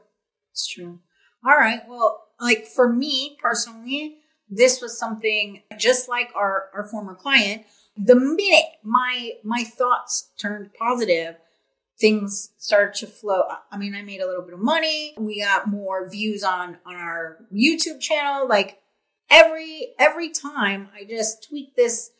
It's 0.51 0.67
true. 0.67 0.99
All 1.45 1.57
right. 1.57 1.81
Well, 1.87 2.23
like 2.39 2.67
for 2.67 2.91
me 2.91 3.37
personally, 3.41 4.17
this 4.49 4.81
was 4.81 4.97
something 4.97 5.63
just 5.77 6.07
like 6.07 6.29
our, 6.35 6.69
our 6.73 6.87
former 6.87 7.15
client. 7.15 7.63
The 7.97 8.15
minute 8.15 8.65
my 8.83 9.31
my 9.43 9.63
thoughts 9.63 10.29
turned 10.39 10.69
positive, 10.73 11.35
things 11.99 12.51
started 12.57 12.93
to 12.99 13.07
flow. 13.07 13.43
I 13.71 13.77
mean, 13.77 13.93
I 13.93 14.01
made 14.01 14.21
a 14.21 14.27
little 14.27 14.43
bit 14.43 14.53
of 14.53 14.59
money. 14.59 15.15
We 15.17 15.43
got 15.43 15.67
more 15.67 16.09
views 16.09 16.43
on 16.43 16.77
on 16.85 16.95
our 16.95 17.37
YouTube 17.53 17.99
channel. 17.99 18.47
Like 18.47 18.79
every 19.29 19.93
every 19.97 20.29
time 20.29 20.89
I 20.93 21.03
just 21.03 21.47
tweak 21.47 21.75
this 21.75 22.11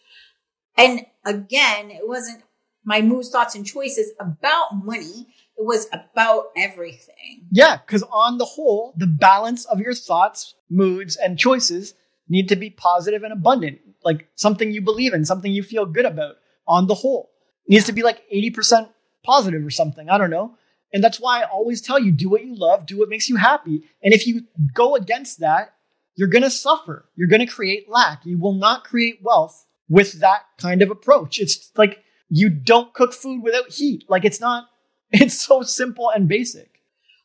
and 0.78 1.06
again, 1.26 1.92
it 1.92 2.08
wasn't 2.08 2.44
my 2.86 3.02
moods, 3.02 3.30
thoughts, 3.30 3.54
and 3.54 3.66
choices 3.66 4.14
about 4.20 4.84
money. 4.84 5.28
It 5.58 5.66
was 5.66 5.88
about 5.92 6.46
everything. 6.56 7.48
Yeah, 7.52 7.78
because 7.78 8.04
on 8.04 8.38
the 8.38 8.46
whole, 8.46 8.94
the 8.96 9.06
balance 9.06 9.66
of 9.66 9.82
your 9.82 9.94
thoughts, 9.94 10.56
moods, 10.70 11.18
and 11.18 11.38
choices 11.38 11.94
need 12.30 12.48
to 12.50 12.56
be 12.56 12.70
positive 12.70 13.24
and 13.24 13.34
abundant. 13.34 13.80
Like 14.06 14.30
something 14.36 14.72
you 14.72 14.82
believe 14.82 15.14
in, 15.14 15.26
something 15.26 15.52
you 15.52 15.64
feel 15.64 15.86
good 15.86 16.06
about 16.06 16.36
on 16.66 16.88
the 16.88 16.96
whole. 16.96 17.30
It 17.66 17.74
needs 17.74 17.86
to 17.86 17.92
be 17.92 18.04
like 18.04 18.24
80% 18.34 18.88
positive 19.26 19.66
or 19.66 19.70
something. 19.70 20.10
I 20.10 20.18
don't 20.18 20.30
know. 20.30 20.56
And 20.94 21.04
that's 21.04 21.20
why 21.20 21.42
I 21.42 21.46
always 21.46 21.82
tell 21.82 22.00
you 22.00 22.14
do 22.14 22.30
what 22.30 22.46
you 22.46 22.56
love, 22.56 22.86
do 22.86 22.98
what 22.98 23.10
makes 23.10 23.28
you 23.28 23.36
happy. 23.36 23.84
And 24.02 24.14
if 24.14 24.26
you 24.26 24.44
go 24.74 24.96
against 24.96 25.42
that, 25.42 25.74
you're 26.20 26.28
going 26.28 26.44
to 26.44 26.50
suffer. 26.50 27.06
You're 27.16 27.30
going 27.30 27.40
to 27.40 27.46
create 27.46 27.90
lack. 27.90 28.26
You 28.26 28.38
will 28.38 28.54
not 28.54 28.84
create 28.84 29.20
wealth 29.24 29.66
with 29.88 30.20
that 30.20 30.42
kind 30.58 30.82
of 30.82 30.92
approach. 30.92 31.40
It's 31.40 31.72
like 31.78 32.04
you 32.28 32.50
don't 32.50 32.94
cook 32.94 33.14
food 33.14 33.42
without 33.42 33.72
heat. 33.72 34.04
Like 34.10 34.26
it's 34.26 34.42
not, 34.42 34.66
it's 35.12 35.40
so 35.40 35.62
simple 35.62 36.12
and 36.14 36.28
basic. 36.28 36.82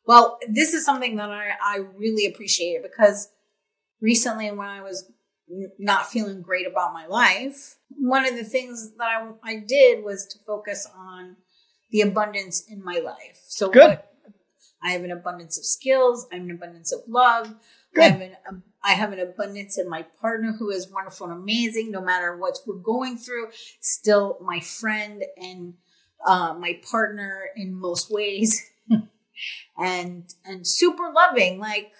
Well, 0.06 0.38
this 0.48 0.74
is 0.74 0.84
something 0.84 1.16
that 1.16 1.28
I, 1.28 1.50
I 1.60 1.78
really 1.96 2.26
appreciate 2.26 2.84
because 2.84 3.30
recently 4.00 4.52
when 4.52 4.68
I 4.68 4.80
was 4.80 5.10
not 5.76 6.06
feeling 6.06 6.40
great 6.40 6.68
about 6.68 6.92
my 6.92 7.08
life, 7.08 7.74
one 7.88 8.24
of 8.24 8.36
the 8.36 8.44
things 8.44 8.92
that 8.96 9.08
I, 9.08 9.32
I 9.42 9.56
did 9.66 10.04
was 10.04 10.24
to 10.26 10.38
focus 10.46 10.86
on 10.96 11.34
the 11.90 12.02
abundance 12.02 12.62
in 12.68 12.80
my 12.84 13.00
life. 13.04 13.40
So 13.48 13.70
Good. 13.70 13.88
What, 13.88 14.14
I 14.84 14.90
have 14.90 15.02
an 15.02 15.10
abundance 15.10 15.58
of 15.58 15.64
skills. 15.64 16.26
I 16.30 16.36
have 16.36 16.44
an 16.44 16.50
abundance 16.50 16.92
of 16.92 17.00
love. 17.08 17.54
Good. 17.94 18.04
I 18.04 18.08
have, 18.08 18.20
an, 18.20 18.62
I 18.84 18.92
have 18.92 19.12
an 19.12 19.18
abundance 19.18 19.78
in 19.78 19.88
my 19.88 20.02
partner 20.20 20.52
who 20.52 20.70
is 20.70 20.90
wonderful 20.90 21.26
and 21.28 21.40
amazing. 21.40 21.90
No 21.90 22.02
matter 22.02 22.36
what 22.36 22.58
we're 22.66 22.76
going 22.76 23.16
through, 23.16 23.48
still 23.80 24.38
my 24.42 24.60
friend 24.60 25.24
and 25.38 25.74
uh, 26.24 26.54
my 26.54 26.78
partner 26.90 27.48
in 27.56 27.74
most 27.74 28.10
ways, 28.10 28.62
and 29.78 30.24
and 30.44 30.66
super 30.66 31.10
loving. 31.14 31.58
Like 31.58 31.92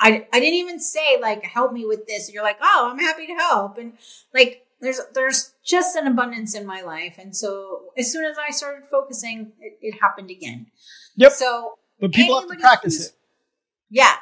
I 0.00 0.26
I 0.32 0.40
didn't 0.40 0.54
even 0.54 0.80
say 0.80 1.20
like 1.20 1.44
help 1.44 1.72
me 1.72 1.84
with 1.84 2.06
this. 2.06 2.32
You're 2.32 2.42
like 2.42 2.58
oh 2.62 2.88
I'm 2.90 2.98
happy 2.98 3.26
to 3.26 3.34
help. 3.34 3.76
And 3.76 3.92
like 4.32 4.66
there's 4.80 5.00
there's 5.12 5.52
just 5.62 5.94
an 5.94 6.06
abundance 6.06 6.56
in 6.56 6.64
my 6.64 6.80
life. 6.80 7.16
And 7.18 7.36
so 7.36 7.90
as 7.98 8.10
soon 8.10 8.24
as 8.24 8.36
i 8.38 8.50
started 8.50 8.88
focusing 8.90 9.52
it, 9.60 9.78
it 9.82 10.00
happened 10.00 10.30
again. 10.30 10.68
Yep. 11.16 11.32
So 11.32 11.78
but 12.00 12.12
people 12.12 12.40
have 12.40 12.48
to 12.48 12.56
practice 12.56 13.08
it. 13.08 13.12
Yeah 13.90 14.14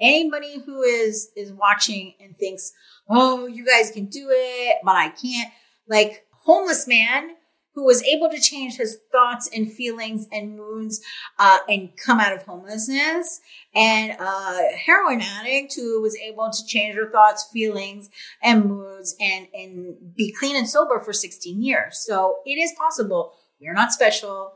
anybody 0.00 0.60
who 0.64 0.82
is 0.82 1.30
is 1.36 1.52
watching 1.52 2.14
and 2.20 2.36
thinks 2.36 2.72
oh 3.08 3.46
you 3.46 3.64
guys 3.64 3.90
can 3.90 4.06
do 4.06 4.28
it 4.30 4.76
but 4.84 4.96
i 4.96 5.08
can't 5.08 5.52
like 5.88 6.26
homeless 6.44 6.86
man 6.86 7.30
who 7.74 7.84
was 7.84 8.02
able 8.04 8.30
to 8.30 8.40
change 8.40 8.76
his 8.76 8.98
thoughts 9.10 9.48
and 9.52 9.72
feelings 9.72 10.26
and 10.30 10.56
moods 10.56 11.00
uh, 11.38 11.58
and 11.68 11.90
come 11.96 12.20
out 12.20 12.32
of 12.32 12.42
homelessness, 12.44 13.40
and 13.74 14.12
a 14.12 14.76
heroin 14.76 15.20
addict 15.20 15.74
who 15.74 16.00
was 16.00 16.16
able 16.16 16.50
to 16.50 16.66
change 16.66 16.94
her 16.94 17.10
thoughts, 17.10 17.48
feelings, 17.52 18.08
and 18.42 18.66
moods 18.66 19.16
and, 19.20 19.48
and 19.52 19.96
be 20.16 20.32
clean 20.38 20.56
and 20.56 20.68
sober 20.68 21.00
for 21.00 21.12
16 21.12 21.60
years. 21.62 21.98
So 21.98 22.38
it 22.46 22.54
is 22.54 22.72
possible. 22.78 23.32
We're 23.60 23.74
not 23.74 23.92
special. 23.92 24.52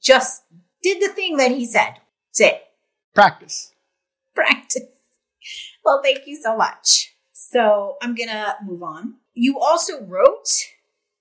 Just 0.00 0.42
did 0.82 1.02
the 1.02 1.12
thing 1.12 1.38
that 1.38 1.50
he 1.50 1.66
said. 1.66 1.94
That's 2.28 2.40
it. 2.40 2.62
Practice. 3.14 3.72
Practice. 4.36 4.82
Well, 5.84 6.00
thank 6.02 6.26
you 6.26 6.36
so 6.40 6.56
much. 6.56 7.14
So 7.32 7.96
I'm 8.02 8.14
going 8.14 8.28
to 8.28 8.54
move 8.64 8.82
on. 8.82 9.14
You 9.34 9.58
also 9.58 10.04
wrote 10.04 10.48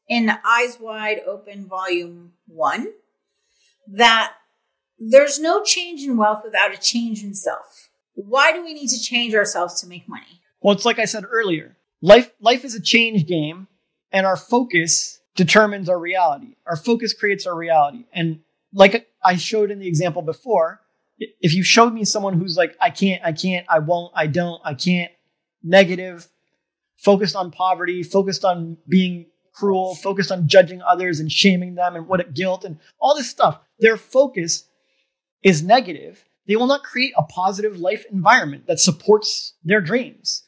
in 0.07 0.31
Eyes 0.45 0.77
Wide 0.79 1.21
Open 1.25 1.67
Volume 1.67 2.33
1 2.47 2.87
that 3.87 4.33
there's 4.99 5.39
no 5.39 5.63
change 5.63 6.03
in 6.03 6.17
wealth 6.17 6.41
without 6.43 6.73
a 6.73 6.77
change 6.77 7.23
in 7.23 7.33
self. 7.33 7.89
Why 8.13 8.51
do 8.53 8.63
we 8.63 8.73
need 8.73 8.89
to 8.89 8.99
change 8.99 9.35
ourselves 9.35 9.81
to 9.81 9.87
make 9.87 10.07
money? 10.07 10.41
Well, 10.61 10.73
it's 10.73 10.85
like 10.85 10.99
I 10.99 11.05
said 11.05 11.25
earlier. 11.29 11.77
Life 12.01 12.31
life 12.39 12.63
is 12.63 12.75
a 12.75 12.81
change 12.81 13.27
game 13.27 13.67
and 14.11 14.25
our 14.25 14.37
focus 14.37 15.19
determines 15.35 15.89
our 15.89 15.99
reality. 15.99 16.55
Our 16.65 16.77
focus 16.77 17.13
creates 17.13 17.45
our 17.45 17.55
reality. 17.55 18.05
And 18.13 18.39
like 18.73 19.09
I 19.23 19.35
showed 19.35 19.71
in 19.71 19.79
the 19.79 19.87
example 19.87 20.21
before, 20.21 20.81
if 21.17 21.53
you 21.53 21.63
showed 21.63 21.93
me 21.93 22.03
someone 22.03 22.33
who's 22.33 22.57
like 22.57 22.75
I 22.81 22.89
can't, 22.89 23.23
I 23.23 23.31
can't, 23.31 23.65
I 23.69 23.79
won't, 23.79 24.11
I 24.15 24.27
don't, 24.27 24.61
I 24.65 24.73
can't, 24.73 25.11
negative, 25.63 26.27
focused 26.97 27.35
on 27.35 27.51
poverty, 27.51 28.03
focused 28.03 28.43
on 28.45 28.77
being 28.87 29.27
cruel, 29.53 29.95
focused 29.95 30.31
on 30.31 30.47
judging 30.47 30.81
others 30.81 31.19
and 31.19 31.31
shaming 31.31 31.75
them 31.75 31.95
and 31.95 32.07
what 32.07 32.33
guilt 32.33 32.65
and 32.65 32.77
all 32.99 33.15
this 33.15 33.29
stuff. 33.29 33.59
Their 33.79 33.97
focus 33.97 34.65
is 35.43 35.63
negative. 35.63 36.25
They 36.47 36.55
will 36.55 36.67
not 36.67 36.83
create 36.83 37.13
a 37.17 37.23
positive 37.23 37.79
life 37.79 38.05
environment 38.11 38.67
that 38.67 38.79
supports 38.79 39.53
their 39.63 39.81
dreams. 39.81 40.43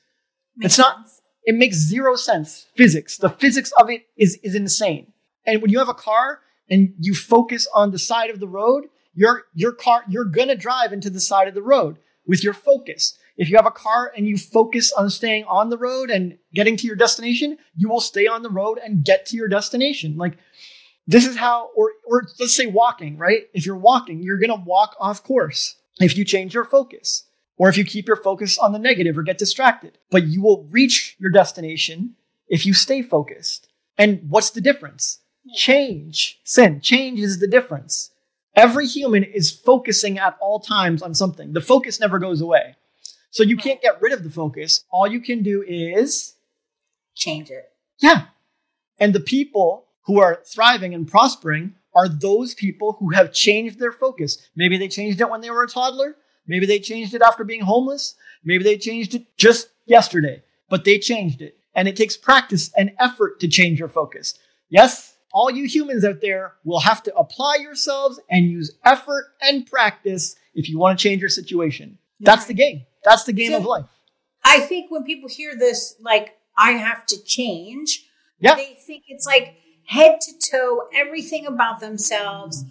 Makes 0.55 0.73
It's 0.73 0.77
not- 0.79 0.97
sense. 1.07 1.21
It 1.43 1.55
makes 1.55 1.77
zero 1.77 2.17
sense. 2.17 2.65
Physics, 2.75 3.17
the 3.17 3.29
physics 3.29 3.71
of 3.79 3.89
it 3.89 4.01
is 4.17 4.37
is 4.43 4.53
insane. 4.53 5.13
And 5.45 5.61
when 5.61 5.71
you 5.71 5.79
have 5.79 5.87
a 5.87 5.93
car 5.93 6.41
and 6.69 6.93
you 6.99 7.15
focus 7.15 7.65
on 7.73 7.91
the 7.91 7.99
side 7.99 8.29
of 8.29 8.41
the 8.41 8.49
road, 8.49 8.89
your 9.17 9.45
your 9.53 9.73
car 9.73 10.03
you're 10.07 10.25
gonna 10.25 10.55
drive 10.55 10.93
into 10.93 11.09
the 11.09 11.19
side 11.19 11.47
of 11.47 11.55
the 11.55 11.61
road 11.61 11.97
with 12.25 12.43
your 12.43 12.53
focus. 12.53 13.17
If 13.35 13.49
you 13.49 13.55
have 13.57 13.65
a 13.65 13.71
car 13.71 14.11
and 14.15 14.27
you 14.27 14.37
focus 14.37 14.91
on 14.93 15.09
staying 15.09 15.45
on 15.45 15.69
the 15.69 15.77
road 15.77 16.09
and 16.09 16.37
getting 16.53 16.77
to 16.77 16.87
your 16.87 16.95
destination, 16.95 17.57
you 17.75 17.89
will 17.89 18.01
stay 18.01 18.27
on 18.27 18.43
the 18.43 18.49
road 18.49 18.79
and 18.83 19.03
get 19.03 19.25
to 19.27 19.35
your 19.35 19.47
destination. 19.47 20.17
Like 20.17 20.37
this 21.07 21.25
is 21.25 21.35
how, 21.35 21.71
or 21.75 21.91
or 22.05 22.27
let's 22.39 22.55
say 22.55 22.67
walking, 22.67 23.17
right? 23.17 23.47
If 23.53 23.65
you're 23.65 23.75
walking, 23.77 24.21
you're 24.21 24.37
gonna 24.37 24.63
walk 24.63 24.95
off 24.99 25.23
course 25.23 25.75
if 25.99 26.15
you 26.15 26.23
change 26.23 26.53
your 26.53 26.65
focus 26.65 27.23
or 27.57 27.69
if 27.69 27.77
you 27.77 27.85
keep 27.85 28.07
your 28.07 28.21
focus 28.21 28.59
on 28.59 28.71
the 28.71 28.79
negative 28.79 29.17
or 29.17 29.23
get 29.23 29.39
distracted. 29.39 29.97
But 30.11 30.27
you 30.27 30.43
will 30.43 30.67
reach 30.69 31.15
your 31.17 31.31
destination 31.31 32.15
if 32.47 32.67
you 32.67 32.73
stay 32.73 33.01
focused. 33.01 33.67
And 33.97 34.21
what's 34.29 34.51
the 34.51 34.61
difference? 34.61 35.19
Change. 35.55 36.39
Cyn. 36.45 36.83
Change 36.83 37.19
is 37.19 37.39
the 37.39 37.47
difference. 37.47 38.11
Every 38.57 38.87
human 38.87 39.23
is 39.23 39.51
focusing 39.51 40.17
at 40.17 40.35
all 40.41 40.59
times 40.59 41.01
on 41.01 41.13
something. 41.13 41.53
The 41.53 41.61
focus 41.61 41.99
never 41.99 42.17
goes 42.19 42.41
away. 42.41 42.75
So 43.29 43.43
you 43.43 43.55
can't 43.55 43.81
get 43.81 44.01
rid 44.01 44.13
of 44.13 44.23
the 44.23 44.29
focus. 44.31 44.83
All 44.91 45.07
you 45.07 45.21
can 45.21 45.43
do 45.43 45.63
is, 45.65 46.33
Change 47.15 47.51
it. 47.51 47.71
yeah. 47.99 48.25
And 48.99 49.13
the 49.13 49.19
people 49.19 49.85
who 50.05 50.19
are 50.19 50.41
thriving 50.45 50.93
and 50.95 51.07
prospering 51.07 51.75
are 51.93 52.07
those 52.09 52.53
people 52.55 52.93
who 52.99 53.09
have 53.11 53.31
changed 53.33 53.79
their 53.79 53.91
focus. 53.91 54.37
Maybe 54.55 54.77
they 54.77 54.87
changed 54.87 55.21
it 55.21 55.29
when 55.29 55.41
they 55.41 55.51
were 55.51 55.63
a 55.63 55.67
toddler. 55.67 56.15
Maybe 56.47 56.65
they 56.65 56.79
changed 56.79 57.13
it 57.13 57.21
after 57.21 57.43
being 57.43 57.61
homeless. 57.61 58.15
Maybe 58.43 58.63
they 58.63 58.77
changed 58.77 59.13
it 59.15 59.25
just 59.37 59.69
yesterday, 59.85 60.41
but 60.69 60.83
they 60.85 60.97
changed 60.97 61.41
it. 61.41 61.57
And 61.75 61.87
it 61.87 61.95
takes 61.95 62.17
practice 62.17 62.71
and 62.75 62.91
effort 62.99 63.39
to 63.41 63.47
change 63.47 63.77
your 63.79 63.89
focus. 63.89 64.33
Yes, 64.69 65.15
all 65.37 65.51
you 65.51 65.65
humans 65.67 66.03
out 66.03 66.19
there 66.19 66.53
will 66.63 66.79
have 66.79 67.03
to 67.03 67.15
apply 67.15 67.57
yourselves 67.61 68.19
and 68.31 68.49
use 68.49 68.71
effort 68.83 69.25
and 69.39 69.67
practice 69.69 70.35
if 70.55 70.67
you 70.67 70.79
want 70.79 70.97
to 70.97 71.03
change 71.03 71.21
your 71.21 71.29
situation. 71.29 71.99
That's 72.19 72.45
the 72.45 72.55
game. 72.55 72.87
That's 73.03 73.23
the 73.25 73.33
game 73.33 73.51
So- 73.51 73.57
of 73.57 73.65
life. 73.65 73.85
I 74.43 74.61
think 74.61 74.89
when 74.89 75.03
people 75.03 75.29
hear 75.29 75.55
this, 75.55 75.95
like, 75.99 76.37
I 76.57 76.71
have 76.71 77.05
to 77.07 77.23
change, 77.23 78.07
Yeah. 78.39 78.55
they 78.55 78.77
think 78.87 79.03
it's 79.09 79.27
like 79.27 79.55
head 79.85 80.19
to 80.21 80.49
toe, 80.51 80.87
everything 80.95 81.45
about 81.45 81.81
themselves 81.81 82.63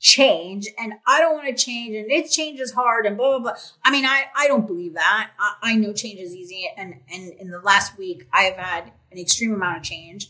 change. 0.00 0.66
And 0.78 0.94
I 1.06 1.20
don't 1.20 1.34
want 1.34 1.48
to 1.54 1.64
change, 1.64 1.94
and 1.94 2.10
it 2.10 2.30
change 2.30 2.58
is 2.60 2.72
hard, 2.72 3.04
and 3.04 3.16
blah, 3.18 3.30
blah, 3.38 3.52
blah. 3.52 3.60
I 3.84 3.90
mean, 3.90 4.06
I, 4.06 4.24
I 4.34 4.48
don't 4.48 4.66
believe 4.66 4.94
that. 4.94 5.30
I, 5.38 5.72
I 5.72 5.76
know 5.76 5.92
change 5.92 6.20
is 6.20 6.34
easy. 6.34 6.70
And, 6.76 7.00
and 7.12 7.32
in 7.34 7.48
the 7.50 7.58
last 7.60 7.98
week, 7.98 8.26
I 8.32 8.42
have 8.44 8.56
had 8.56 8.92
an 9.12 9.18
extreme 9.18 9.52
amount 9.52 9.78
of 9.78 9.82
change. 9.82 10.28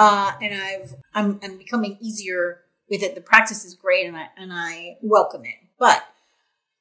Uh, 0.00 0.32
and 0.40 0.54
I've, 0.62 0.94
I'm, 1.14 1.38
I'm 1.42 1.58
becoming 1.58 1.98
easier 2.00 2.62
with 2.88 3.02
it. 3.02 3.14
The 3.14 3.20
practice 3.20 3.64
is 3.66 3.74
great, 3.74 4.06
and 4.06 4.16
I, 4.16 4.28
and 4.38 4.50
I 4.52 4.96
welcome 5.02 5.44
it. 5.44 5.56
But 5.78 6.02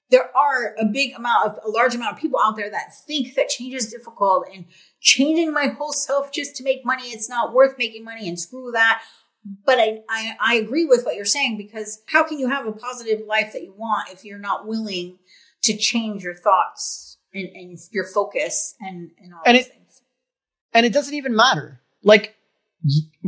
there 0.09 0.35
are 0.35 0.73
a 0.79 0.85
big 0.85 1.13
amount 1.15 1.47
of 1.47 1.59
a 1.65 1.69
large 1.69 1.93
amount 1.95 2.13
of 2.13 2.19
people 2.19 2.39
out 2.43 2.55
there 2.55 2.69
that 2.71 2.95
think 3.05 3.35
that 3.35 3.49
change 3.49 3.73
is 3.75 3.91
difficult 3.91 4.47
and 4.53 4.65
changing 5.01 5.51
my 5.53 5.67
whole 5.67 5.91
self 5.91 6.31
just 6.31 6.55
to 6.55 6.63
make 6.63 6.85
money 6.85 7.09
it's 7.09 7.29
not 7.29 7.53
worth 7.53 7.77
making 7.77 8.03
money 8.03 8.27
and 8.27 8.39
screw 8.39 8.71
that 8.71 9.03
but 9.65 9.77
I, 9.79 9.99
I 10.09 10.35
i 10.41 10.55
agree 10.55 10.85
with 10.85 11.05
what 11.05 11.15
you're 11.15 11.25
saying 11.25 11.57
because 11.57 12.01
how 12.07 12.23
can 12.27 12.39
you 12.39 12.49
have 12.49 12.65
a 12.65 12.71
positive 12.71 13.21
life 13.27 13.53
that 13.53 13.61
you 13.61 13.73
want 13.77 14.09
if 14.11 14.25
you're 14.25 14.39
not 14.39 14.65
willing 14.67 15.19
to 15.61 15.77
change 15.77 16.23
your 16.23 16.33
thoughts 16.35 17.17
and, 17.33 17.47
and 17.55 17.77
your 17.91 18.05
focus 18.05 18.73
and 18.81 19.11
and 19.21 19.33
all 19.33 19.41
And 19.45 19.57
it- 19.57 19.67
things 19.67 20.01
And 20.73 20.85
it 20.87 20.93
doesn't 20.93 21.13
even 21.13 21.35
matter. 21.35 21.81
Like, 22.03 22.35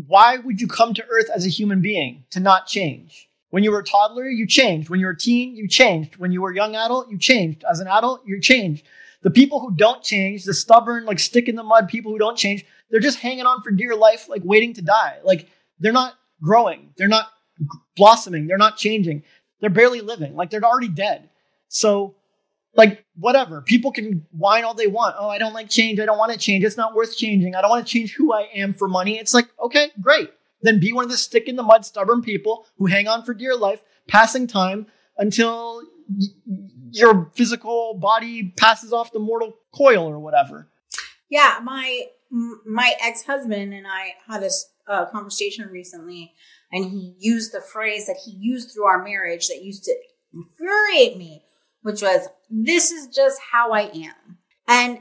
why 0.07 0.37
would 0.37 0.61
you 0.61 0.67
come 0.67 0.93
to 0.93 1.05
Earth 1.05 1.29
as 1.33 1.45
a 1.45 1.49
human 1.49 1.81
being 1.81 2.25
to 2.31 2.39
not 2.39 2.67
change? 2.67 3.29
When 3.49 3.63
you 3.63 3.71
were 3.71 3.79
a 3.79 3.83
toddler, 3.83 4.29
you 4.29 4.47
changed. 4.47 4.89
When 4.89 4.99
you 4.99 5.05
were 5.05 5.11
a 5.11 5.17
teen, 5.17 5.55
you 5.55 5.67
changed. 5.67 6.15
When 6.17 6.31
you 6.31 6.41
were 6.41 6.51
a 6.51 6.55
young 6.55 6.75
adult, 6.75 7.09
you 7.11 7.17
changed. 7.17 7.65
As 7.69 7.81
an 7.81 7.87
adult, 7.87 8.21
you 8.25 8.39
changed. 8.39 8.85
The 9.23 9.29
people 9.29 9.59
who 9.59 9.75
don't 9.75 10.01
change, 10.01 10.45
the 10.45 10.53
stubborn, 10.53 11.05
like 11.05 11.19
stick 11.19 11.49
in 11.49 11.55
the 11.55 11.63
mud 11.63 11.89
people 11.89 12.11
who 12.11 12.17
don't 12.17 12.37
change, 12.37 12.65
they're 12.89 13.01
just 13.01 13.19
hanging 13.19 13.45
on 13.45 13.61
for 13.61 13.71
dear 13.71 13.95
life, 13.95 14.29
like 14.29 14.41
waiting 14.43 14.73
to 14.75 14.81
die. 14.81 15.17
Like, 15.23 15.49
they're 15.79 15.91
not 15.91 16.13
growing. 16.41 16.93
They're 16.97 17.07
not 17.07 17.27
blossoming. 17.95 18.47
They're 18.47 18.57
not 18.57 18.77
changing. 18.77 19.23
They're 19.59 19.69
barely 19.69 20.01
living. 20.01 20.35
Like, 20.35 20.49
they're 20.49 20.63
already 20.63 20.87
dead. 20.87 21.29
So, 21.67 22.15
like 22.75 23.05
whatever. 23.15 23.61
People 23.61 23.91
can 23.91 24.25
whine 24.31 24.63
all 24.63 24.73
they 24.73 24.87
want. 24.87 25.15
Oh 25.19 25.29
i 25.29 25.37
don't 25.37 25.53
like 25.53 25.69
change. 25.69 25.99
I 25.99 26.05
don't 26.05 26.17
want 26.17 26.31
to 26.31 26.37
change. 26.39 26.63
It's 26.63 26.77
not 26.77 26.95
worth 26.95 27.15
changing. 27.17 27.55
I 27.55 27.61
don't 27.61 27.69
want 27.69 27.85
to 27.85 27.91
change 27.91 28.13
who 28.15 28.33
i 28.33 28.47
am 28.55 28.73
for 28.73 28.87
money. 28.87 29.17
It's 29.19 29.33
like 29.33 29.47
okay 29.63 29.91
great. 30.01 30.31
Then 30.63 30.79
be 30.79 30.93
one 30.93 31.03
of 31.03 31.11
the 31.11 31.17
stick 31.17 31.47
in 31.47 31.55
the 31.55 31.63
mud 31.63 31.85
stubborn 31.85 32.21
people 32.21 32.65
who 32.77 32.85
hang 32.85 33.07
on 33.07 33.23
for 33.23 33.33
dear 33.33 33.55
life 33.55 33.83
passing 34.07 34.47
time 34.47 34.87
until 35.17 35.81
y- 36.09 36.27
your 36.91 37.31
physical 37.35 37.93
body 37.95 38.53
passes 38.57 38.93
off 38.93 39.11
the 39.11 39.19
mortal 39.19 39.55
coil 39.75 40.05
or 40.07 40.19
whatever. 40.19 40.67
Yeah 41.29 41.59
my 41.63 42.03
my 42.65 42.93
ex-husband 43.01 43.73
and 43.73 43.85
i 43.85 44.13
had 44.25 44.41
a 44.41 44.45
s- 44.45 44.71
uh, 44.87 45.05
conversation 45.07 45.67
recently 45.69 46.33
and 46.71 46.85
he 46.89 47.13
used 47.19 47.51
the 47.53 47.59
phrase 47.59 48.07
that 48.07 48.15
he 48.25 48.31
used 48.31 48.71
through 48.71 48.85
our 48.85 49.03
marriage 49.03 49.47
that 49.49 49.61
used 49.61 49.83
to 49.83 49.93
infuriate 50.33 51.17
me 51.17 51.43
which 51.81 52.01
was 52.01 52.27
this 52.49 52.91
is 52.91 53.07
just 53.07 53.39
how 53.51 53.71
i 53.71 53.81
am. 53.81 54.37
And 54.67 54.99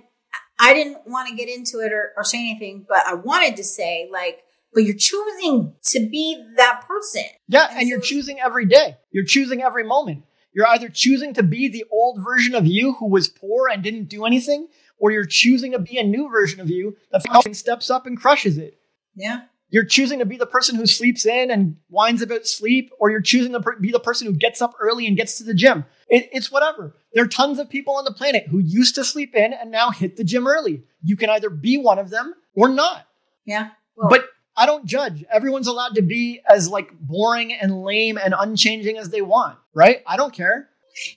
i 0.58 0.74
didn't 0.74 0.98
want 1.06 1.28
to 1.28 1.34
get 1.34 1.48
into 1.48 1.80
it 1.80 1.92
or, 1.92 2.12
or 2.16 2.24
say 2.24 2.38
anything 2.38 2.84
but 2.88 3.02
i 3.06 3.14
wanted 3.14 3.56
to 3.56 3.64
say 3.64 4.08
like 4.12 4.44
but 4.72 4.84
you're 4.84 4.96
choosing 4.96 5.74
to 5.82 6.08
be 6.08 6.42
that 6.56 6.84
person. 6.86 7.24
Yeah 7.48 7.66
And 7.70 7.80
and 7.80 7.88
you're 7.88 8.00
choosing 8.00 8.38
every 8.40 8.66
day. 8.66 8.98
You're 9.10 9.24
choosing 9.24 9.62
every 9.62 9.84
moment. 9.84 10.24
You're 10.52 10.68
either 10.68 10.88
choosing 10.88 11.34
to 11.34 11.42
be 11.42 11.68
the 11.68 11.84
old 11.90 12.22
version 12.24 12.54
of 12.54 12.66
you 12.66 12.94
who 12.94 13.06
was 13.08 13.28
poor 13.28 13.68
and 13.68 13.82
didn't 13.82 14.08
do 14.08 14.24
anything 14.24 14.68
or 14.98 15.10
you're 15.10 15.24
choosing 15.24 15.72
to 15.72 15.78
be 15.78 15.98
a 15.98 16.04
new 16.04 16.28
version 16.30 16.60
of 16.60 16.70
you 16.70 16.96
that 17.10 17.26
fucking 17.26 17.54
steps 17.54 17.90
up 17.90 18.06
and 18.06 18.20
crushes 18.20 18.58
it. 18.58 18.78
Yeah 19.14 19.42
You're 19.70 19.84
choosing 19.84 20.18
to 20.18 20.26
be 20.26 20.36
the 20.36 20.46
person 20.46 20.74
who 20.76 20.86
sleeps 20.86 21.24
in 21.24 21.50
and 21.50 21.76
whines 21.88 22.22
about 22.22 22.46
sleep, 22.46 22.90
or 22.98 23.10
you're 23.10 23.20
choosing 23.20 23.52
to 23.52 23.62
be 23.80 23.90
the 23.92 24.00
person 24.00 24.26
who 24.26 24.32
gets 24.32 24.60
up 24.60 24.74
early 24.80 25.06
and 25.06 25.16
gets 25.16 25.38
to 25.38 25.44
the 25.44 25.54
gym. 25.54 25.84
It, 26.08 26.28
it's 26.32 26.50
whatever. 26.50 26.96
There 27.14 27.24
are 27.24 27.28
tons 27.28 27.58
of 27.58 27.70
people 27.70 27.94
on 27.96 28.04
the 28.04 28.12
planet 28.12 28.48
who 28.48 28.58
used 28.58 28.96
to 28.96 29.04
sleep 29.04 29.34
in 29.34 29.52
and 29.52 29.70
now 29.70 29.90
hit 29.90 30.16
the 30.16 30.24
gym 30.24 30.46
early. 30.46 30.82
You 31.02 31.16
can 31.16 31.30
either 31.30 31.50
be 31.50 31.78
one 31.78 31.98
of 31.98 32.10
them 32.10 32.34
or 32.54 32.68
not. 32.68 33.06
yeah 33.44 33.70
well, 33.96 34.08
But 34.10 34.24
I 34.56 34.66
don't 34.66 34.84
judge. 34.84 35.24
Everyone's 35.32 35.68
allowed 35.68 35.94
to 35.94 36.02
be 36.02 36.40
as 36.50 36.68
like 36.68 36.90
boring 37.00 37.52
and 37.52 37.82
lame 37.82 38.18
and 38.18 38.34
unchanging 38.36 38.98
as 38.98 39.10
they 39.10 39.22
want, 39.22 39.56
right? 39.72 40.02
I 40.06 40.16
don't 40.16 40.34
care. 40.34 40.68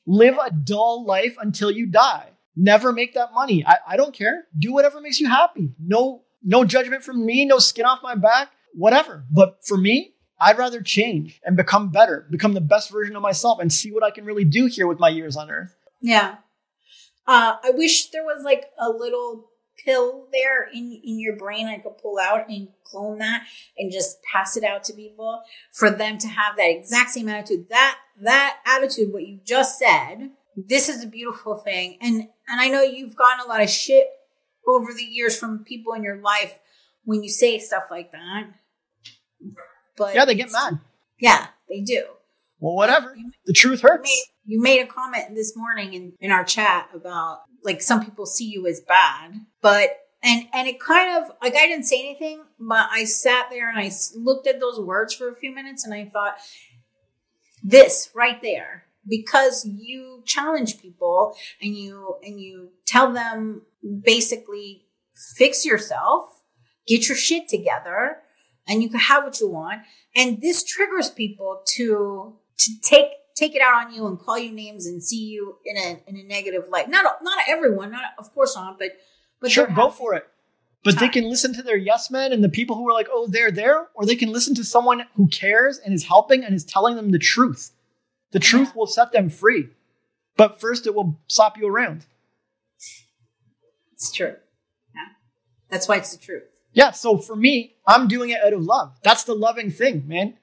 Live 0.06 0.36
a 0.36 0.52
dull 0.52 1.06
life 1.06 1.36
until 1.42 1.72
you 1.72 1.88
die. 1.88 2.30
Never 2.56 2.94
make 2.94 3.16
that 3.16 3.34
money. 3.34 3.66
I, 3.66 3.78
I 3.88 3.98
don't 3.98 4.14
care. 4.14 4.46
Do 4.58 4.72
whatever 4.72 5.02
makes 5.02 5.20
you 5.20 5.28
happy. 5.28 5.74
No, 5.80 6.22
no 6.44 6.66
judgment 6.66 7.04
from 7.04 7.26
me, 7.26 7.46
no 7.46 7.60
skin 7.60 7.86
off 7.86 8.00
my 8.04 8.16
back, 8.16 8.50
whatever. 8.74 9.26
But 9.32 9.66
for 9.66 9.78
me, 9.78 10.14
I'd 10.40 10.58
rather 10.58 10.82
change 10.82 11.42
and 11.46 11.56
become 11.56 11.90
better, 11.90 12.28
become 12.30 12.54
the 12.54 12.62
best 12.62 12.92
version 12.92 13.16
of 13.16 13.22
myself 13.22 13.60
and 13.60 13.72
see 13.72 13.92
what 13.92 14.04
I 14.04 14.12
can 14.12 14.26
really 14.26 14.44
do 14.44 14.66
here 14.66 14.88
with 14.88 15.00
my 15.00 15.10
years 15.10 15.38
on 15.38 15.50
earth. 15.50 15.76
Yeah. 16.02 16.36
Uh, 17.26 17.56
I 17.64 17.72
wish 17.72 18.10
there 18.10 18.24
was 18.26 18.44
like 18.44 18.66
a 18.78 18.90
little 18.90 19.50
pill 19.84 20.28
there 20.32 20.68
in, 20.74 21.00
in 21.04 21.20
your 21.20 21.36
brain 21.36 21.68
I 21.68 21.78
could 21.78 21.98
pull 21.98 22.20
out 22.20 22.50
and 22.50 22.68
clone 22.84 23.20
that 23.20 23.44
and 23.78 23.92
just 23.92 24.18
pass 24.32 24.58
it 24.58 24.64
out 24.64 24.84
to 24.86 24.94
people 24.94 25.42
for 25.72 25.90
them 25.90 26.18
to 26.20 26.28
have 26.28 26.58
that 26.58 26.70
exact 26.70 27.12
same 27.12 27.30
attitude. 27.30 27.70
That 27.70 27.98
that 28.22 28.58
attitude, 28.66 29.14
what 29.14 29.26
you 29.26 29.40
just 29.46 29.80
said, 29.80 30.32
this 30.56 30.90
is 30.90 31.04
a 31.04 31.08
beautiful 31.08 31.56
thing. 31.56 31.98
And 32.02 32.28
and 32.48 32.62
I 32.62 32.68
know 32.68 32.82
you've 32.82 33.16
gotten 33.16 33.46
a 33.46 33.50
lot 33.50 33.62
of 33.62 33.70
shit 33.70 34.08
over 34.68 34.94
the 34.94 35.04
years 35.04 35.38
from 35.38 35.64
people 35.64 35.94
in 35.94 36.04
your 36.04 36.18
life 36.22 36.58
when 37.06 37.24
you 37.24 37.30
say 37.30 37.60
stuff 37.60 37.84
like 37.92 38.12
that. 38.12 38.48
But 39.98 40.16
Yeah, 40.16 40.26
they 40.26 40.36
get 40.36 40.52
mad. 40.52 40.80
Yeah, 41.20 41.48
they 41.70 41.82
do. 41.82 42.06
Well, 42.60 42.76
whatever. 42.76 43.14
You- 43.16 43.32
The 43.46 43.54
truth 43.54 43.84
you 43.84 43.90
hurts. 43.90 44.10
made, 44.10 44.24
you 44.54 44.62
made 44.62 44.80
a 44.82 44.88
comment 44.88 45.36
this 45.36 45.56
morning 45.56 45.94
in, 45.94 46.14
in 46.20 46.32
our 46.32 46.44
chat 46.44 46.90
about 46.94 47.42
like 47.64 47.82
some 47.82 48.04
people 48.04 48.26
see 48.26 48.46
you 48.46 48.68
as 48.68 48.82
bad, 48.82 49.34
but 49.62 49.90
and 50.22 50.48
and 50.54 50.68
it 50.68 50.80
kind 50.80 51.18
of 51.24 51.32
like 51.42 51.56
I 51.56 51.68
didn't 51.68 51.86
say 51.86 52.00
anything, 52.00 52.44
but 52.60 52.88
I 52.92 53.04
sat 53.06 53.48
there 53.50 53.70
and 53.70 53.78
I 53.78 53.92
looked 54.16 54.48
at 54.48 54.60
those 54.60 54.80
words 54.80 55.14
for 55.14 55.30
a 55.30 55.36
few 55.36 55.54
minutes 55.54 55.84
and 55.86 55.94
I 55.94 56.06
thought 56.06 56.36
this 57.64 58.10
right 58.16 58.42
there 58.42 58.86
because 59.08 59.66
you 59.66 60.24
challenge 60.26 60.82
people 60.82 61.36
and 61.62 61.76
you 61.76 62.16
and 62.24 62.40
you 62.40 62.70
tell 62.86 63.12
them 63.12 63.64
basically 64.04 64.86
fix 65.36 65.66
yourself, 65.66 66.42
get 66.88 67.08
your 67.08 67.18
shit 67.18 67.48
together 67.48 68.18
and 68.68 68.82
you 68.82 68.90
can 68.90 69.00
have 69.00 69.24
what 69.24 69.40
you 69.40 69.50
want. 69.50 69.82
And 70.16 70.42
this 70.42 70.64
triggers 70.64 71.10
people 71.10 71.62
to 71.76 72.36
to 72.58 72.72
take 72.82 73.12
take 73.36 73.56
it 73.56 73.62
out 73.62 73.86
on 73.86 73.94
you 73.94 74.08
and 74.08 74.20
call 74.20 74.38
you 74.38 74.52
names 74.52 74.86
and 74.86 75.04
see 75.04 75.26
you 75.26 75.58
in 75.66 75.78
a 75.78 76.02
in 76.08 76.18
a 76.18 76.24
negative 76.24 76.66
light. 76.70 76.90
Not 76.90 77.06
not 77.22 77.40
everyone, 77.48 77.92
not 77.92 78.04
of 78.18 78.34
course 78.34 78.56
not, 78.56 78.80
but 78.80 78.92
but 79.40 79.52
sure, 79.52 79.68
go 79.68 79.90
for 79.90 80.14
it. 80.14 80.28
But 80.84 81.00
they 81.00 81.08
can 81.08 81.30
listen 81.30 81.54
to 81.54 81.64
their 81.64 81.78
yes 81.78 82.12
men 82.12 82.34
and 82.34 82.44
the 82.44 82.50
people 82.50 82.76
who 82.76 82.88
are 82.90 82.94
like, 82.94 83.08
oh, 83.10 83.28
they're 83.28 83.52
there, 83.52 83.88
or 83.94 84.06
they 84.06 84.18
can 84.18 84.34
listen 84.34 84.54
to 84.56 84.66
someone 84.66 85.06
who 85.16 85.28
cares 85.28 85.80
and 85.80 85.94
is 85.94 86.04
helping 86.04 86.44
and 86.44 86.54
is 86.54 86.66
telling 86.66 86.98
them 86.98 87.12
the 87.12 87.20
truth. 87.20 87.72
The 88.34 88.40
truth 88.40 88.76
will 88.76 88.88
set 88.88 89.14
them 89.14 89.30
free. 89.30 89.70
But 90.36 90.60
first, 90.60 90.88
it 90.88 90.96
will 90.96 91.20
slap 91.28 91.58
you 91.58 91.68
around. 91.68 92.06
It's 93.94 94.12
true. 94.12 94.36
Yeah, 94.94 95.14
that's 95.70 95.88
why 95.88 95.98
it's 95.98 96.16
the 96.16 96.22
truth. 96.22 96.44
Yeah, 96.74 96.92
so 96.92 97.18
for 97.18 97.36
me, 97.36 97.76
I'm 97.88 98.08
doing 98.08 98.32
it 98.32 98.44
out 98.44 98.52
of 98.52 98.64
love. 98.64 98.98
That's 99.04 99.24
the 99.24 99.36
loving 99.36 99.70
thing, 99.70 100.08
man. 100.08 100.34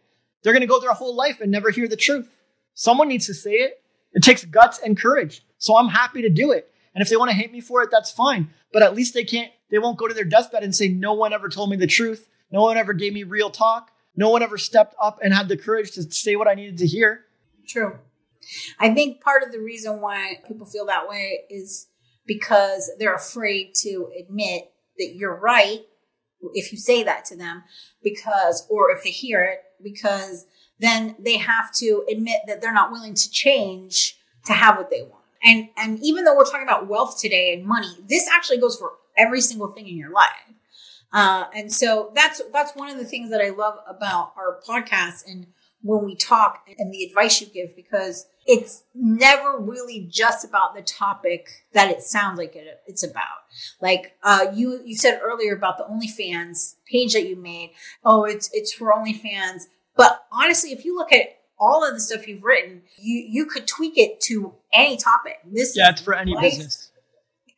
They're 0.43 0.53
going 0.53 0.62
to 0.62 0.66
go 0.66 0.80
their 0.80 0.93
whole 0.93 1.14
life 1.14 1.41
and 1.41 1.51
never 1.51 1.70
hear 1.70 1.88
the 1.88 1.97
truth. 1.97 2.28
Someone 2.74 3.09
needs 3.09 3.26
to 3.26 3.34
say 3.34 3.51
it. 3.51 3.82
It 4.12 4.22
takes 4.22 4.45
guts 4.45 4.78
and 4.78 4.97
courage. 4.97 5.45
So 5.59 5.76
I'm 5.76 5.88
happy 5.88 6.22
to 6.22 6.30
do 6.30 6.53
it. 6.53 6.72
And 6.95 7.03
if 7.03 7.09
they 7.09 7.16
want 7.16 7.30
to 7.30 7.36
hate 7.36 7.53
me 7.53 7.61
for 7.61 7.82
it, 7.82 7.91
that's 7.91 8.11
fine. 8.11 8.51
But 8.72 8.82
at 8.82 8.95
least 8.95 9.14
they 9.14 9.24
can't, 9.24 9.53
they 9.70 9.78
won't 9.78 9.99
go 9.99 10.09
to 10.09 10.14
their 10.14 10.24
deathbed 10.24 10.62
and 10.62 10.74
say, 10.74 10.88
no 10.88 11.12
one 11.12 11.32
ever 11.32 11.49
told 11.49 11.70
me 11.70 11.76
the 11.76 11.86
truth. 11.86 12.28
No 12.51 12.62
one 12.62 12.76
ever 12.76 12.93
gave 12.93 13.12
me 13.12 13.24
real 13.24 13.51
talk. 13.51 13.91
No 14.16 14.30
one 14.30 14.43
ever 14.43 14.59
stepped 14.59 14.95
up 15.01 15.18
and 15.22 15.34
had 15.34 15.49
the 15.49 15.57
courage 15.57 15.93
to 15.93 16.03
say 16.11 16.36
what 16.36 16.49
I 16.49 16.55
needed 16.55 16.78
to 16.78 16.86
hear. 16.86 17.24
True. 17.66 17.98
I 18.78 18.92
think 18.94 19.20
part 19.20 19.42
of 19.42 19.52
the 19.52 19.61
reason 19.61 20.00
why 20.00 20.38
people 20.46 20.66
feel 20.66 20.86
that 20.86 21.08
way 21.08 21.40
is 21.50 21.86
because 22.26 22.90
they're 22.98 23.14
afraid 23.14 23.74
to 23.76 24.11
admit 24.18 24.70
that 24.98 25.14
you're 25.14 25.36
right 25.36 25.80
if 26.54 26.72
you 26.72 26.78
say 26.78 27.02
that 27.02 27.24
to 27.26 27.36
them 27.36 27.62
because 28.02 28.66
or 28.70 28.90
if 28.90 29.04
they 29.04 29.11
hear 29.11 29.42
it 29.42 29.61
because 29.82 30.46
then 30.78 31.14
they 31.18 31.36
have 31.36 31.72
to 31.74 32.04
admit 32.11 32.40
that 32.46 32.61
they're 32.61 32.72
not 32.72 32.90
willing 32.90 33.14
to 33.14 33.30
change 33.30 34.16
to 34.46 34.52
have 34.52 34.76
what 34.76 34.90
they 34.90 35.02
want. 35.02 35.22
And 35.42 35.68
and 35.76 35.98
even 36.02 36.24
though 36.24 36.36
we're 36.36 36.44
talking 36.44 36.66
about 36.66 36.86
wealth 36.86 37.20
today 37.20 37.54
and 37.54 37.66
money, 37.66 37.92
this 38.08 38.28
actually 38.28 38.58
goes 38.58 38.76
for 38.76 38.92
every 39.16 39.40
single 39.40 39.68
thing 39.68 39.88
in 39.88 39.96
your 39.96 40.11
life. 40.11 40.28
Uh, 41.12 41.44
and 41.54 41.72
so 41.72 42.12
that's 42.14 42.40
that's 42.52 42.74
one 42.74 42.88
of 42.88 42.98
the 42.98 43.04
things 43.04 43.30
that 43.30 43.40
I 43.40 43.50
love 43.50 43.78
about 43.86 44.32
our 44.36 44.61
podcast 44.66 45.26
and 45.26 45.46
when 45.83 46.05
we 46.05 46.14
talk 46.14 46.66
and 46.78 46.93
the 46.93 47.05
advice 47.05 47.41
you 47.41 47.47
give 47.47 47.74
because 47.74 48.26
it's 48.47 48.83
never 48.95 49.59
really 49.59 50.07
just 50.11 50.45
about 50.45 50.74
the 50.74 50.83
topic 50.83 51.49
that 51.72 51.91
it 51.91 52.03
sounds 52.03 52.39
like 52.39 52.55
it, 52.57 52.81
it's 52.87 53.03
about. 53.03 53.39
Like 53.81 54.16
uh, 54.22 54.47
you 54.55 54.81
you 54.85 54.97
said 54.97 55.20
earlier 55.22 55.55
about 55.55 55.78
the 55.78 55.85
OnlyFans 55.85 56.74
page 56.91 57.12
that 57.14 57.26
you 57.26 57.37
made. 57.37 57.72
Oh, 58.05 58.24
it's 58.24 58.51
it's 58.53 58.72
for 58.72 58.93
OnlyFans. 58.93 59.64
But 59.97 60.24
honestly, 60.33 60.72
if 60.72 60.85
you 60.85 60.97
look 60.97 61.12
at 61.12 61.39
all 61.59 61.87
of 61.87 61.95
the 61.95 62.01
stuff 62.01 62.26
you've 62.28 62.43
written, 62.45 62.83
you 62.99 63.24
you 63.28 63.47
could 63.47 63.66
tweak 63.66 63.97
it 63.99 64.20
to 64.22 64.55
any 64.72 64.97
topic. 64.97 65.39
This 65.45 65.76
Yeah, 65.76 65.89
is 65.89 65.93
it's 65.95 66.03
for 66.03 66.14
any 66.14 66.35
life 66.35 66.43
business. 66.43 66.91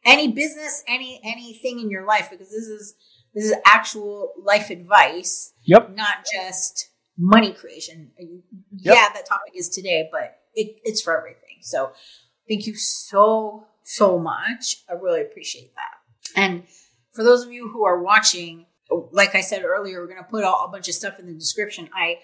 any 0.05 0.29
business, 0.33 0.83
any 0.89 1.21
anything 1.25 1.81
in 1.81 1.91
your 1.91 2.05
life, 2.07 2.29
because 2.31 2.51
this 2.51 2.67
is 2.67 2.95
this 3.35 3.45
is 3.45 3.55
actual 3.65 4.33
life 4.43 4.71
advice, 4.71 5.53
Yep. 5.65 5.95
not 5.97 6.27
just 6.33 6.89
money 7.19 7.53
creation. 7.53 8.11
Yeah, 8.73 9.09
that 9.13 9.27
topic 9.27 9.55
is 9.55 9.69
today, 9.69 10.09
but 10.11 10.39
it, 10.55 10.79
it's 10.85 11.03
for 11.03 11.17
everything. 11.17 11.59
So 11.61 11.93
thank 12.49 12.67
you 12.67 12.75
so 12.75 13.67
so 13.85 14.19
much. 14.19 14.85
I 14.89 14.95
really 14.95 15.23
appreciate 15.23 15.73
that. 15.75 16.41
And 16.41 16.65
for 17.13 17.25
those 17.25 17.45
of 17.45 17.53
you 17.53 17.69
who 17.69 17.85
are 17.85 18.01
watching, 18.03 18.67
like 19.11 19.35
I 19.35 19.41
said 19.41 19.65
earlier, 19.65 20.01
we're 20.01 20.07
going 20.07 20.23
to 20.23 20.29
put 20.29 20.45
all, 20.45 20.65
a 20.65 20.69
bunch 20.69 20.89
of 20.89 20.95
stuff 20.95 21.19
in 21.19 21.27
the 21.27 21.33
description. 21.33 21.89
I 21.95 22.19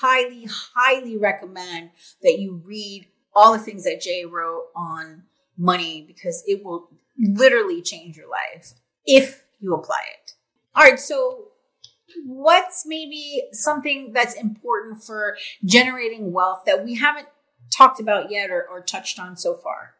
highly, 0.00 0.46
highly 0.74 1.16
recommend 1.16 1.90
that 2.22 2.38
you 2.38 2.62
read 2.64 3.06
all 3.34 3.52
the 3.52 3.58
things 3.58 3.84
that 3.84 4.00
Jay 4.00 4.24
wrote 4.24 4.66
on 4.74 5.24
money 5.56 6.04
because 6.06 6.42
it 6.46 6.64
will 6.64 6.90
literally 7.18 7.82
change 7.82 8.16
your 8.16 8.28
life 8.28 8.72
if 9.04 9.44
you 9.60 9.74
apply 9.74 10.00
it. 10.22 10.32
All 10.74 10.84
right, 10.84 10.98
so 11.00 11.48
what's 12.24 12.84
maybe 12.86 13.42
something 13.52 14.12
that's 14.12 14.34
important 14.34 15.02
for 15.02 15.36
generating 15.64 16.32
wealth 16.32 16.62
that 16.66 16.84
we 16.84 16.94
haven't 16.94 17.28
talked 17.76 18.00
about 18.00 18.30
yet 18.30 18.50
or, 18.50 18.66
or 18.68 18.80
touched 18.80 19.18
on 19.18 19.36
so 19.36 19.54
far? 19.54 19.94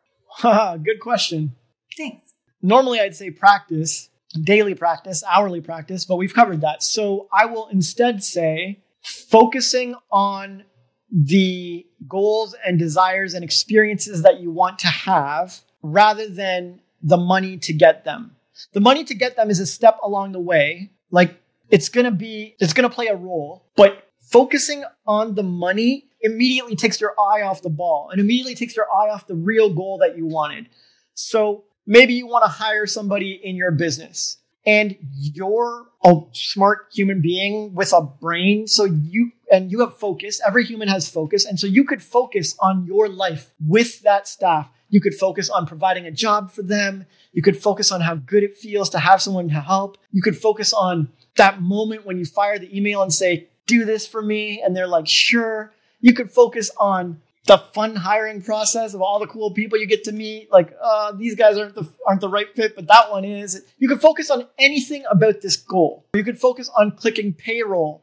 Good 0.84 1.00
question. 1.00 1.56
Thanks. 1.96 2.34
Normally, 2.62 3.00
I'd 3.00 3.16
say 3.16 3.30
practice, 3.30 4.08
daily 4.42 4.74
practice, 4.74 5.22
hourly 5.28 5.60
practice, 5.60 6.04
but 6.04 6.16
we've 6.16 6.34
covered 6.34 6.60
that. 6.62 6.82
So 6.82 7.28
I 7.32 7.46
will 7.46 7.68
instead 7.68 8.22
say 8.22 8.80
focusing 9.02 9.94
on 10.10 10.64
the 11.10 11.86
goals 12.08 12.54
and 12.66 12.78
desires 12.78 13.34
and 13.34 13.44
experiences 13.44 14.22
that 14.22 14.40
you 14.40 14.50
want 14.50 14.78
to 14.80 14.88
have 14.88 15.60
rather 15.82 16.28
than 16.28 16.80
the 17.02 17.16
money 17.16 17.56
to 17.58 17.72
get 17.72 18.04
them. 18.04 18.36
The 18.72 18.80
money 18.80 19.04
to 19.04 19.14
get 19.14 19.36
them 19.36 19.50
is 19.50 19.60
a 19.60 19.66
step 19.66 19.98
along 20.02 20.32
the 20.32 20.40
way. 20.40 20.90
Like 21.10 21.40
it's 21.70 21.88
going 21.88 22.04
to 22.04 22.10
be, 22.10 22.54
it's 22.58 22.72
going 22.72 22.88
to 22.88 22.94
play 22.94 23.06
a 23.06 23.16
role, 23.16 23.66
but 23.76 24.10
focusing 24.18 24.84
on 25.06 25.34
the 25.34 25.42
money 25.42 26.08
immediately 26.20 26.76
takes 26.76 27.00
your 27.00 27.14
eye 27.18 27.42
off 27.42 27.62
the 27.62 27.70
ball 27.70 28.10
and 28.10 28.20
immediately 28.20 28.54
takes 28.54 28.76
your 28.76 28.86
eye 28.86 29.08
off 29.08 29.26
the 29.26 29.34
real 29.34 29.72
goal 29.72 29.98
that 29.98 30.16
you 30.16 30.26
wanted. 30.26 30.68
So 31.14 31.64
maybe 31.86 32.14
you 32.14 32.26
want 32.26 32.44
to 32.44 32.50
hire 32.50 32.86
somebody 32.86 33.40
in 33.42 33.56
your 33.56 33.70
business 33.70 34.38
and 34.66 34.96
you're 35.14 35.86
a 36.04 36.20
smart 36.32 36.88
human 36.92 37.20
being 37.20 37.74
with 37.74 37.92
a 37.92 38.02
brain. 38.02 38.66
So 38.66 38.84
you, 38.84 39.30
and 39.52 39.70
you 39.70 39.80
have 39.80 39.96
focus. 39.96 40.40
Every 40.44 40.64
human 40.64 40.88
has 40.88 41.08
focus. 41.08 41.44
And 41.44 41.58
so 41.60 41.66
you 41.68 41.84
could 41.84 42.02
focus 42.02 42.56
on 42.58 42.84
your 42.84 43.08
life 43.08 43.52
with 43.64 44.02
that 44.02 44.26
staff. 44.26 44.68
You 44.88 45.00
could 45.00 45.14
focus 45.14 45.50
on 45.50 45.66
providing 45.66 46.06
a 46.06 46.10
job 46.10 46.50
for 46.50 46.62
them. 46.62 47.06
You 47.32 47.42
could 47.42 47.60
focus 47.60 47.90
on 47.90 48.00
how 48.00 48.14
good 48.14 48.42
it 48.42 48.56
feels 48.56 48.90
to 48.90 48.98
have 48.98 49.20
someone 49.20 49.48
to 49.48 49.60
help. 49.60 49.98
You 50.12 50.22
could 50.22 50.36
focus 50.36 50.72
on 50.72 51.08
that 51.36 51.60
moment 51.60 52.06
when 52.06 52.18
you 52.18 52.24
fire 52.24 52.58
the 52.58 52.76
email 52.76 53.02
and 53.02 53.12
say, 53.12 53.48
do 53.66 53.84
this 53.84 54.06
for 54.06 54.22
me. 54.22 54.62
And 54.64 54.76
they're 54.76 54.86
like, 54.86 55.08
sure. 55.08 55.72
You 56.00 56.12
could 56.12 56.30
focus 56.30 56.70
on 56.78 57.20
the 57.46 57.58
fun 57.58 57.94
hiring 57.94 58.42
process 58.42 58.94
of 58.94 59.00
all 59.00 59.18
the 59.18 59.26
cool 59.26 59.52
people 59.52 59.78
you 59.78 59.86
get 59.86 60.04
to 60.04 60.12
meet. 60.12 60.50
Like, 60.50 60.76
uh, 60.82 61.12
these 61.12 61.34
guys 61.34 61.56
aren't 61.56 61.74
the 61.74 61.88
aren't 62.06 62.20
the 62.20 62.28
right 62.28 62.52
fit, 62.54 62.74
but 62.74 62.88
that 62.88 63.10
one 63.10 63.24
is. 63.24 63.64
You 63.78 63.88
could 63.88 64.00
focus 64.00 64.30
on 64.30 64.46
anything 64.58 65.04
about 65.10 65.40
this 65.40 65.56
goal. 65.56 66.06
You 66.14 66.24
could 66.24 66.38
focus 66.38 66.70
on 66.76 66.92
clicking 66.92 67.32
payroll 67.32 68.02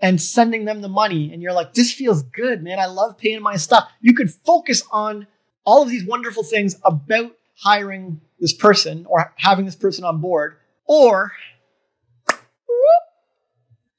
and 0.00 0.20
sending 0.20 0.64
them 0.64 0.80
the 0.80 0.88
money, 0.88 1.32
and 1.32 1.42
you're 1.42 1.52
like, 1.52 1.74
this 1.74 1.92
feels 1.92 2.22
good, 2.22 2.62
man. 2.62 2.78
I 2.78 2.86
love 2.86 3.18
paying 3.18 3.42
my 3.42 3.56
stuff. 3.56 3.90
You 4.00 4.14
could 4.14 4.30
focus 4.30 4.82
on 4.92 5.26
all 5.68 5.82
of 5.82 5.90
these 5.90 6.02
wonderful 6.06 6.42
things 6.42 6.76
about 6.82 7.36
hiring 7.54 8.22
this 8.40 8.54
person 8.54 9.04
or 9.06 9.34
having 9.36 9.66
this 9.66 9.76
person 9.76 10.02
on 10.02 10.18
board, 10.18 10.56
or 10.86 11.32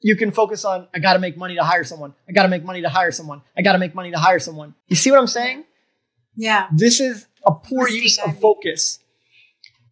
you 0.01 0.15
can 0.15 0.31
focus 0.31 0.65
on 0.65 0.87
I 0.95 0.97
got 0.97 1.13
to 1.13 1.19
make 1.19 1.37
money 1.37 1.55
to 1.57 1.63
hire 1.63 1.83
someone. 1.83 2.15
I 2.27 2.31
got 2.31 2.43
to 2.43 2.49
make 2.49 2.63
money 2.63 2.81
to 2.81 2.89
hire 2.89 3.11
someone. 3.11 3.43
I 3.55 3.61
got 3.61 3.73
to 3.73 3.77
make 3.77 3.93
money 3.93 4.09
to 4.09 4.17
hire 4.17 4.39
someone. 4.39 4.73
You 4.87 4.95
see 4.95 5.11
what 5.11 5.19
I'm 5.19 5.27
saying? 5.27 5.63
Yeah. 6.35 6.69
This 6.73 6.99
is 6.99 7.27
a 7.45 7.51
poor 7.51 7.83
Mistake 7.83 8.03
use 8.03 8.17
of 8.17 8.39
focus. 8.39 8.97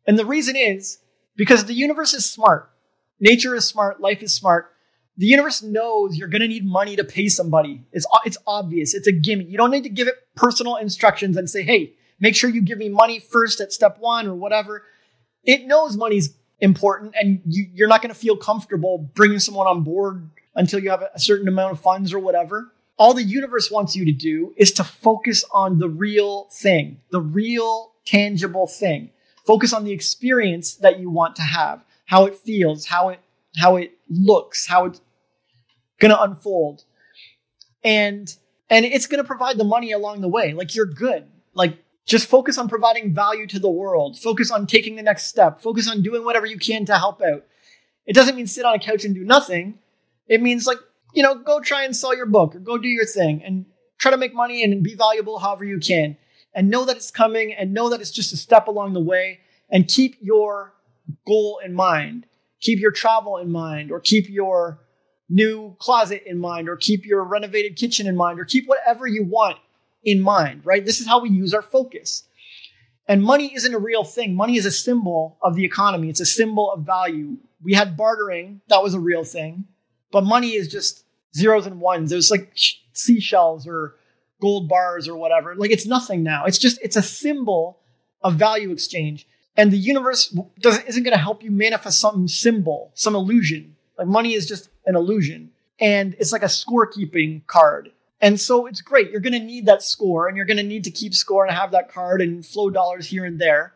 And 0.08 0.18
the 0.18 0.26
reason 0.26 0.56
is 0.56 0.98
because 1.36 1.66
the 1.66 1.76
universe 1.76 2.16
is 2.16 2.26
smart. 2.28 2.72
Nature 3.20 3.54
is 3.54 3.66
smart, 3.66 4.02
life 4.02 4.24
is 4.24 4.34
smart. 4.34 4.74
The 5.18 5.26
universe 5.26 5.64
knows 5.64 6.16
you're 6.16 6.28
going 6.28 6.42
to 6.42 6.48
need 6.48 6.66
money 6.66 6.96
to 6.96 7.04
pay 7.04 7.28
somebody. 7.28 7.84
It's 7.92 8.06
it's 8.26 8.38
obvious. 8.46 8.94
It's 8.94 9.08
a 9.08 9.12
gimme. 9.12 9.46
You 9.46 9.58
don't 9.58 9.72
need 9.72 9.84
to 9.84 9.90
give 9.90 10.08
it 10.08 10.16
personal 10.36 10.76
instructions 10.76 11.38
and 11.38 11.50
say, 11.50 11.64
"Hey, 11.64 11.94
make 12.20 12.36
sure 12.36 12.50
you 12.50 12.62
give 12.62 12.78
me 12.78 12.90
money 12.90 13.20
first 13.20 13.60
at 13.60 13.74
step 13.74 13.98
1 14.00 14.28
or 14.28 14.36
whatever." 14.36 14.84
It 15.44 15.66
knows 15.66 15.98
money's 15.98 16.36
important 16.60 17.14
and 17.20 17.42
you, 17.46 17.68
you're 17.74 17.88
not 17.88 18.02
going 18.02 18.14
to 18.14 18.20
feel 18.20 18.36
comfortable 18.36 18.98
bringing 19.14 19.40
someone 19.40 19.68
on 19.68 19.84
board 19.84 20.30
until 20.56 20.80
you 20.80 20.90
have 20.90 21.04
a 21.14 21.20
certain 21.20 21.48
amount 21.48 21.72
of 21.72 21.80
funds 21.80 22.14
or 22.14 22.20
whatever. 22.20 22.74
All 22.98 23.14
the 23.14 23.24
universe 23.24 23.70
wants 23.70 23.96
you 23.96 24.06
to 24.06 24.12
do 24.12 24.54
is 24.58 24.72
to 24.74 24.84
focus 24.84 25.44
on 25.54 25.78
the 25.78 25.88
real 25.88 26.46
thing, 26.52 27.00
the 27.12 27.22
real 27.22 27.94
tangible 28.06 28.66
thing. 28.66 29.12
Focus 29.46 29.72
on 29.72 29.84
the 29.84 29.92
experience 29.92 30.76
that 30.76 31.00
you 31.00 31.10
want 31.10 31.36
to 31.36 31.44
have, 31.44 31.86
how 32.06 32.26
it 32.26 32.36
feels, 32.36 32.86
how 32.86 33.10
it 33.10 33.20
how 33.58 33.76
it 33.76 33.92
looks, 34.10 34.68
how 34.68 34.86
it's 34.86 35.02
going 36.00 36.12
to 36.12 36.22
unfold. 36.22 36.84
And 37.84 38.34
and 38.70 38.86
it's 38.86 39.08
going 39.08 39.24
to 39.24 39.28
provide 39.28 39.58
the 39.58 39.64
money 39.64 39.92
along 39.92 40.22
the 40.22 40.28
way. 40.28 40.54
Like 40.54 40.76
you're 40.76 40.86
good. 40.86 41.26
Like 41.54 41.78
just 42.06 42.28
focus 42.28 42.58
on 42.58 42.68
providing 42.68 43.14
value 43.14 43.48
to 43.48 43.60
the 43.60 43.70
world. 43.70 44.18
Focus 44.18 44.52
on 44.52 44.68
taking 44.68 44.96
the 44.96 45.04
next 45.04 45.26
step. 45.26 45.62
Focus 45.62 45.90
on 45.90 46.02
doing 46.02 46.24
whatever 46.26 46.46
you 46.46 46.58
can 46.58 46.86
to 46.86 46.98
help 46.98 47.22
out. 47.22 47.46
It 48.06 48.14
doesn't 48.14 48.36
mean 48.36 48.48
sit 48.48 48.66
on 48.66 48.76
a 48.76 48.80
couch 48.80 49.04
and 49.04 49.14
do 49.14 49.24
nothing. 49.24 49.80
It 50.28 50.42
means 50.42 50.66
like, 50.66 50.78
you 51.14 51.24
know, 51.24 51.36
go 51.36 51.60
try 51.60 51.84
and 51.84 51.96
sell 51.96 52.16
your 52.16 52.26
book 52.26 52.56
or 52.56 52.60
go 52.60 52.78
do 52.78 52.88
your 52.88 53.06
thing 53.06 53.42
and 53.44 53.66
try 53.98 54.12
to 54.12 54.18
make 54.18 54.34
money 54.34 54.64
and 54.64 54.84
be 54.84 54.96
valuable 54.96 55.40
however 55.40 55.66
you 55.66 55.80
can. 55.80 56.18
And 56.54 56.70
know 56.70 56.86
that 56.86 56.96
it's 56.96 57.12
coming 57.12 57.54
and 57.54 57.74
know 57.74 57.90
that 57.90 58.02
it's 58.02 58.12
just 58.12 58.34
a 58.34 58.38
step 58.38 58.68
along 58.68 58.94
the 58.94 59.02
way 59.02 59.40
and 59.70 59.88
keep 59.88 60.16
your 60.22 60.74
goal 61.26 61.60
in 61.64 61.74
mind. 61.74 62.26
Keep 62.62 62.80
your 62.80 62.92
travel 62.92 63.38
in 63.38 63.52
mind 63.52 63.92
or 63.92 64.00
keep 64.00 64.30
your 64.30 64.80
new 65.30 65.76
closet 65.80 66.24
in 66.26 66.40
mind, 66.40 66.70
or 66.70 66.76
keep 66.76 67.06
your 67.06 67.24
renovated 67.24 67.76
kitchen 67.76 68.08
in 68.08 68.16
mind, 68.16 68.40
or 68.40 68.46
keep 68.46 68.68
whatever 68.68 69.08
you 69.08 69.24
want 69.24 69.58
in 70.04 70.22
mind, 70.22 70.66
right? 70.66 70.86
This 70.86 71.00
is 71.00 71.08
how 71.08 71.22
we 71.22 71.30
use 71.30 71.54
our 71.54 71.62
focus. 71.62 72.24
And 73.08 73.24
money 73.24 73.54
isn't 73.56 73.74
a 73.74 73.80
real 73.80 74.04
thing. 74.04 74.36
Money 74.36 74.58
is 74.58 74.66
a 74.66 74.72
symbol 74.72 75.38
of 75.42 75.56
the 75.56 75.66
economy, 75.66 76.10
it's 76.10 76.20
a 76.20 76.26
symbol 76.26 76.72
of 76.72 76.86
value. 76.86 77.38
We 77.62 77.74
had 77.74 77.98
bartering, 77.98 78.62
that 78.70 78.84
was 78.84 78.94
a 78.94 79.00
real 79.00 79.24
thing. 79.24 79.66
But 80.12 80.24
money 80.24 80.54
is 80.54 80.68
just 80.68 81.04
zeros 81.36 81.66
and 81.66 81.82
ones. 81.82 82.10
There's 82.10 82.32
like 82.32 82.52
seashells 82.94 83.68
or 83.68 83.96
gold 84.42 84.70
bars 84.70 85.08
or 85.08 85.18
whatever. 85.18 85.56
Like 85.56 85.72
it's 85.72 85.88
nothing 85.88 86.24
now. 86.24 86.46
It's 86.46 86.58
just, 86.58 86.80
it's 86.82 86.96
a 86.96 87.02
symbol 87.02 87.80
of 88.22 88.36
value 88.36 88.72
exchange. 88.72 89.28
And 89.56 89.72
the 89.72 89.78
universe 89.78 90.36
doesn't, 90.60 90.88
isn't 90.88 91.04
going 91.04 91.16
to 91.16 91.22
help 91.22 91.44
you 91.44 91.50
manifest 91.50 92.00
some 92.00 92.28
symbol, 92.28 92.92
some 92.94 93.16
illusion. 93.16 93.76
Like 93.98 94.08
money 94.08 94.34
is 94.34 94.48
just 94.48 94.70
an 94.88 94.96
illusion. 94.96 95.52
And 95.80 96.16
it's 96.20 96.32
like 96.32 96.42
a 96.42 96.48
scorekeeping 96.48 97.46
card. 97.46 97.92
And 98.20 98.40
so 98.40 98.66
it's 98.66 98.82
great. 98.82 99.12
You're 99.12 99.22
going 99.22 99.34
to 99.34 99.40
need 99.40 99.68
that 99.68 99.84
score 99.84 100.28
and 100.28 100.36
you're 100.36 100.48
going 100.48 100.58
to 100.58 100.64
need 100.64 100.86
to 100.86 100.92
keep 100.92 101.14
score 101.14 101.46
and 101.46 101.56
have 101.56 101.72
that 101.72 101.92
card 101.94 102.22
and 102.22 102.44
flow 102.44 102.72
dollars 102.72 103.08
here 103.08 103.26
and 103.26 103.40
there. 103.40 103.74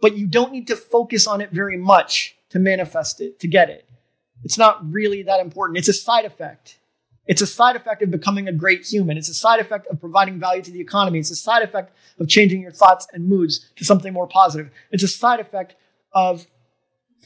But 0.00 0.16
you 0.16 0.26
don't 0.26 0.50
need 0.50 0.66
to 0.66 0.76
focus 0.76 1.28
on 1.28 1.40
it 1.40 1.50
very 1.50 1.76
much 1.76 2.36
to 2.50 2.58
manifest 2.58 3.20
it, 3.20 3.38
to 3.40 3.46
get 3.46 3.70
it. 3.70 3.88
It's 4.42 4.58
not 4.58 4.84
really 4.90 5.22
that 5.22 5.40
important. 5.40 5.78
It's 5.78 5.88
a 5.88 5.92
side 5.92 6.24
effect. 6.24 6.78
It's 7.26 7.40
a 7.40 7.46
side 7.46 7.76
effect 7.76 8.02
of 8.02 8.10
becoming 8.10 8.48
a 8.48 8.52
great 8.52 8.84
human. 8.84 9.16
It's 9.16 9.30
a 9.30 9.34
side 9.34 9.60
effect 9.60 9.86
of 9.86 10.00
providing 10.00 10.38
value 10.38 10.62
to 10.62 10.70
the 10.70 10.80
economy. 10.80 11.20
It's 11.20 11.30
a 11.30 11.36
side 11.36 11.62
effect 11.62 11.96
of 12.18 12.28
changing 12.28 12.60
your 12.60 12.72
thoughts 12.72 13.06
and 13.12 13.26
moods 13.26 13.70
to 13.76 13.84
something 13.84 14.12
more 14.12 14.26
positive. 14.26 14.70
It's 14.90 15.02
a 15.02 15.08
side 15.08 15.40
effect 15.40 15.76
of 16.12 16.46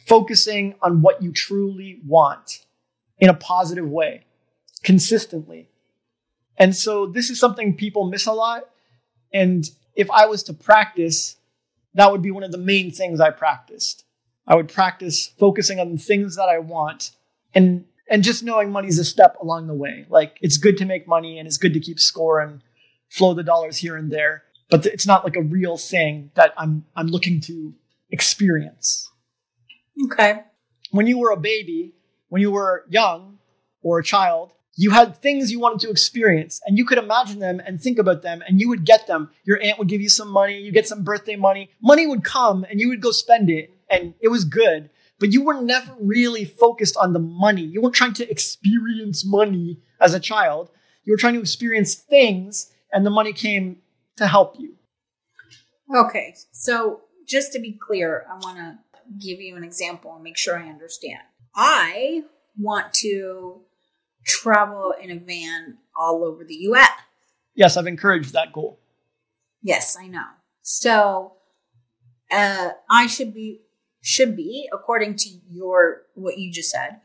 focusing 0.06 0.74
on 0.82 1.02
what 1.02 1.22
you 1.22 1.32
truly 1.32 2.00
want 2.06 2.64
in 3.20 3.28
a 3.28 3.34
positive 3.34 3.88
way, 3.88 4.24
consistently. 4.82 5.68
And 6.56 6.74
so 6.74 7.06
this 7.06 7.30
is 7.30 7.38
something 7.38 7.74
people 7.74 8.08
miss 8.08 8.26
a 8.26 8.32
lot. 8.32 8.68
And 9.32 9.68
if 9.94 10.10
I 10.10 10.26
was 10.26 10.42
to 10.44 10.52
practice, 10.52 11.36
that 11.94 12.10
would 12.10 12.22
be 12.22 12.30
one 12.30 12.42
of 12.42 12.52
the 12.52 12.58
main 12.58 12.90
things 12.90 13.20
I 13.20 13.30
practiced. 13.30 14.04
I 14.46 14.54
would 14.54 14.68
practice 14.68 15.28
focusing 15.38 15.78
on 15.78 15.92
the 15.92 15.98
things 15.98 16.36
that 16.36 16.48
I 16.48 16.58
want 16.58 17.10
and 17.54 17.84
and 18.10 18.22
just 18.22 18.42
knowing 18.42 18.70
money's 18.70 18.98
a 18.98 19.04
step 19.04 19.36
along 19.42 19.66
the 19.66 19.74
way. 19.74 20.06
Like 20.08 20.38
it's 20.40 20.56
good 20.56 20.78
to 20.78 20.86
make 20.86 21.06
money 21.06 21.38
and 21.38 21.46
it's 21.46 21.58
good 21.58 21.74
to 21.74 21.80
keep 21.80 22.00
score 22.00 22.40
and 22.40 22.62
flow 23.10 23.34
the 23.34 23.42
dollars 23.42 23.76
here 23.76 23.96
and 23.96 24.10
there, 24.10 24.44
but 24.70 24.86
it's 24.86 25.06
not 25.06 25.24
like 25.24 25.36
a 25.36 25.42
real 25.42 25.76
thing 25.76 26.30
that 26.34 26.54
I'm 26.56 26.86
I'm 26.96 27.08
looking 27.08 27.40
to 27.42 27.74
experience. 28.10 29.10
Okay. 30.06 30.42
When 30.90 31.06
you 31.06 31.18
were 31.18 31.30
a 31.30 31.36
baby, 31.36 31.92
when 32.28 32.42
you 32.42 32.50
were 32.50 32.84
young 32.88 33.38
or 33.82 33.98
a 33.98 34.04
child, 34.04 34.52
you 34.76 34.90
had 34.90 35.16
things 35.16 35.50
you 35.50 35.58
wanted 35.58 35.80
to 35.80 35.90
experience 35.90 36.60
and 36.64 36.78
you 36.78 36.84
could 36.84 36.98
imagine 36.98 37.40
them 37.40 37.60
and 37.64 37.80
think 37.80 37.98
about 37.98 38.22
them 38.22 38.42
and 38.46 38.60
you 38.60 38.68
would 38.68 38.84
get 38.84 39.06
them. 39.06 39.30
Your 39.44 39.60
aunt 39.60 39.78
would 39.78 39.88
give 39.88 40.00
you 40.00 40.08
some 40.08 40.28
money, 40.28 40.58
you 40.58 40.70
get 40.70 40.86
some 40.86 41.02
birthday 41.02 41.36
money. 41.36 41.70
Money 41.82 42.06
would 42.06 42.22
come 42.22 42.64
and 42.70 42.80
you 42.80 42.88
would 42.88 43.00
go 43.00 43.10
spend 43.10 43.50
it 43.50 43.72
and 43.90 44.14
it 44.20 44.28
was 44.28 44.44
good 44.44 44.90
but 45.18 45.32
you 45.32 45.42
were 45.42 45.60
never 45.60 45.94
really 46.00 46.44
focused 46.44 46.96
on 46.96 47.12
the 47.12 47.18
money. 47.18 47.62
You 47.62 47.80
weren't 47.82 47.94
trying 47.94 48.14
to 48.14 48.30
experience 48.30 49.24
money 49.24 49.80
as 50.00 50.14
a 50.14 50.20
child. 50.20 50.70
You 51.04 51.12
were 51.12 51.16
trying 51.16 51.34
to 51.34 51.40
experience 51.40 51.94
things, 51.94 52.70
and 52.92 53.04
the 53.04 53.10
money 53.10 53.32
came 53.32 53.78
to 54.16 54.26
help 54.26 54.56
you. 54.58 54.74
Okay, 55.94 56.34
so 56.52 57.02
just 57.26 57.52
to 57.54 57.58
be 57.58 57.72
clear, 57.72 58.26
I 58.30 58.34
want 58.34 58.58
to 58.58 58.78
give 59.18 59.40
you 59.40 59.56
an 59.56 59.64
example 59.64 60.14
and 60.14 60.22
make 60.22 60.36
sure 60.36 60.58
I 60.58 60.68
understand. 60.68 61.20
I 61.60 62.22
want 62.56 62.94
to 62.94 63.62
travel 64.24 64.94
in 65.02 65.10
a 65.10 65.16
van 65.16 65.78
all 65.98 66.24
over 66.24 66.44
the 66.44 66.54
US. 66.54 66.88
Yes, 67.56 67.76
I've 67.76 67.88
encouraged 67.88 68.32
that 68.32 68.52
goal. 68.52 68.78
Yes, 69.60 69.96
I 69.98 70.06
know. 70.06 70.26
So 70.62 71.32
uh, 72.30 72.70
I 72.88 73.08
should 73.08 73.34
be 73.34 73.62
should 74.00 74.36
be, 74.36 74.68
according 74.72 75.16
to 75.16 75.28
your 75.50 76.02
what 76.14 76.38
you 76.38 76.52
just 76.52 76.70
said, 76.70 77.00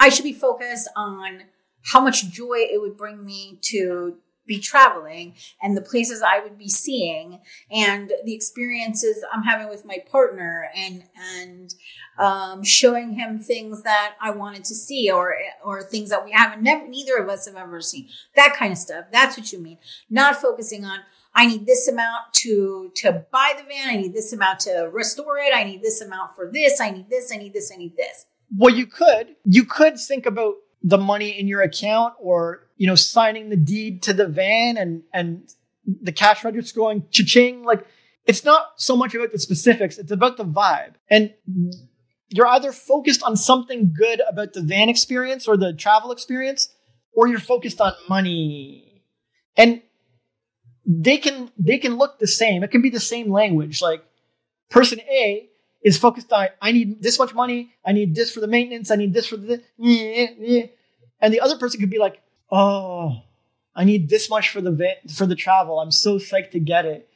I 0.00 0.08
should 0.08 0.24
be 0.24 0.32
focused 0.32 0.88
on 0.96 1.42
how 1.92 2.00
much 2.00 2.30
joy 2.30 2.60
it 2.60 2.80
would 2.80 2.96
bring 2.96 3.22
me 3.22 3.58
to 3.64 4.16
be 4.46 4.60
traveling 4.60 5.34
and 5.62 5.76
the 5.76 5.82
places 5.82 6.22
I 6.22 6.40
would 6.40 6.58
be 6.58 6.68
seeing 6.68 7.40
and 7.70 8.12
the 8.24 8.34
experiences 8.34 9.24
I'm 9.32 9.42
having 9.42 9.68
with 9.68 9.84
my 9.84 9.98
partner 10.10 10.68
and 10.76 11.04
and 11.16 11.74
um, 12.18 12.62
showing 12.62 13.14
him 13.14 13.38
things 13.38 13.82
that 13.82 14.14
I 14.20 14.30
wanted 14.30 14.64
to 14.64 14.74
see 14.74 15.10
or 15.10 15.34
or 15.64 15.82
things 15.82 16.10
that 16.10 16.24
we 16.24 16.32
haven't 16.32 16.62
never 16.62 16.86
neither 16.86 17.16
of 17.16 17.28
us 17.28 17.46
have 17.46 17.56
ever 17.56 17.80
seen 17.80 18.08
that 18.36 18.54
kind 18.56 18.72
of 18.72 18.78
stuff 18.78 19.06
that's 19.10 19.36
what 19.36 19.52
you 19.52 19.58
mean 19.58 19.78
not 20.10 20.36
focusing 20.36 20.84
on 20.84 21.00
I 21.34 21.46
need 21.46 21.66
this 21.66 21.88
amount 21.88 22.32
to 22.34 22.92
to 22.96 23.24
buy 23.32 23.54
the 23.56 23.64
van. 23.64 23.88
I 23.88 23.96
need 23.96 24.14
this 24.14 24.32
amount 24.32 24.60
to 24.60 24.88
restore 24.92 25.38
it. 25.38 25.52
I 25.52 25.64
need 25.64 25.82
this 25.82 26.00
amount 26.00 26.36
for 26.36 26.50
this. 26.52 26.80
I 26.80 26.90
need 26.90 27.10
this. 27.10 27.32
I 27.32 27.36
need 27.38 27.52
this. 27.52 27.72
I 27.74 27.76
need 27.76 27.96
this. 27.96 28.26
Well, 28.56 28.74
you 28.74 28.86
could 28.86 29.34
you 29.44 29.64
could 29.64 29.98
think 29.98 30.26
about 30.26 30.54
the 30.84 30.98
money 30.98 31.30
in 31.30 31.48
your 31.48 31.62
account, 31.62 32.14
or 32.20 32.68
you 32.76 32.86
know, 32.86 32.94
signing 32.94 33.48
the 33.48 33.56
deed 33.56 34.02
to 34.02 34.12
the 34.12 34.28
van 34.28 34.76
and 34.76 35.02
and 35.12 35.50
the 35.84 36.12
cash 36.12 36.44
register 36.44 36.78
going 36.78 37.06
cha-ching. 37.10 37.64
Like 37.64 37.86
it's 38.26 38.44
not 38.44 38.66
so 38.76 38.94
much 38.94 39.14
about 39.14 39.32
the 39.32 39.38
specifics; 39.38 39.98
it's 39.98 40.12
about 40.12 40.36
the 40.36 40.44
vibe. 40.44 40.94
And 41.10 41.32
you're 42.28 42.46
either 42.46 42.70
focused 42.70 43.22
on 43.22 43.36
something 43.36 43.94
good 43.98 44.20
about 44.28 44.52
the 44.52 44.60
van 44.60 44.90
experience 44.90 45.48
or 45.48 45.56
the 45.56 45.72
travel 45.72 46.12
experience, 46.12 46.68
or 47.14 47.26
you're 47.28 47.40
focused 47.40 47.80
on 47.80 47.94
money. 48.08 49.02
And 49.56 49.82
they 50.86 51.16
can 51.16 51.50
they 51.58 51.78
can 51.78 51.96
look 51.96 52.18
the 52.18 52.26
same. 52.26 52.62
It 52.62 52.70
can 52.70 52.82
be 52.82 52.90
the 52.90 53.00
same 53.00 53.32
language. 53.32 53.80
Like 53.80 54.04
person 54.68 55.00
A 55.00 55.48
is 55.84 55.98
focused 55.98 56.32
on 56.32 56.48
I 56.60 56.72
need 56.72 57.02
this 57.02 57.18
much 57.18 57.34
money, 57.34 57.74
I 57.84 57.92
need 57.92 58.14
this 58.14 58.32
for 58.32 58.40
the 58.40 58.48
maintenance, 58.48 58.90
I 58.90 58.96
need 58.96 59.14
this 59.14 59.26
for 59.26 59.36
the 59.36 59.62
and 59.78 61.32
the 61.32 61.40
other 61.40 61.56
person 61.58 61.80
could 61.80 61.90
be 61.90 61.98
like, 61.98 62.20
oh, 62.50 63.22
I 63.76 63.84
need 63.84 64.08
this 64.08 64.28
much 64.28 64.50
for 64.50 64.60
the 64.60 64.96
for 65.14 65.26
the 65.26 65.36
travel. 65.36 65.78
I'm 65.78 65.92
so 65.92 66.16
psyched 66.16 66.52
to 66.52 66.60
get 66.60 66.86
it. 66.86 67.08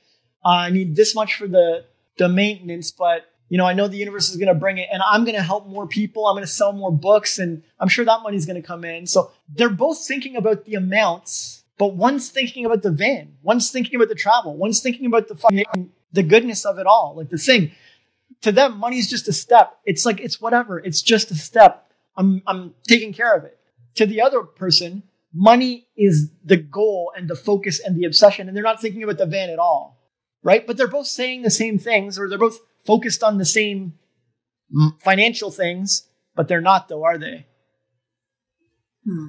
Uh, 0.44 0.50
I 0.50 0.70
need 0.70 0.94
this 0.94 1.14
much 1.14 1.34
for 1.34 1.48
the 1.48 1.84
the 2.18 2.28
maintenance, 2.28 2.92
but 2.92 3.24
you 3.48 3.56
know, 3.56 3.64
I 3.64 3.72
know 3.72 3.88
the 3.88 3.96
universe 3.96 4.28
is 4.28 4.36
going 4.36 4.48
to 4.48 4.54
bring 4.54 4.76
it 4.76 4.88
and 4.92 5.02
I'm 5.02 5.24
going 5.24 5.36
to 5.36 5.42
help 5.42 5.66
more 5.66 5.86
people. 5.86 6.26
I'm 6.26 6.34
going 6.34 6.44
to 6.44 6.52
sell 6.52 6.72
more 6.72 6.92
books 6.92 7.38
and 7.38 7.62
I'm 7.80 7.88
sure 7.88 8.04
that 8.04 8.20
money's 8.22 8.44
going 8.44 8.60
to 8.60 8.66
come 8.66 8.84
in. 8.84 9.06
So 9.06 9.32
they're 9.48 9.70
both 9.70 10.06
thinking 10.06 10.36
about 10.36 10.66
the 10.66 10.74
amounts 10.74 11.58
but 11.78 11.94
one's 11.94 12.28
thinking 12.28 12.66
about 12.66 12.82
the 12.82 12.90
van, 12.90 13.36
one's 13.42 13.70
thinking 13.70 13.94
about 13.94 14.08
the 14.08 14.16
travel, 14.16 14.56
one's 14.56 14.80
thinking 14.80 15.06
about 15.06 15.28
the 15.28 15.36
fucking, 15.36 15.90
the 16.12 16.24
goodness 16.24 16.64
of 16.64 16.78
it 16.78 16.86
all, 16.86 17.14
like 17.16 17.30
the 17.30 17.38
thing. 17.38 17.70
To 18.42 18.52
them, 18.52 18.78
money's 18.78 19.08
just 19.08 19.28
a 19.28 19.32
step. 19.32 19.78
It's 19.84 20.06
like 20.06 20.20
it's 20.20 20.40
whatever. 20.40 20.78
It's 20.78 21.02
just 21.02 21.30
a 21.30 21.34
step. 21.34 21.92
I'm 22.16 22.42
I'm 22.46 22.74
taking 22.86 23.12
care 23.12 23.34
of 23.34 23.44
it. 23.44 23.58
To 23.96 24.06
the 24.06 24.20
other 24.20 24.42
person, 24.42 25.02
money 25.34 25.88
is 25.96 26.30
the 26.44 26.56
goal 26.56 27.12
and 27.16 27.28
the 27.28 27.34
focus 27.34 27.80
and 27.80 27.96
the 27.96 28.04
obsession, 28.04 28.46
and 28.46 28.56
they're 28.56 28.64
not 28.64 28.80
thinking 28.80 29.02
about 29.02 29.18
the 29.18 29.26
van 29.26 29.50
at 29.50 29.58
all, 29.58 30.00
right? 30.42 30.66
But 30.66 30.76
they're 30.76 30.88
both 30.88 31.08
saying 31.08 31.42
the 31.42 31.50
same 31.50 31.78
things, 31.78 32.18
or 32.18 32.28
they're 32.28 32.38
both 32.38 32.60
focused 32.86 33.22
on 33.22 33.38
the 33.38 33.44
same 33.44 33.94
financial 35.02 35.50
things, 35.50 36.06
but 36.36 36.46
they're 36.46 36.60
not, 36.60 36.88
though, 36.88 37.04
are 37.04 37.18
they? 37.18 37.46
Hmm. 39.04 39.28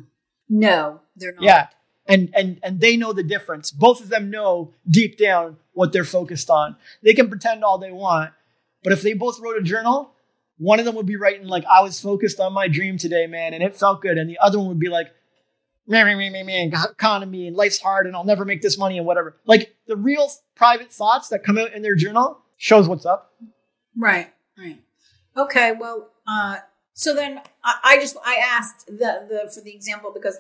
No, 0.50 1.02
they're 1.16 1.34
not. 1.34 1.44
Yeah 1.44 1.68
and 2.10 2.30
and 2.36 2.60
and 2.64 2.82
they 2.82 2.98
know 2.98 3.14
the 3.14 3.24
difference. 3.24 3.72
Both 3.72 4.02
of 4.02 4.10
them 4.10 4.30
know 4.30 4.74
deep 4.90 5.18
down 5.18 5.58
what 5.74 5.94
they're 5.94 6.04
focused 6.04 6.50
on. 6.50 6.76
They 7.04 7.14
can 7.14 7.30
pretend 7.30 7.64
all 7.64 7.78
they 7.78 7.92
want, 7.92 8.32
but 8.84 8.94
if 8.94 9.02
they 9.02 9.14
both 9.14 9.40
wrote 9.40 9.58
a 9.58 9.62
journal, 9.62 10.14
one 10.58 10.80
of 10.80 10.86
them 10.86 10.96
would 10.96 11.06
be 11.06 11.16
writing 11.16 11.48
like 11.48 11.66
I 11.66 11.82
was 11.82 12.00
focused 12.00 12.40
on 12.40 12.54
my 12.54 12.68
dream 12.68 12.98
today, 12.98 13.28
man, 13.28 13.54
and 13.54 13.64
it 13.64 13.76
felt 13.76 14.02
good, 14.02 14.18
and 14.18 14.30
the 14.30 14.40
other 14.40 14.58
one 14.58 14.68
would 14.68 14.80
be 14.80 14.90
like 14.90 15.14
man, 15.90 16.06
man, 16.18 16.32
man, 16.32 16.46
man, 16.46 16.72
economy 16.90 17.48
and 17.48 17.58
life's 17.58 17.82
hard 17.82 18.06
and 18.06 18.16
I'll 18.16 18.24
never 18.24 18.46
make 18.46 18.62
this 18.62 18.78
money 18.78 18.98
and 18.98 19.06
whatever. 19.06 19.36
Like 19.46 19.76
the 19.88 19.98
real 19.98 20.30
private 20.56 20.92
thoughts 20.92 21.30
that 21.30 21.44
come 21.44 21.58
out 21.58 21.74
in 21.74 21.82
their 21.82 21.96
journal 21.96 22.40
shows 22.58 22.88
what's 22.88 23.06
up. 23.06 23.34
Right, 23.98 24.32
right. 24.58 24.80
Okay, 25.36 25.74
well, 25.78 26.10
uh, 26.28 26.58
so 26.94 27.16
then 27.16 27.42
I, 27.64 27.98
just 28.00 28.18
I 28.26 28.36
asked 28.36 28.88
the 28.88 29.26
the 29.28 29.52
for 29.54 29.62
the 29.62 29.74
example 29.74 30.12
because 30.14 30.38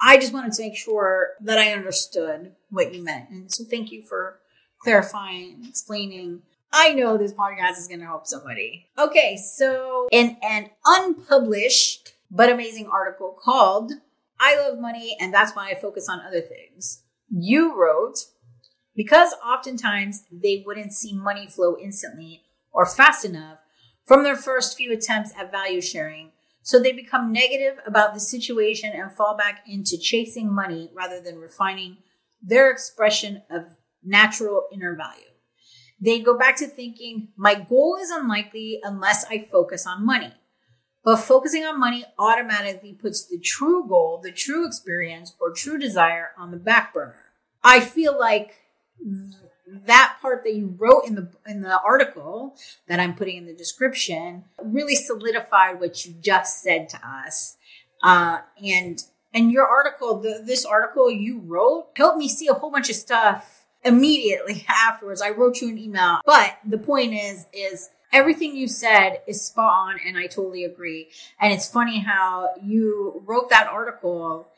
I 0.00 0.18
just 0.18 0.32
wanted 0.32 0.52
to 0.52 0.62
make 0.62 0.76
sure 0.76 1.30
that 1.40 1.58
I 1.58 1.72
understood 1.72 2.52
what 2.70 2.94
you 2.94 3.02
meant. 3.02 3.30
And 3.30 3.50
so 3.50 3.64
thank 3.64 3.90
you 3.90 4.02
for 4.02 4.38
clarifying, 4.78 5.54
and 5.54 5.66
explaining. 5.66 6.42
I 6.72 6.94
know 6.94 7.18
this 7.18 7.34
podcast 7.34 7.78
is 7.78 7.88
going 7.88 8.00
to 8.00 8.06
help 8.06 8.26
somebody. 8.26 8.88
Okay, 8.98 9.36
so 9.36 10.08
in 10.10 10.36
an 10.42 10.70
unpublished 10.84 12.14
but 12.30 12.50
amazing 12.50 12.88
article 12.90 13.36
called 13.42 13.92
I 14.40 14.56
Love 14.56 14.78
Money 14.80 15.16
and 15.20 15.32
That's 15.32 15.54
Why 15.54 15.70
I 15.70 15.80
Focus 15.80 16.08
on 16.08 16.20
Other 16.20 16.40
Things, 16.40 17.02
you 17.28 17.78
wrote, 17.78 18.18
because 18.96 19.34
oftentimes 19.46 20.24
they 20.32 20.62
wouldn't 20.66 20.92
see 20.92 21.12
money 21.14 21.46
flow 21.46 21.76
instantly 21.80 22.42
or 22.72 22.86
fast 22.86 23.24
enough 23.24 23.58
from 24.06 24.24
their 24.24 24.36
first 24.36 24.76
few 24.76 24.92
attempts 24.92 25.32
at 25.38 25.52
value 25.52 25.80
sharing, 25.80 26.32
So 26.62 26.78
they 26.78 26.92
become 26.92 27.32
negative 27.32 27.80
about 27.86 28.14
the 28.14 28.20
situation 28.20 28.92
and 28.94 29.12
fall 29.12 29.36
back 29.36 29.64
into 29.66 29.98
chasing 29.98 30.52
money 30.52 30.90
rather 30.94 31.20
than 31.20 31.38
refining 31.38 31.98
their 32.40 32.70
expression 32.70 33.42
of 33.50 33.64
natural 34.02 34.66
inner 34.72 34.94
value. 34.96 35.31
They 36.02 36.20
go 36.20 36.36
back 36.36 36.56
to 36.56 36.66
thinking, 36.66 37.28
my 37.36 37.54
goal 37.54 37.96
is 38.00 38.10
unlikely 38.10 38.80
unless 38.82 39.24
I 39.30 39.46
focus 39.50 39.86
on 39.86 40.04
money. 40.04 40.32
But 41.04 41.16
focusing 41.16 41.64
on 41.64 41.78
money 41.78 42.04
automatically 42.18 42.92
puts 42.92 43.24
the 43.24 43.38
true 43.38 43.86
goal, 43.88 44.20
the 44.22 44.32
true 44.32 44.66
experience, 44.66 45.34
or 45.40 45.52
true 45.52 45.78
desire 45.78 46.30
on 46.36 46.50
the 46.50 46.56
back 46.56 46.92
burner. 46.92 47.32
I 47.62 47.78
feel 47.78 48.18
like 48.18 48.54
that 49.66 50.16
part 50.20 50.42
that 50.42 50.54
you 50.54 50.74
wrote 50.76 51.06
in 51.06 51.14
the 51.14 51.28
in 51.46 51.60
the 51.60 51.80
article 51.80 52.56
that 52.88 52.98
I'm 52.98 53.14
putting 53.14 53.36
in 53.36 53.46
the 53.46 53.54
description 53.54 54.44
really 54.60 54.96
solidified 54.96 55.78
what 55.78 56.04
you 56.04 56.14
just 56.20 56.62
said 56.62 56.88
to 56.90 57.00
us. 57.06 57.56
Uh, 58.02 58.38
and 58.64 59.02
and 59.32 59.52
your 59.52 59.66
article, 59.66 60.20
the, 60.20 60.42
this 60.44 60.64
article 60.64 61.10
you 61.10 61.40
wrote, 61.40 61.90
helped 61.96 62.18
me 62.18 62.28
see 62.28 62.48
a 62.48 62.54
whole 62.54 62.72
bunch 62.72 62.90
of 62.90 62.96
stuff 62.96 63.61
immediately 63.84 64.64
afterwards. 64.68 65.22
I 65.22 65.30
wrote 65.30 65.60
you 65.60 65.68
an 65.68 65.78
email, 65.78 66.20
but 66.24 66.58
the 66.64 66.78
point 66.78 67.14
is, 67.14 67.46
is 67.52 67.90
everything 68.12 68.56
you 68.56 68.68
said 68.68 69.20
is 69.26 69.44
spot 69.44 69.72
on, 69.72 70.00
and 70.06 70.16
I 70.16 70.26
totally 70.26 70.64
agree. 70.64 71.08
And 71.40 71.52
it's 71.52 71.68
funny 71.68 72.00
how 72.00 72.50
you 72.62 73.22
wrote 73.26 73.50
that 73.50 73.66
article 73.66 74.48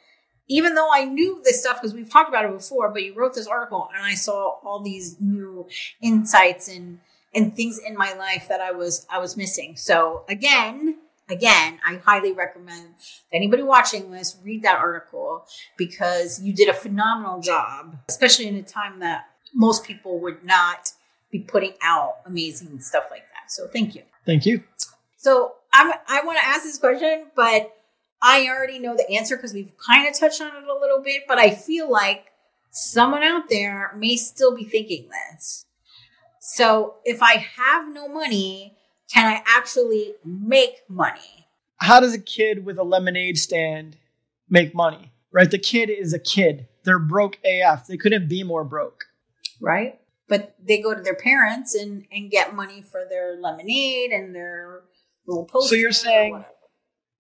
even 0.49 0.75
though 0.75 0.91
I 0.93 1.05
knew 1.05 1.41
this 1.45 1.61
stuff 1.61 1.81
because 1.81 1.95
we've 1.95 2.11
talked 2.11 2.29
about 2.29 2.45
it 2.45 2.53
before, 2.53 2.91
but 2.91 3.03
you 3.03 3.15
wrote 3.15 3.35
this 3.35 3.47
article 3.47 3.89
and 3.95 4.05
I 4.05 4.15
saw 4.15 4.59
all 4.63 4.81
these 4.81 5.17
new 5.21 5.67
insights 6.03 6.69
and 6.69 7.01
and 7.35 7.57
things 7.57 7.81
in 7.85 7.97
my 7.97 8.13
life 8.15 8.47
that 8.49 8.61
I 8.61 8.71
was 8.73 9.07
I 9.11 9.19
was 9.19 9.37
missing. 9.37 9.77
So 9.77 10.25
again, 10.29 10.99
again, 11.29 11.79
I 11.87 11.97
highly 11.97 12.33
recommend 12.33 12.95
anybody 13.33 13.63
watching 13.63 14.11
this 14.11 14.37
read 14.43 14.63
that 14.63 14.79
article 14.79 15.47
because 15.77 16.41
you 16.41 16.53
did 16.53 16.69
a 16.69 16.75
phenomenal 16.75 17.41
job, 17.41 17.97
especially 18.09 18.47
in 18.47 18.57
a 18.57 18.63
time 18.63 19.01
that 19.01 19.27
most 19.55 19.85
people 19.85 20.19
would 20.21 20.45
not 20.45 20.93
be 21.31 21.41
putting 21.41 21.75
out 21.83 22.17
amazing 22.27 22.81
stuff 22.81 23.05
like 23.11 23.23
that. 23.23 23.51
So 23.51 23.67
thank 23.67 23.95
you. 23.95 24.03
Thank 24.27 24.47
you. 24.47 24.63
So 25.17 25.55
I'm, 25.73 25.93
I 26.09 26.23
want 26.25 26.39
to 26.39 26.45
ask 26.45 26.63
this 26.63 26.79
question, 26.79 27.27
but 27.35 27.75
I 28.23 28.47
already 28.49 28.79
know 28.79 28.97
the 28.97 29.11
answer 29.11 29.37
because 29.37 29.53
we've 29.53 29.73
kind 29.79 30.09
of 30.09 30.19
touched 30.19 30.41
on 30.41 30.49
it 30.49 30.69
a 30.69 30.79
little 30.79 31.03
bit, 31.03 31.25
but 31.27 31.39
I 31.39 31.51
feel 31.51 31.91
like 31.91 32.27
someone 32.71 33.23
out 33.23 33.49
there 33.49 33.93
may 33.97 34.17
still 34.17 34.55
be 34.55 34.65
thinking 34.65 35.09
this. 35.09 35.67
So 36.41 36.97
if 37.05 37.23
I 37.23 37.37
have 37.57 37.93
no 37.93 38.09
money, 38.09 38.77
can 39.15 39.27
I 39.27 39.43
actually 39.47 40.15
make 40.25 40.83
money? 40.89 41.47
How 41.77 42.01
does 42.01 42.15
a 42.15 42.21
kid 42.21 42.65
with 42.65 42.79
a 42.79 42.83
lemonade 42.83 43.39
stand 43.39 43.97
make 44.51 44.75
money? 44.75 45.13
Right? 45.33 45.51
The 45.51 45.59
kid 45.59 45.89
is 45.89 46.13
a 46.13 46.19
kid. 46.19 46.67
They're 46.85 46.99
broke 46.99 47.39
AF. 47.45 47.87
They 47.87 47.97
couldn't 47.97 48.29
be 48.29 48.43
more 48.43 48.65
broke. 48.65 49.05
Right? 49.61 50.01
But 50.29 50.55
they 50.63 50.83
go 50.83 50.95
to 50.95 51.01
their 51.01 51.15
parents 51.15 51.75
and, 51.75 52.07
and 52.11 52.31
get 52.31 52.55
money 52.55 52.83
for 52.83 53.07
their 53.09 53.37
lemonade 53.41 54.11
and 54.11 54.35
their 54.35 54.83
little 55.27 55.45
posters. 55.45 55.71
So 55.71 55.77
you're 55.77 55.93
saying 55.93 56.45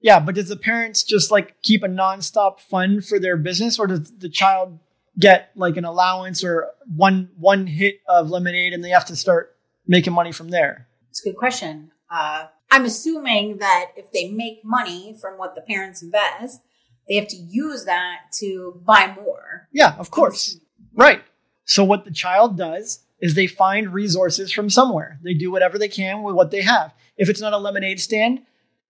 yeah, 0.04 0.20
but 0.20 0.34
does 0.34 0.50
the 0.50 0.56
parents 0.56 1.02
just 1.02 1.30
like 1.30 1.62
keep 1.62 1.82
a 1.82 1.88
nonstop 1.88 2.60
fund 2.60 3.06
for 3.06 3.18
their 3.18 3.38
business, 3.38 3.78
or 3.78 3.86
does 3.86 4.12
the 4.18 4.28
child 4.28 4.78
get 5.18 5.50
like 5.56 5.78
an 5.78 5.86
allowance 5.86 6.44
or 6.44 6.72
one 6.94 7.30
one 7.38 7.66
hit 7.66 8.00
of 8.06 8.28
lemonade 8.28 8.74
and 8.74 8.84
they 8.84 8.90
have 8.90 9.06
to 9.06 9.16
start 9.16 9.56
making 9.86 10.12
money 10.12 10.30
from 10.30 10.50
there? 10.50 10.88
It's 11.14 11.24
a 11.24 11.28
good 11.28 11.38
question. 11.38 11.92
Uh, 12.10 12.46
I'm 12.72 12.84
assuming 12.84 13.58
that 13.58 13.92
if 13.96 14.10
they 14.10 14.32
make 14.32 14.64
money 14.64 15.16
from 15.20 15.38
what 15.38 15.54
the 15.54 15.60
parents 15.60 16.02
invest, 16.02 16.60
they 17.08 17.14
have 17.14 17.28
to 17.28 17.36
use 17.36 17.84
that 17.84 18.32
to 18.40 18.82
buy 18.84 19.14
more. 19.14 19.68
Yeah, 19.70 19.94
of 19.96 20.10
course. 20.10 20.58
Right. 20.92 21.22
So 21.66 21.84
what 21.84 22.04
the 22.04 22.10
child 22.10 22.58
does 22.58 23.04
is 23.20 23.34
they 23.36 23.46
find 23.46 23.94
resources 23.94 24.50
from 24.50 24.68
somewhere. 24.68 25.20
They 25.22 25.34
do 25.34 25.52
whatever 25.52 25.78
they 25.78 25.86
can 25.86 26.24
with 26.24 26.34
what 26.34 26.50
they 26.50 26.62
have. 26.62 26.92
If 27.16 27.28
it's 27.28 27.40
not 27.40 27.52
a 27.52 27.58
lemonade 27.58 28.00
stand, 28.00 28.40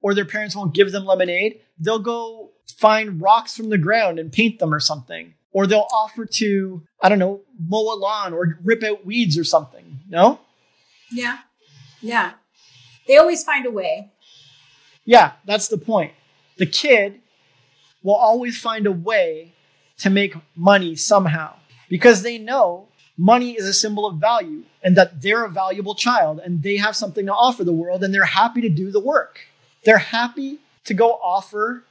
or 0.00 0.14
their 0.14 0.24
parents 0.24 0.56
won't 0.56 0.72
give 0.72 0.92
them 0.92 1.04
lemonade, 1.04 1.60
they'll 1.78 1.98
go 1.98 2.52
find 2.78 3.20
rocks 3.20 3.54
from 3.54 3.68
the 3.68 3.76
ground 3.76 4.18
and 4.18 4.32
paint 4.32 4.60
them 4.60 4.72
or 4.72 4.80
something. 4.80 5.34
Or 5.52 5.66
they'll 5.66 5.88
offer 5.92 6.24
to, 6.24 6.82
I 7.02 7.10
don't 7.10 7.18
know, 7.18 7.42
mow 7.68 7.92
a 7.92 7.96
lawn 7.96 8.32
or 8.32 8.58
rip 8.64 8.82
out 8.82 9.04
weeds 9.04 9.36
or 9.36 9.44
something. 9.44 10.00
No? 10.08 10.40
Yeah. 11.12 11.40
Yeah. 12.04 12.32
They 13.08 13.16
always 13.16 13.42
find 13.42 13.66
a 13.66 13.70
way. 13.70 14.12
Yeah, 15.04 15.32
that's 15.44 15.68
the 15.68 15.78
point. 15.78 16.12
The 16.58 16.66
kid 16.66 17.20
will 18.02 18.14
always 18.14 18.60
find 18.60 18.86
a 18.86 18.92
way 18.92 19.54
to 19.98 20.10
make 20.10 20.34
money 20.54 20.96
somehow 20.96 21.54
because 21.88 22.22
they 22.22 22.38
know 22.38 22.88
money 23.16 23.52
is 23.52 23.66
a 23.66 23.72
symbol 23.72 24.06
of 24.06 24.16
value 24.16 24.64
and 24.82 24.96
that 24.96 25.22
they're 25.22 25.44
a 25.44 25.50
valuable 25.50 25.94
child 25.94 26.40
and 26.44 26.62
they 26.62 26.76
have 26.76 26.94
something 26.94 27.26
to 27.26 27.32
offer 27.32 27.64
the 27.64 27.72
world 27.72 28.04
and 28.04 28.12
they're 28.12 28.24
happy 28.24 28.60
to 28.60 28.68
do 28.68 28.90
the 28.90 29.00
work. 29.00 29.40
They're 29.84 29.98
happy 29.98 30.58
to 30.84 30.94
go 30.94 31.12
offer 31.22 31.84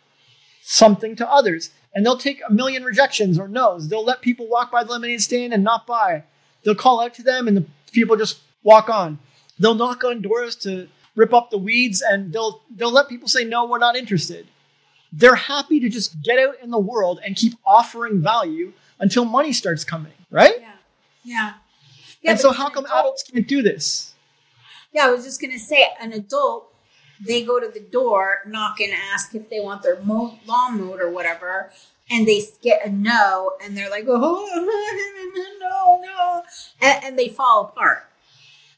something 0.61 1.15
to 1.15 1.29
others. 1.29 1.71
And 1.95 2.05
they'll 2.05 2.17
take 2.17 2.41
a 2.47 2.51
million 2.51 2.83
rejections 2.83 3.37
or 3.37 3.47
no's. 3.47 3.87
They'll 3.87 4.05
let 4.05 4.21
people 4.21 4.47
walk 4.47 4.71
by 4.71 4.83
the 4.83 4.91
lemonade 4.91 5.21
stand 5.21 5.53
and 5.53 5.63
not 5.63 5.85
buy. 5.87 6.23
They'll 6.63 6.75
call 6.75 7.01
out 7.01 7.13
to 7.15 7.23
them 7.23 7.47
and 7.47 7.57
the 7.57 7.65
people 7.91 8.15
just 8.15 8.39
walk 8.63 8.89
on. 8.89 9.19
They'll 9.59 9.75
knock 9.75 10.03
on 10.03 10.21
doors 10.21 10.55
to 10.57 10.87
rip 11.15 11.33
up 11.33 11.51
the 11.51 11.57
weeds 11.57 12.01
and 12.01 12.33
they'll 12.33 12.61
they'll 12.75 12.91
let 12.91 13.07
people 13.07 13.27
say 13.27 13.43
no, 13.43 13.65
we're 13.65 13.77
not 13.79 13.95
interested. 13.95 14.47
They're 15.11 15.35
happy 15.35 15.79
to 15.79 15.89
just 15.89 16.21
get 16.23 16.39
out 16.39 16.55
in 16.61 16.71
the 16.71 16.79
world 16.79 17.19
and 17.23 17.35
keep 17.35 17.53
offering 17.65 18.21
value 18.21 18.73
until 18.99 19.25
money 19.25 19.53
starts 19.53 19.83
coming, 19.83 20.13
right? 20.31 20.55
Yeah. 20.59 20.71
Yeah. 21.23 21.53
yeah 22.21 22.31
and 22.31 22.39
so 22.39 22.51
how 22.51 22.69
come 22.69 22.85
adult, 22.85 22.99
adults 22.99 23.23
can't 23.23 23.47
do 23.47 23.61
this? 23.61 24.13
Yeah, 24.91 25.07
I 25.07 25.11
was 25.11 25.23
just 25.23 25.39
gonna 25.39 25.59
say 25.59 25.87
an 26.01 26.13
adult 26.13 26.73
they 27.25 27.43
go 27.43 27.59
to 27.59 27.67
the 27.67 27.79
door, 27.79 28.39
knock 28.45 28.79
and 28.79 28.91
ask 28.91 29.33
if 29.35 29.49
they 29.49 29.59
want 29.59 29.83
their 29.83 30.01
mo- 30.01 30.37
lawn 30.45 30.79
mowed 30.79 30.99
or 30.99 31.09
whatever, 31.09 31.71
and 32.09 32.27
they 32.27 32.41
get 32.61 32.85
a 32.85 32.89
no, 32.89 33.53
and 33.63 33.77
they're 33.77 33.89
like, 33.89 34.05
oh, 34.07 34.49
no, 35.59 36.01
no, 36.03 36.43
and, 36.81 37.03
and 37.05 37.19
they 37.19 37.29
fall 37.29 37.71
apart. 37.73 38.05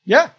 Yeah. 0.06 0.30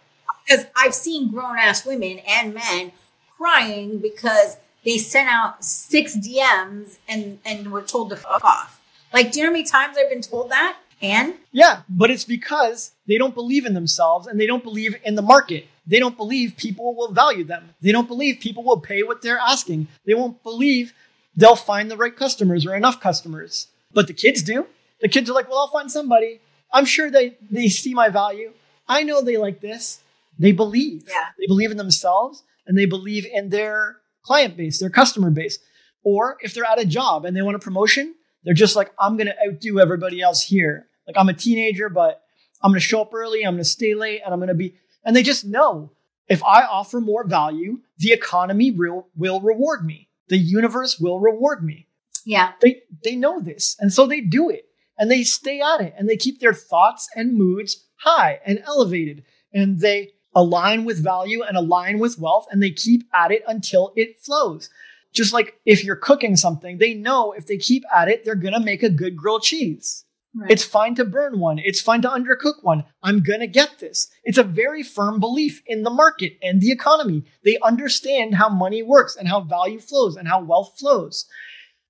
Because 0.46 0.66
I've 0.76 0.94
seen 0.94 1.30
grown 1.30 1.58
ass 1.58 1.84
women 1.84 2.20
and 2.26 2.54
men 2.54 2.92
crying 3.36 3.98
because 3.98 4.56
they 4.84 4.98
sent 4.98 5.28
out 5.28 5.64
six 5.64 6.16
DMs 6.16 6.98
and, 7.08 7.38
and 7.44 7.72
were 7.72 7.82
told 7.82 8.10
to 8.10 8.16
fuck 8.16 8.44
off. 8.44 8.80
Like, 9.12 9.32
do 9.32 9.38
you 9.38 9.44
know 9.44 9.50
how 9.50 9.52
many 9.54 9.64
times 9.64 9.96
I've 9.98 10.10
been 10.10 10.22
told 10.22 10.50
that? 10.50 10.76
And? 11.02 11.34
Yeah, 11.52 11.82
but 11.88 12.10
it's 12.10 12.24
because 12.24 12.92
they 13.06 13.18
don't 13.18 13.34
believe 13.34 13.66
in 13.66 13.74
themselves 13.74 14.26
and 14.26 14.40
they 14.40 14.46
don't 14.46 14.62
believe 14.62 14.96
in 15.04 15.14
the 15.14 15.22
market. 15.22 15.66
They 15.86 15.98
don't 15.98 16.16
believe 16.16 16.56
people 16.56 16.94
will 16.94 17.12
value 17.12 17.44
them. 17.44 17.74
They 17.80 17.92
don't 17.92 18.08
believe 18.08 18.40
people 18.40 18.64
will 18.64 18.80
pay 18.80 19.02
what 19.02 19.22
they're 19.22 19.38
asking. 19.38 19.88
They 20.06 20.14
won't 20.14 20.42
believe 20.42 20.94
they'll 21.36 21.56
find 21.56 21.90
the 21.90 21.96
right 21.96 22.16
customers 22.16 22.66
or 22.66 22.74
enough 22.74 23.00
customers. 23.00 23.68
But 23.92 24.06
the 24.06 24.14
kids 24.14 24.42
do. 24.42 24.66
The 25.00 25.08
kids 25.08 25.28
are 25.28 25.34
like, 25.34 25.48
well, 25.48 25.58
I'll 25.58 25.68
find 25.68 25.90
somebody. 25.90 26.40
I'm 26.72 26.84
sure 26.84 27.10
they, 27.10 27.36
they 27.50 27.68
see 27.68 27.94
my 27.94 28.08
value. 28.08 28.52
I 28.88 29.02
know 29.02 29.20
they 29.20 29.36
like 29.36 29.60
this. 29.60 30.00
They 30.38 30.52
believe. 30.52 31.04
Yeah. 31.08 31.28
They 31.38 31.46
believe 31.46 31.70
in 31.70 31.76
themselves 31.76 32.42
and 32.66 32.76
they 32.76 32.86
believe 32.86 33.26
in 33.26 33.48
their 33.48 33.98
client 34.22 34.56
base, 34.56 34.78
their 34.78 34.90
customer 34.90 35.30
base. 35.30 35.58
Or 36.02 36.36
if 36.40 36.54
they're 36.54 36.64
at 36.64 36.80
a 36.80 36.84
job 36.84 37.24
and 37.24 37.36
they 37.36 37.42
want 37.42 37.56
a 37.56 37.60
promotion, 37.60 38.14
they're 38.44 38.54
just 38.54 38.76
like, 38.76 38.92
I'm 38.98 39.16
going 39.16 39.26
to 39.26 39.36
outdo 39.46 39.80
everybody 39.80 40.20
else 40.20 40.42
here. 40.42 40.86
Like 41.06 41.16
I'm 41.16 41.28
a 41.28 41.34
teenager, 41.34 41.88
but 41.88 42.22
I'm 42.62 42.70
going 42.70 42.80
to 42.80 42.86
show 42.86 43.00
up 43.02 43.14
early. 43.14 43.44
I'm 43.44 43.54
going 43.54 43.58
to 43.58 43.64
stay 43.64 43.94
late 43.94 44.22
and 44.24 44.32
I'm 44.32 44.40
going 44.40 44.48
to 44.48 44.54
be 44.54 44.76
and 45.06 45.14
they 45.14 45.22
just 45.22 45.46
know 45.46 45.92
if 46.28 46.42
I 46.44 46.64
offer 46.64 47.00
more 47.00 47.24
value, 47.24 47.78
the 47.98 48.12
economy 48.12 48.72
will, 48.72 49.08
will 49.16 49.40
reward 49.40 49.86
me. 49.86 50.08
The 50.28 50.36
universe 50.36 50.98
will 50.98 51.20
reward 51.20 51.64
me. 51.64 51.86
Yeah. 52.24 52.52
They, 52.60 52.82
they 53.04 53.14
know 53.14 53.40
this. 53.40 53.76
And 53.78 53.92
so 53.92 54.06
they 54.06 54.20
do 54.20 54.50
it 54.50 54.64
and 54.98 55.08
they 55.08 55.22
stay 55.22 55.60
at 55.60 55.80
it 55.80 55.94
and 55.96 56.08
they 56.08 56.16
keep 56.16 56.40
their 56.40 56.52
thoughts 56.52 57.08
and 57.14 57.34
moods 57.34 57.84
high 57.98 58.40
and 58.44 58.60
elevated 58.66 59.24
and 59.52 59.78
they 59.78 60.10
align 60.36 60.84
with 60.84 61.02
value 61.02 61.42
and 61.42 61.56
align 61.56 61.98
with 61.98 62.18
wealth 62.18 62.46
and 62.52 62.62
they 62.62 62.70
keep 62.70 63.08
at 63.12 63.32
it 63.32 63.42
until 63.48 63.92
it 63.96 64.20
flows. 64.20 64.70
Just 65.12 65.32
like 65.32 65.58
if 65.64 65.82
you're 65.82 65.96
cooking 65.96 66.36
something, 66.36 66.76
they 66.76 66.92
know 66.92 67.32
if 67.32 67.46
they 67.46 67.56
keep 67.56 67.82
at 67.92 68.08
it, 68.08 68.24
they're 68.24 68.34
going 68.34 68.52
to 68.52 68.60
make 68.60 68.82
a 68.82 68.90
good 68.90 69.16
grilled 69.16 69.42
cheese. 69.42 70.04
Right. 70.34 70.50
It's 70.50 70.64
fine 70.64 70.94
to 70.96 71.06
burn 71.06 71.40
one. 71.40 71.58
It's 71.58 71.80
fine 71.80 72.02
to 72.02 72.08
undercook 72.08 72.62
one. 72.62 72.84
I'm 73.02 73.22
going 73.22 73.40
to 73.40 73.46
get 73.46 73.78
this. 73.78 74.08
It's 74.24 74.36
a 74.36 74.42
very 74.42 74.82
firm 74.82 75.18
belief 75.18 75.62
in 75.66 75.82
the 75.82 75.90
market 75.90 76.34
and 76.42 76.60
the 76.60 76.70
economy. 76.70 77.24
They 77.42 77.58
understand 77.64 78.34
how 78.34 78.50
money 78.50 78.82
works 78.82 79.16
and 79.16 79.26
how 79.26 79.40
value 79.40 79.80
flows 79.80 80.16
and 80.16 80.28
how 80.28 80.42
wealth 80.42 80.74
flows. 80.78 81.24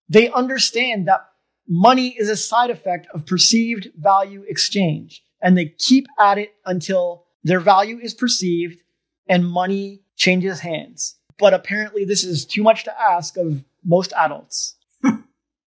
They 0.09 0.31
understand 0.31 1.09
that 1.09 1.27
money 1.69 2.15
is 2.17 2.29
a 2.29 2.37
side 2.37 2.71
effect 2.71 3.09
of 3.13 3.27
perceived 3.27 3.89
value 3.97 4.45
exchange 4.49 5.25
and 5.43 5.59
they 5.59 5.75
keep 5.79 6.07
at 6.21 6.39
it 6.39 6.55
until 6.65 7.26
their 7.47 7.61
value 7.61 7.99
is 7.99 8.13
perceived 8.15 8.81
and 9.29 9.47
money 9.47 10.03
changes 10.17 10.61
hands. 10.61 11.17
but 11.39 11.53
apparently 11.53 12.05
this 12.05 12.25
is 12.25 12.47
too 12.47 12.63
much 12.63 12.85
to 12.85 13.01
ask 13.01 13.37
of 13.37 13.65
most 13.85 14.13
adults. 14.17 14.77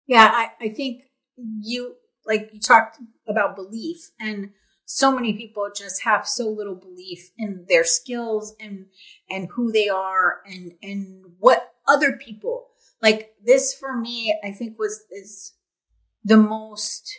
Yeah, 0.07 0.31
I, 0.33 0.65
I 0.65 0.69
think 0.69 1.03
you 1.35 1.95
like 2.25 2.49
you 2.53 2.61
talked 2.61 2.97
about 3.27 3.57
belief 3.57 4.11
and 4.19 4.51
so 4.85 5.11
many 5.11 5.33
people 5.33 5.69
just 5.75 6.03
have 6.03 6.25
so 6.25 6.47
little 6.47 6.75
belief 6.75 7.31
in 7.37 7.65
their 7.67 7.83
skills 7.83 8.55
and 8.59 8.85
and 9.29 9.49
who 9.53 9.69
they 9.71 9.89
are 9.89 10.37
and 10.45 10.71
and 10.81 11.25
what 11.39 11.73
other 11.87 12.13
people 12.13 12.67
like 13.01 13.33
this 13.43 13.73
for 13.73 13.97
me 13.97 14.33
i 14.43 14.51
think 14.51 14.79
was 14.79 15.03
is 15.11 15.53
the 16.23 16.37
most 16.37 17.13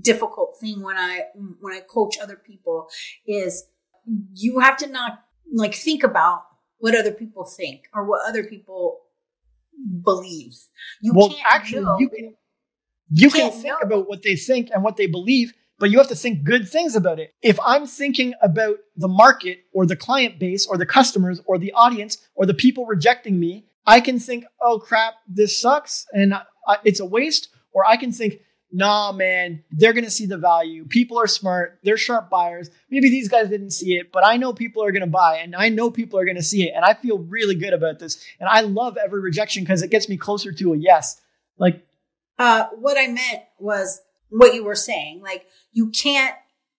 difficult 0.00 0.56
thing 0.60 0.82
when 0.82 0.96
i 0.96 1.22
when 1.60 1.72
i 1.72 1.80
coach 1.80 2.18
other 2.22 2.36
people 2.36 2.88
is 3.26 3.64
you 4.32 4.60
have 4.60 4.76
to 4.78 4.86
not 4.88 5.24
like 5.52 5.74
think 5.74 6.02
about 6.02 6.44
what 6.78 6.94
other 6.94 7.12
people 7.12 7.44
think 7.44 7.84
or 7.94 8.04
what 8.04 8.20
other 8.28 8.44
people 8.44 9.00
believe 10.02 10.54
you 11.00 11.12
well, 11.14 11.28
can't 11.30 11.42
actually, 11.50 11.82
know. 11.82 11.98
you 11.98 12.08
can 12.08 12.34
you 13.10 13.30
can 13.30 13.40
can't 13.42 13.54
think 13.54 13.66
know. 13.66 13.78
about 13.82 14.08
what 14.08 14.22
they 14.22 14.36
think 14.36 14.70
and 14.72 14.82
what 14.82 14.96
they 14.96 15.06
believe, 15.06 15.52
but 15.78 15.90
you 15.90 15.98
have 15.98 16.08
to 16.08 16.14
think 16.14 16.44
good 16.44 16.68
things 16.68 16.96
about 16.96 17.18
it. 17.18 17.32
If 17.42 17.58
I'm 17.64 17.86
thinking 17.86 18.34
about 18.42 18.76
the 18.96 19.08
market 19.08 19.58
or 19.72 19.86
the 19.86 19.96
client 19.96 20.38
base 20.38 20.66
or 20.66 20.78
the 20.78 20.86
customers 20.86 21.40
or 21.46 21.58
the 21.58 21.72
audience 21.72 22.18
or 22.34 22.46
the 22.46 22.54
people 22.54 22.86
rejecting 22.86 23.38
me, 23.38 23.66
I 23.86 24.00
can 24.00 24.18
think, 24.18 24.44
"Oh 24.60 24.78
crap, 24.78 25.14
this 25.28 25.60
sucks 25.60 26.06
and 26.12 26.34
I, 26.34 26.78
it's 26.84 27.00
a 27.00 27.04
waste," 27.06 27.48
or 27.72 27.86
I 27.86 27.96
can 27.96 28.12
think, 28.12 28.40
"Nah, 28.76 29.12
man, 29.12 29.62
they're 29.70 29.92
going 29.92 30.04
to 30.04 30.10
see 30.10 30.26
the 30.26 30.36
value. 30.36 30.84
People 30.84 31.16
are 31.18 31.28
smart. 31.28 31.78
They're 31.84 31.96
sharp 31.96 32.28
buyers. 32.28 32.70
Maybe 32.90 33.08
these 33.08 33.28
guys 33.28 33.48
didn't 33.48 33.70
see 33.70 33.94
it, 33.94 34.10
but 34.10 34.26
I 34.26 34.36
know 34.36 34.52
people 34.52 34.82
are 34.82 34.90
going 34.90 35.00
to 35.00 35.06
buy 35.06 35.38
and 35.38 35.54
I 35.54 35.68
know 35.68 35.92
people 35.92 36.18
are 36.18 36.24
going 36.24 36.36
to 36.36 36.42
see 36.42 36.64
it 36.68 36.72
and 36.74 36.84
I 36.84 36.94
feel 36.94 37.18
really 37.18 37.54
good 37.54 37.72
about 37.72 38.00
this. 38.00 38.22
And 38.40 38.48
I 38.48 38.62
love 38.62 38.96
every 38.96 39.20
rejection 39.20 39.62
because 39.62 39.82
it 39.82 39.90
gets 39.90 40.08
me 40.08 40.16
closer 40.16 40.50
to 40.52 40.72
a 40.74 40.76
yes." 40.76 41.20
Like 41.56 41.86
Uh, 42.38 42.64
what 42.80 42.98
I 42.98 43.06
meant 43.06 43.42
was 43.60 44.00
what 44.28 44.54
you 44.54 44.64
were 44.64 44.74
saying. 44.74 45.22
Like, 45.22 45.46
you 45.72 45.90
can't 45.90 46.34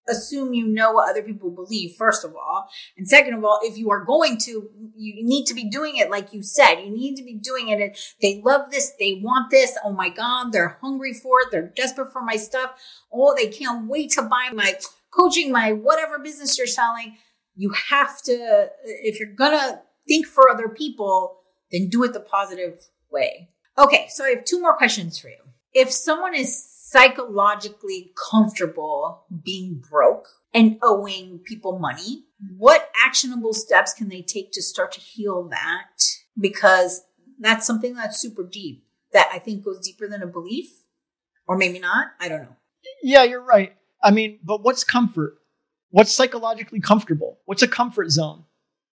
assume 0.08 0.54
you 0.54 0.68
know 0.68 0.92
what 0.92 1.10
other 1.10 1.24
people 1.24 1.50
believe, 1.50 1.96
first 1.96 2.24
of 2.24 2.36
all. 2.36 2.68
And 2.98 3.08
second 3.08 3.34
of 3.34 3.44
all, 3.44 3.60
if 3.64 3.78
you 3.78 3.90
are 3.92 4.04
going 4.04 4.38
to, 4.40 4.70
you 4.96 5.26
need 5.26 5.46
to 5.46 5.54
be 5.54 5.70
doing 5.70 5.98
it 5.98 6.10
like 6.10 6.34
you 6.34 6.44
said. 6.44 6.82
You 6.82 6.92
need 6.92 7.16
to 7.16 7.24
be 7.24 7.36
doing 7.36 7.70
it. 7.70 7.98
They 8.22 8.42
love 8.44 8.72
this. 8.72 8.94
They 9.00 9.20
want 9.24 9.52
this. 9.52 9.78
Oh 9.84 9.92
my 9.92 10.10
God. 10.10 10.52
They're 10.52 10.78
hungry 10.82 11.14
for 11.14 11.42
it. 11.42 11.48
They're 11.52 11.72
desperate 11.76 12.12
for 12.12 12.22
my 12.22 12.36
stuff. 12.36 12.74
Oh, 13.12 13.36
they 13.36 13.48
can't 13.48 13.88
wait 13.88 14.12
to 14.12 14.22
buy 14.22 14.50
my 14.54 14.76
coaching, 15.12 15.52
my 15.52 15.72
whatever 15.72 16.20
business 16.20 16.58
you're 16.58 16.68
selling. 16.68 17.18
You 17.56 17.74
have 17.90 18.22
to, 18.24 18.70
if 18.84 19.20
you're 19.20 19.36
to 19.36 19.82
think 20.08 20.26
for 20.28 20.50
other 20.50 20.70
people, 20.70 21.38
then 21.72 21.90
do 21.90 22.04
it 22.04 22.14
the 22.14 22.20
positive 22.20 22.80
way. 23.12 23.50
Okay, 23.78 24.08
so 24.10 24.24
I 24.24 24.30
have 24.30 24.46
two 24.46 24.62
more 24.62 24.76
questions 24.76 25.18
for 25.18 25.30
you. 25.30 25.38
If 25.74 25.92
someone 25.92 26.36
is 26.36 26.75
psychologically 26.96 28.14
comfortable 28.32 29.26
being 29.44 29.84
broke 29.90 30.28
and 30.54 30.78
owing 30.82 31.40
people 31.40 31.78
money, 31.78 32.24
what 32.58 32.90
actionable 33.06 33.54
steps 33.54 33.94
can 33.94 34.08
they 34.08 34.22
take 34.22 34.54
to 34.54 34.62
start 34.62 34.94
to 34.94 35.02
heal 35.02 35.44
that? 35.50 36.06
Because 36.40 37.02
that's 37.38 37.68
something 37.68 37.96
that's 37.96 38.18
super 38.18 38.44
deep 38.44 38.86
that 39.12 39.30
I 39.34 39.40
think 39.40 39.66
goes 39.66 39.80
deeper 39.80 40.08
than 40.08 40.22
a 40.22 40.28
belief, 40.28 40.70
or 41.48 41.58
maybe 41.58 41.80
not. 41.80 42.08
I 42.22 42.30
don't 42.30 42.44
know. 42.44 42.56
Yeah, 43.04 43.24
you're 43.24 43.44
right. 43.44 43.76
I 44.02 44.12
mean, 44.12 44.40
but 44.42 44.64
what's 44.64 44.86
comfort? 44.86 45.38
What's 45.90 46.14
psychologically 46.14 46.80
comfortable? 46.80 47.40
What's 47.44 47.62
a 47.62 47.68
comfort 47.68 48.10
zone? 48.10 48.46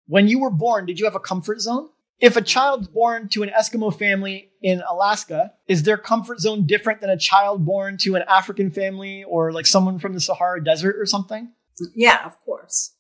When 0.07 0.27
you 0.27 0.41
were 0.41 0.51
born, 0.51 0.87
did 0.87 0.99
you 0.99 1.05
have 1.05 1.15
a 1.15 1.21
comfort 1.21 1.61
zone? 1.61 1.89
If 2.23 2.37
a 2.37 2.41
child's 2.41 2.87
born 2.87 3.29
to 3.31 3.43
an 3.43 3.51
Eskimo 3.51 3.93
family 3.93 4.53
in 4.63 4.81
Alaska, 4.89 5.53
is 5.67 5.83
their 5.83 5.97
comfort 5.99 6.39
zone 6.39 6.67
different 6.67 7.01
than 7.01 7.11
a 7.11 7.19
child 7.19 7.67
born 7.67 7.99
to 7.99 8.15
an 8.15 8.23
African 8.29 8.71
family 8.71 9.25
or 9.25 9.53
like 9.53 9.67
someone 9.67 9.99
from 9.99 10.13
the 10.13 10.21
Sahara 10.21 10.63
Desert 10.63 10.95
or 11.01 11.05
something? 11.05 11.53
Yeah, 11.97 12.25
of 12.25 12.39
course. 12.45 12.95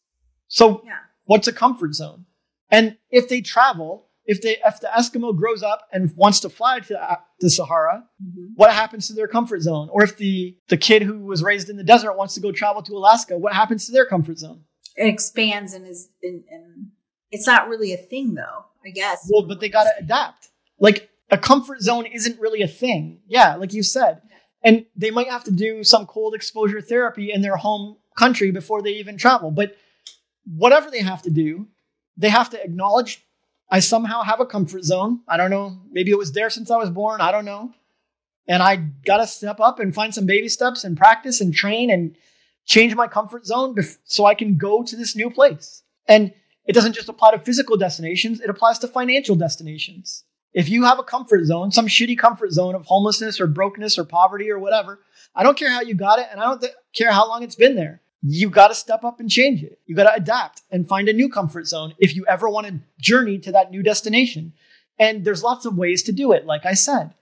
So, 0.48 0.82
Yeah. 0.84 0.98
what's 1.24 1.46
a 1.46 1.52
comfort 1.52 1.94
zone? 1.94 2.26
And 2.68 2.96
if 3.10 3.28
they 3.28 3.42
travel, 3.42 4.08
if 4.24 4.42
they 4.42 4.56
if 4.66 4.80
the 4.80 4.88
Eskimo 4.88 5.36
grows 5.36 5.62
up 5.62 5.86
and 5.92 6.10
wants 6.16 6.40
to 6.40 6.48
fly 6.48 6.80
to 6.80 7.18
the 7.38 7.48
Sahara, 7.48 8.04
mm-hmm. 8.20 8.46
what 8.56 8.72
happens 8.72 9.06
to 9.06 9.12
their 9.12 9.28
comfort 9.28 9.60
zone? 9.62 9.88
Or 9.92 10.02
if 10.02 10.16
the 10.16 10.56
the 10.66 10.76
kid 10.76 11.02
who 11.02 11.20
was 11.20 11.44
raised 11.44 11.68
in 11.70 11.76
the 11.76 11.84
desert 11.84 12.14
wants 12.14 12.34
to 12.34 12.40
go 12.40 12.50
travel 12.50 12.82
to 12.82 12.92
Alaska, 12.94 13.38
what 13.38 13.52
happens 13.52 13.86
to 13.86 13.92
their 13.92 14.06
comfort 14.06 14.38
zone? 14.38 14.64
It 14.96 15.06
expands 15.06 15.74
and 15.74 15.86
is, 15.86 16.08
and, 16.22 16.42
and 16.50 16.90
it's 17.32 17.46
not 17.46 17.68
really 17.68 17.92
a 17.92 17.96
thing 17.96 18.34
though, 18.34 18.66
I 18.84 18.90
guess. 18.90 19.28
Well, 19.30 19.46
but 19.46 19.60
they 19.60 19.68
got 19.68 19.84
to 19.84 19.92
adapt. 19.98 20.50
Like 20.78 21.10
a 21.30 21.38
comfort 21.38 21.80
zone 21.80 22.06
isn't 22.06 22.38
really 22.38 22.62
a 22.62 22.68
thing. 22.68 23.20
Yeah, 23.26 23.56
like 23.56 23.72
you 23.72 23.82
said. 23.82 24.20
And 24.62 24.86
they 24.94 25.10
might 25.10 25.28
have 25.28 25.44
to 25.44 25.50
do 25.50 25.82
some 25.82 26.06
cold 26.06 26.34
exposure 26.34 26.80
therapy 26.80 27.32
in 27.32 27.42
their 27.42 27.56
home 27.56 27.96
country 28.16 28.52
before 28.52 28.82
they 28.82 28.90
even 28.90 29.16
travel. 29.16 29.50
But 29.50 29.76
whatever 30.44 30.90
they 30.90 31.00
have 31.00 31.22
to 31.22 31.30
do, 31.30 31.66
they 32.16 32.28
have 32.28 32.50
to 32.50 32.62
acknowledge 32.62 33.24
I 33.70 33.80
somehow 33.80 34.22
have 34.22 34.38
a 34.38 34.46
comfort 34.46 34.84
zone. 34.84 35.20
I 35.26 35.38
don't 35.38 35.50
know. 35.50 35.78
Maybe 35.90 36.10
it 36.10 36.18
was 36.18 36.32
there 36.32 36.50
since 36.50 36.70
I 36.70 36.76
was 36.76 36.90
born. 36.90 37.22
I 37.22 37.32
don't 37.32 37.46
know. 37.46 37.72
And 38.46 38.62
I 38.62 38.76
got 38.76 39.16
to 39.16 39.26
step 39.26 39.60
up 39.60 39.80
and 39.80 39.94
find 39.94 40.14
some 40.14 40.26
baby 40.26 40.48
steps 40.48 40.84
and 40.84 40.96
practice 40.96 41.40
and 41.40 41.54
train 41.54 41.90
and 41.90 42.16
change 42.66 42.94
my 42.94 43.08
comfort 43.08 43.46
zone 43.46 43.74
bef- 43.74 43.98
so 44.04 44.26
I 44.26 44.34
can 44.34 44.58
go 44.58 44.82
to 44.82 44.94
this 44.96 45.16
new 45.16 45.30
place. 45.30 45.82
And 46.06 46.34
it 46.66 46.72
doesn't 46.72 46.94
just 46.94 47.08
apply 47.08 47.32
to 47.32 47.38
physical 47.38 47.76
destinations, 47.76 48.40
it 48.40 48.50
applies 48.50 48.78
to 48.80 48.88
financial 48.88 49.36
destinations. 49.36 50.24
If 50.54 50.68
you 50.68 50.84
have 50.84 50.98
a 50.98 51.02
comfort 51.02 51.44
zone, 51.46 51.70
some 51.72 51.86
shitty 51.86 52.18
comfort 52.18 52.52
zone 52.52 52.74
of 52.74 52.84
homelessness 52.84 53.40
or 53.40 53.46
brokenness 53.46 53.98
or 53.98 54.04
poverty 54.04 54.50
or 54.50 54.58
whatever, 54.58 55.00
I 55.34 55.42
don't 55.42 55.56
care 55.56 55.70
how 55.70 55.80
you 55.80 55.94
got 55.94 56.18
it 56.18 56.26
and 56.30 56.40
I 56.40 56.44
don't 56.44 56.60
th- 56.60 56.74
care 56.94 57.10
how 57.10 57.26
long 57.26 57.42
it's 57.42 57.54
been 57.54 57.74
there. 57.74 58.02
You 58.22 58.50
got 58.50 58.68
to 58.68 58.74
step 58.74 59.02
up 59.02 59.18
and 59.18 59.30
change 59.30 59.62
it. 59.62 59.80
You 59.86 59.96
got 59.96 60.04
to 60.04 60.14
adapt 60.14 60.62
and 60.70 60.86
find 60.86 61.08
a 61.08 61.12
new 61.12 61.28
comfort 61.28 61.66
zone 61.66 61.94
if 61.98 62.14
you 62.14 62.24
ever 62.26 62.48
want 62.48 62.66
to 62.66 62.78
journey 63.00 63.38
to 63.38 63.52
that 63.52 63.70
new 63.70 63.82
destination. 63.82 64.52
And 64.98 65.24
there's 65.24 65.42
lots 65.42 65.64
of 65.64 65.76
ways 65.76 66.02
to 66.04 66.12
do 66.12 66.32
it. 66.32 66.44
Like 66.44 66.66
I 66.66 66.74
said, 66.74 67.14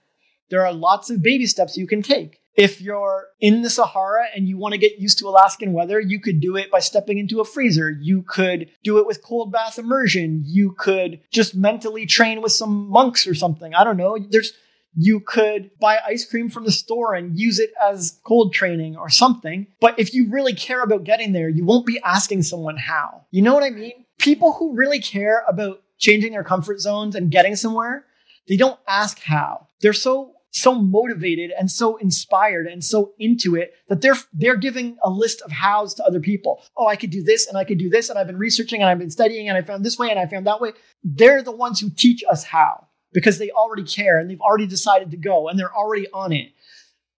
there 0.49 0.65
are 0.65 0.73
lots 0.73 1.09
of 1.09 1.23
baby 1.23 1.47
steps 1.47 1.77
you 1.77 1.87
can 1.87 2.01
take. 2.01 2.40
If 2.55 2.81
you're 2.81 3.27
in 3.39 3.61
the 3.61 3.69
Sahara 3.69 4.25
and 4.35 4.47
you 4.47 4.57
want 4.57 4.73
to 4.73 4.77
get 4.77 4.99
used 4.99 5.19
to 5.19 5.27
Alaskan 5.27 5.73
weather, 5.73 5.99
you 5.99 6.19
could 6.19 6.41
do 6.41 6.57
it 6.57 6.69
by 6.69 6.79
stepping 6.79 7.17
into 7.17 7.39
a 7.39 7.45
freezer. 7.45 7.89
You 7.89 8.23
could 8.23 8.69
do 8.83 8.97
it 8.97 9.07
with 9.07 9.23
cold 9.23 9.51
bath 9.51 9.79
immersion. 9.79 10.43
You 10.45 10.73
could 10.77 11.21
just 11.31 11.55
mentally 11.55 12.05
train 12.05 12.41
with 12.41 12.51
some 12.51 12.89
monks 12.89 13.25
or 13.25 13.33
something. 13.33 13.73
I 13.73 13.83
don't 13.83 13.97
know. 13.97 14.17
There's 14.17 14.53
you 14.95 15.21
could 15.21 15.71
buy 15.79 15.99
ice 16.05 16.25
cream 16.25 16.49
from 16.49 16.65
the 16.65 16.71
store 16.71 17.13
and 17.13 17.39
use 17.39 17.59
it 17.59 17.71
as 17.81 18.19
cold 18.25 18.53
training 18.53 18.97
or 18.97 19.09
something. 19.09 19.67
But 19.79 19.97
if 19.97 20.13
you 20.13 20.29
really 20.29 20.53
care 20.53 20.83
about 20.83 21.05
getting 21.05 21.31
there, 21.31 21.47
you 21.49 21.63
won't 21.63 21.85
be 21.85 22.01
asking 22.03 22.43
someone 22.43 22.77
how. 22.77 23.25
You 23.31 23.41
know 23.41 23.53
what 23.53 23.63
I 23.63 23.69
mean? 23.69 24.05
People 24.17 24.53
who 24.53 24.75
really 24.75 24.99
care 24.99 25.45
about 25.47 25.81
changing 25.97 26.33
their 26.33 26.43
comfort 26.43 26.81
zones 26.81 27.15
and 27.15 27.31
getting 27.31 27.55
somewhere, 27.55 28.05
they 28.47 28.57
don't 28.57 28.79
ask 28.87 29.19
how. 29.21 29.67
They're 29.81 29.93
so 29.93 30.33
so 30.51 30.75
motivated 30.75 31.51
and 31.57 31.71
so 31.71 31.95
inspired 31.97 32.67
and 32.67 32.83
so 32.83 33.13
into 33.17 33.55
it 33.55 33.73
that 33.87 34.01
they're 34.01 34.17
they're 34.33 34.57
giving 34.57 34.97
a 35.03 35.09
list 35.09 35.41
of 35.41 35.51
hows 35.51 35.93
to 35.95 36.03
other 36.03 36.19
people. 36.19 36.61
Oh, 36.77 36.87
I 36.87 36.97
could 36.97 37.09
do 37.09 37.23
this 37.23 37.47
and 37.47 37.57
I 37.57 37.63
could 37.63 37.79
do 37.79 37.89
this 37.89 38.09
and 38.09 38.19
I've 38.19 38.27
been 38.27 38.37
researching 38.37 38.81
and 38.81 38.89
I've 38.89 38.99
been 38.99 39.09
studying 39.09 39.49
and 39.49 39.57
I 39.57 39.61
found 39.61 39.83
this 39.83 39.97
way 39.97 40.09
and 40.09 40.19
I 40.19 40.27
found 40.27 40.45
that 40.47 40.61
way. 40.61 40.73
They're 41.03 41.41
the 41.41 41.51
ones 41.51 41.79
who 41.79 41.89
teach 41.89 42.23
us 42.29 42.43
how 42.43 42.87
because 43.13 43.37
they 43.37 43.49
already 43.51 43.83
care 43.83 44.19
and 44.19 44.29
they've 44.29 44.41
already 44.41 44.67
decided 44.67 45.11
to 45.11 45.17
go 45.17 45.47
and 45.47 45.57
they're 45.57 45.75
already 45.75 46.07
on 46.13 46.31
it. 46.31 46.51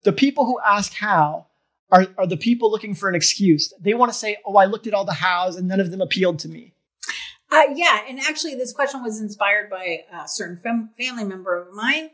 The 0.04 0.14
people 0.14 0.46
who 0.46 0.60
ask 0.66 0.94
how 0.94 1.48
are, 1.92 2.08
are 2.18 2.28
the 2.28 2.38
people 2.38 2.72
looking 2.72 2.96
for 2.96 3.10
an 3.10 3.16
excuse. 3.16 3.74
They 3.80 3.94
want 3.94 4.12
to 4.12 4.18
say, 4.18 4.38
"Oh, 4.46 4.58
I 4.58 4.66
looked 4.66 4.88
at 4.88 4.94
all 4.94 5.06
the 5.06 5.14
hows 5.14 5.56
and 5.56 5.68
none 5.68 5.80
of 5.80 5.92
them 5.92 6.02
appealed 6.02 6.40
to 6.40 6.50
me." 6.50 6.74
Uh, 7.52 7.64
yeah, 7.76 8.02
and 8.08 8.20
actually, 8.20 8.56
this 8.56 8.74
question 8.74 9.04
was 9.04 9.22
inspired 9.22 9.70
by 9.70 10.00
a 10.12 10.28
certain 10.28 10.58
fam- 10.58 10.90
family 10.98 11.24
member 11.24 11.56
of 11.56 11.72
mine 11.74 12.10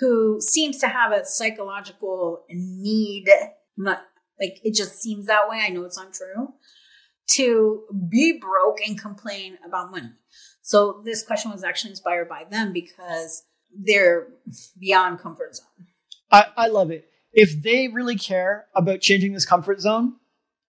who 0.00 0.40
seems 0.40 0.78
to 0.78 0.88
have 0.88 1.12
a 1.12 1.24
psychological 1.24 2.44
need, 2.50 3.28
not 3.76 4.02
like 4.40 4.58
it 4.64 4.74
just 4.74 5.00
seems 5.00 5.26
that 5.26 5.48
way. 5.48 5.60
I 5.64 5.68
know 5.68 5.84
it's 5.84 5.96
not 5.96 6.12
true 6.12 6.54
to 7.26 7.84
be 8.08 8.38
broke 8.38 8.78
and 8.86 9.00
complain 9.00 9.58
about 9.66 9.90
money. 9.90 10.10
So 10.62 11.02
this 11.04 11.22
question 11.22 11.50
was 11.50 11.64
actually 11.64 11.90
inspired 11.90 12.28
by 12.28 12.44
them 12.50 12.72
because 12.72 13.44
they're 13.74 14.28
beyond 14.78 15.20
comfort 15.20 15.56
zone. 15.56 15.86
I, 16.30 16.46
I 16.56 16.66
love 16.68 16.90
it. 16.90 17.08
If 17.32 17.62
they 17.62 17.88
really 17.88 18.16
care 18.16 18.66
about 18.74 19.00
changing 19.00 19.32
this 19.32 19.46
comfort 19.46 19.80
zone, 19.80 20.14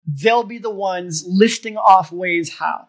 they'll 0.06 0.44
be 0.44 0.58
the 0.58 0.72
ones 0.72 1.24
listing 1.28 1.78
off 1.78 2.12
ways 2.12 2.54
how. 2.58 2.88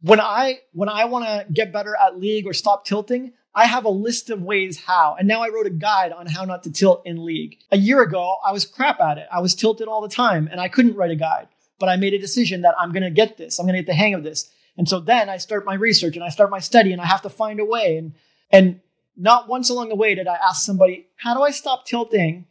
When 0.00 0.20
I 0.20 0.60
when 0.72 0.88
I 0.88 1.06
want 1.06 1.24
to 1.24 1.46
get 1.52 1.72
better 1.72 1.96
at 1.96 2.18
league 2.18 2.46
or 2.46 2.52
stop 2.52 2.84
tilting, 2.84 3.32
I 3.58 3.66
have 3.66 3.84
a 3.84 3.90
list 3.90 4.30
of 4.30 4.40
ways 4.40 4.78
how. 4.78 5.16
And 5.18 5.26
now 5.26 5.42
I 5.42 5.48
wrote 5.48 5.66
a 5.66 5.70
guide 5.70 6.12
on 6.12 6.26
how 6.26 6.44
not 6.44 6.62
to 6.62 6.70
tilt 6.70 7.02
in 7.04 7.24
league. 7.24 7.58
A 7.72 7.76
year 7.76 8.02
ago, 8.02 8.36
I 8.46 8.52
was 8.52 8.64
crap 8.64 9.00
at 9.00 9.18
it. 9.18 9.26
I 9.32 9.40
was 9.40 9.56
tilted 9.56 9.88
all 9.88 10.00
the 10.00 10.08
time 10.08 10.48
and 10.52 10.60
I 10.60 10.68
couldn't 10.68 10.94
write 10.94 11.10
a 11.10 11.16
guide. 11.16 11.48
But 11.80 11.88
I 11.88 11.96
made 11.96 12.14
a 12.14 12.20
decision 12.20 12.62
that 12.62 12.76
I'm 12.78 12.92
going 12.92 13.02
to 13.02 13.10
get 13.10 13.36
this. 13.36 13.58
I'm 13.58 13.66
going 13.66 13.74
to 13.74 13.82
get 13.82 13.88
the 13.88 13.94
hang 13.94 14.14
of 14.14 14.22
this. 14.22 14.48
And 14.76 14.88
so 14.88 15.00
then 15.00 15.28
I 15.28 15.38
start 15.38 15.66
my 15.66 15.74
research 15.74 16.14
and 16.14 16.24
I 16.24 16.28
start 16.28 16.50
my 16.50 16.60
study 16.60 16.92
and 16.92 17.02
I 17.02 17.06
have 17.06 17.22
to 17.22 17.28
find 17.28 17.58
a 17.58 17.64
way. 17.64 17.96
And 17.96 18.14
and 18.52 18.80
not 19.16 19.48
once 19.48 19.70
along 19.70 19.88
the 19.88 19.96
way 19.96 20.14
did 20.14 20.28
I 20.28 20.36
ask 20.36 20.64
somebody, 20.64 21.08
how 21.16 21.34
do 21.34 21.42
I 21.42 21.50
stop 21.50 21.84
tilting? 21.84 22.46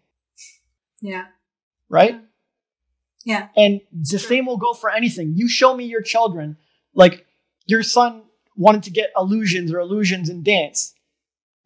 Yeah. 1.00 1.28
Right? 1.88 2.20
Yeah. 3.24 3.48
And 3.56 3.80
the 3.94 4.20
same 4.20 4.46
will 4.46 4.58
go 4.58 4.74
for 4.74 4.90
anything. 4.90 5.36
You 5.38 5.48
show 5.48 5.74
me 5.74 5.86
your 5.86 6.02
children, 6.02 6.58
like 6.94 7.26
your 7.66 7.82
son 7.82 8.24
wanted 8.58 8.84
to 8.84 8.92
get 8.92 9.12
illusions 9.16 9.72
or 9.72 9.80
illusions 9.80 10.30
in 10.30 10.44
dance. 10.44 10.96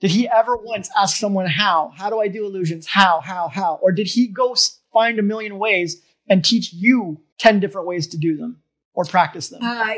Did 0.01 0.11
he 0.11 0.27
ever 0.27 0.57
once 0.57 0.89
ask 0.97 1.15
someone 1.17 1.45
how? 1.45 1.93
How 1.95 2.09
do 2.09 2.19
I 2.19 2.27
do 2.27 2.45
illusions? 2.45 2.87
How, 2.87 3.21
how, 3.21 3.47
how? 3.47 3.79
Or 3.81 3.91
did 3.91 4.07
he 4.07 4.27
go 4.27 4.55
find 4.91 5.19
a 5.19 5.21
million 5.21 5.59
ways 5.59 6.01
and 6.27 6.43
teach 6.43 6.73
you 6.73 7.21
10 7.37 7.59
different 7.59 7.87
ways 7.87 8.07
to 8.07 8.17
do 8.17 8.35
them 8.35 8.61
or 8.95 9.05
practice 9.05 9.49
them? 9.49 9.61
Uh, 9.63 9.93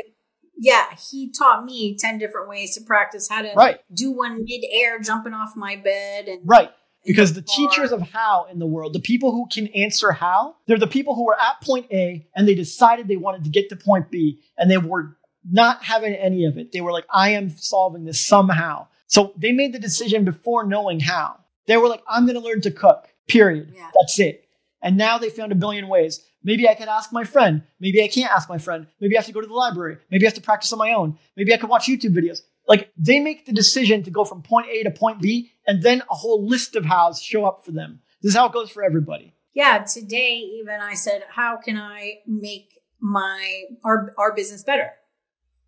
yeah, 0.58 0.94
he 1.10 1.32
taught 1.32 1.64
me 1.64 1.96
10 1.98 2.18
different 2.18 2.50
ways 2.50 2.76
to 2.76 2.84
practice 2.84 3.28
how 3.28 3.42
to 3.42 3.52
right. 3.56 3.80
do 3.92 4.12
one 4.12 4.44
mid-air 4.44 5.00
jumping 5.00 5.32
off 5.32 5.56
my 5.56 5.76
bed 5.76 6.28
and 6.28 6.42
Right. 6.44 6.70
Because 7.06 7.34
the 7.34 7.42
teachers 7.42 7.92
of 7.92 8.00
how 8.00 8.46
in 8.50 8.58
the 8.58 8.66
world, 8.66 8.94
the 8.94 9.00
people 9.00 9.32
who 9.32 9.46
can 9.52 9.66
answer 9.68 10.12
how, 10.12 10.56
they're 10.66 10.78
the 10.78 10.86
people 10.86 11.14
who 11.14 11.26
were 11.26 11.38
at 11.38 11.60
point 11.62 11.86
A 11.92 12.26
and 12.34 12.48
they 12.48 12.54
decided 12.54 13.08
they 13.08 13.16
wanted 13.16 13.44
to 13.44 13.50
get 13.50 13.68
to 13.70 13.76
point 13.76 14.10
B 14.10 14.40
and 14.56 14.70
they 14.70 14.78
were 14.78 15.16
not 15.50 15.84
having 15.84 16.14
any 16.14 16.46
of 16.46 16.56
it. 16.56 16.72
They 16.72 16.80
were 16.80 16.92
like, 16.92 17.04
I 17.12 17.30
am 17.30 17.50
solving 17.50 18.04
this 18.04 18.24
somehow. 18.24 18.88
So 19.06 19.32
they 19.36 19.52
made 19.52 19.72
the 19.72 19.78
decision 19.78 20.24
before 20.24 20.64
knowing 20.64 21.00
how. 21.00 21.36
They 21.66 21.76
were 21.76 21.88
like, 21.88 22.02
I'm 22.08 22.26
going 22.26 22.38
to 22.38 22.44
learn 22.44 22.60
to 22.62 22.70
cook, 22.70 23.08
period. 23.28 23.72
Yeah. 23.74 23.90
That's 24.00 24.18
it. 24.18 24.48
And 24.82 24.96
now 24.96 25.18
they 25.18 25.30
found 25.30 25.52
a 25.52 25.54
billion 25.54 25.88
ways. 25.88 26.24
Maybe 26.42 26.68
I 26.68 26.74
could 26.74 26.88
ask 26.88 27.10
my 27.10 27.24
friend. 27.24 27.62
Maybe 27.80 28.02
I 28.02 28.08
can't 28.08 28.30
ask 28.30 28.48
my 28.50 28.58
friend. 28.58 28.86
Maybe 29.00 29.16
I 29.16 29.20
have 29.20 29.26
to 29.26 29.32
go 29.32 29.40
to 29.40 29.46
the 29.46 29.54
library. 29.54 29.96
Maybe 30.10 30.26
I 30.26 30.28
have 30.28 30.34
to 30.34 30.42
practice 30.42 30.72
on 30.74 30.78
my 30.78 30.92
own. 30.92 31.18
Maybe 31.36 31.54
I 31.54 31.56
could 31.56 31.70
watch 31.70 31.86
YouTube 31.86 32.14
videos. 32.14 32.42
Like 32.68 32.92
they 32.98 33.18
make 33.18 33.46
the 33.46 33.52
decision 33.52 34.02
to 34.02 34.10
go 34.10 34.24
from 34.24 34.42
point 34.42 34.68
A 34.68 34.82
to 34.82 34.90
point 34.90 35.22
B, 35.22 35.50
and 35.66 35.82
then 35.82 36.02
a 36.10 36.14
whole 36.14 36.46
list 36.46 36.76
of 36.76 36.84
hows 36.84 37.22
show 37.22 37.46
up 37.46 37.64
for 37.64 37.72
them. 37.72 38.00
This 38.22 38.32
is 38.32 38.36
how 38.36 38.46
it 38.46 38.52
goes 38.52 38.70
for 38.70 38.82
everybody. 38.82 39.32
yeah, 39.54 39.84
today 39.84 40.36
even 40.60 40.80
I 40.80 40.94
said, 40.94 41.24
how 41.30 41.56
can 41.56 41.76
I 41.78 42.20
make 42.26 42.80
my 43.00 43.64
our 43.84 44.14
our 44.18 44.34
business 44.34 44.62
better? 44.62 44.92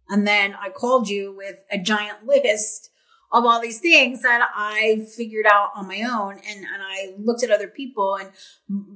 And 0.08 0.26
then 0.26 0.54
I 0.54 0.68
called 0.70 1.08
you 1.08 1.34
with 1.36 1.64
a 1.70 1.78
giant 1.78 2.26
list 2.26 2.90
of 3.32 3.44
all 3.44 3.60
these 3.60 3.80
things 3.80 4.22
that 4.22 4.48
I 4.54 5.06
figured 5.16 5.46
out 5.46 5.70
on 5.74 5.88
my 5.88 6.02
own. 6.02 6.32
And, 6.32 6.64
and 6.64 6.82
I 6.82 7.14
looked 7.18 7.42
at 7.42 7.50
other 7.50 7.68
people 7.68 8.16
and 8.16 8.30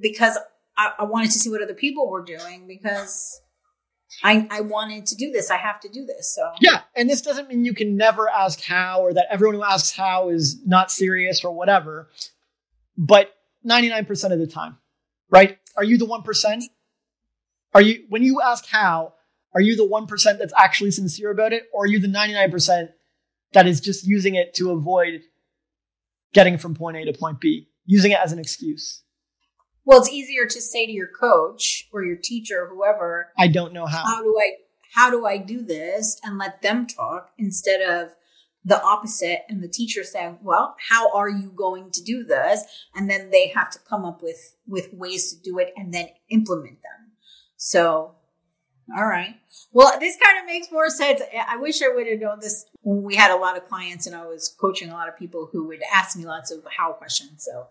because 0.00 0.38
I, 0.76 0.92
I 1.00 1.04
wanted 1.04 1.30
to 1.32 1.38
see 1.38 1.50
what 1.50 1.62
other 1.62 1.74
people 1.74 2.08
were 2.08 2.24
doing 2.24 2.66
because 2.66 3.40
I, 4.22 4.46
I 4.50 4.60
wanted 4.62 5.06
to 5.06 5.16
do 5.16 5.30
this. 5.30 5.50
I 5.50 5.56
have 5.56 5.80
to 5.80 5.88
do 5.88 6.04
this. 6.04 6.34
So 6.34 6.50
Yeah, 6.60 6.82
and 6.96 7.08
this 7.08 7.22
doesn't 7.22 7.48
mean 7.48 7.64
you 7.64 7.74
can 7.74 7.96
never 7.96 8.28
ask 8.28 8.62
how 8.62 9.00
or 9.02 9.12
that 9.14 9.26
everyone 9.30 9.56
who 9.56 9.64
asks 9.64 9.96
how 9.96 10.28
is 10.30 10.60
not 10.64 10.90
serious 10.90 11.44
or 11.44 11.52
whatever. 11.52 12.08
But 12.96 13.32
99% 13.66 14.32
of 14.32 14.38
the 14.38 14.46
time, 14.46 14.78
right? 15.30 15.58
Are 15.76 15.84
you 15.84 15.98
the 15.98 16.06
1%? 16.06 16.62
Are 17.72 17.80
you 17.80 18.04
when 18.08 18.22
you 18.22 18.40
ask 18.40 18.66
how, 18.66 19.14
are 19.54 19.60
you 19.60 19.76
the 19.76 19.86
1% 19.86 20.38
that's 20.38 20.52
actually 20.56 20.90
sincere 20.90 21.30
about 21.30 21.52
it 21.52 21.64
or 21.72 21.84
are 21.84 21.86
you 21.86 22.00
the 22.00 22.08
99% 22.08 22.88
that 23.52 23.66
is 23.66 23.80
just 23.80 24.06
using 24.06 24.34
it 24.34 24.54
to 24.54 24.70
avoid 24.70 25.22
getting 26.32 26.58
from 26.58 26.74
point 26.74 26.96
A 26.96 27.04
to 27.04 27.12
point 27.12 27.40
B, 27.40 27.68
using 27.86 28.12
it 28.12 28.18
as 28.22 28.32
an 28.32 28.38
excuse? 28.38 29.02
well, 29.84 29.98
it's 29.98 30.10
easier 30.10 30.46
to 30.46 30.60
say 30.60 30.86
to 30.86 30.92
your 30.92 31.08
coach 31.08 31.88
or 31.92 32.04
your 32.04 32.16
teacher, 32.16 32.62
or 32.62 32.68
whoever, 32.68 33.32
I 33.36 33.48
don't 33.48 33.72
know 33.72 33.86
how. 33.86 34.04
how 34.04 34.22
do 34.22 34.38
I 34.38 34.52
how 34.94 35.10
do 35.10 35.26
I 35.26 35.36
do 35.36 35.62
this 35.62 36.20
and 36.22 36.38
let 36.38 36.62
them 36.62 36.86
talk 36.86 37.30
instead 37.38 37.80
of 37.80 38.10
the 38.64 38.80
opposite 38.82 39.40
and 39.48 39.62
the 39.62 39.68
teacher 39.68 40.04
saying, 40.04 40.38
"Well, 40.42 40.76
how 40.90 41.10
are 41.12 41.28
you 41.28 41.50
going 41.50 41.90
to 41.92 42.02
do 42.02 42.24
this?" 42.24 42.62
and 42.94 43.10
then 43.10 43.30
they 43.30 43.48
have 43.48 43.70
to 43.70 43.78
come 43.80 44.04
up 44.04 44.22
with 44.22 44.56
with 44.64 44.92
ways 44.92 45.32
to 45.32 45.42
do 45.42 45.58
it 45.58 45.72
and 45.76 45.92
then 45.92 46.10
implement 46.28 46.82
them. 46.82 47.12
So, 47.56 48.14
all 48.96 49.06
right. 49.06 49.36
Well, 49.72 49.98
this 50.00 50.16
kind 50.22 50.38
of 50.38 50.46
makes 50.46 50.70
more 50.72 50.88
sense. 50.90 51.20
I 51.48 51.56
wish 51.56 51.82
I 51.82 51.88
would 51.88 52.06
have 52.06 52.20
known 52.20 52.40
this 52.40 52.66
when 52.82 53.02
we 53.02 53.14
had 53.16 53.30
a 53.30 53.36
lot 53.36 53.56
of 53.56 53.68
clients 53.68 54.06
and 54.06 54.16
I 54.16 54.26
was 54.26 54.54
coaching 54.60 54.90
a 54.90 54.94
lot 54.94 55.08
of 55.08 55.18
people 55.18 55.48
who 55.52 55.66
would 55.68 55.80
ask 55.92 56.16
me 56.16 56.24
lots 56.24 56.50
of 56.50 56.64
how 56.76 56.92
questions. 56.92 57.44
So, 57.44 57.66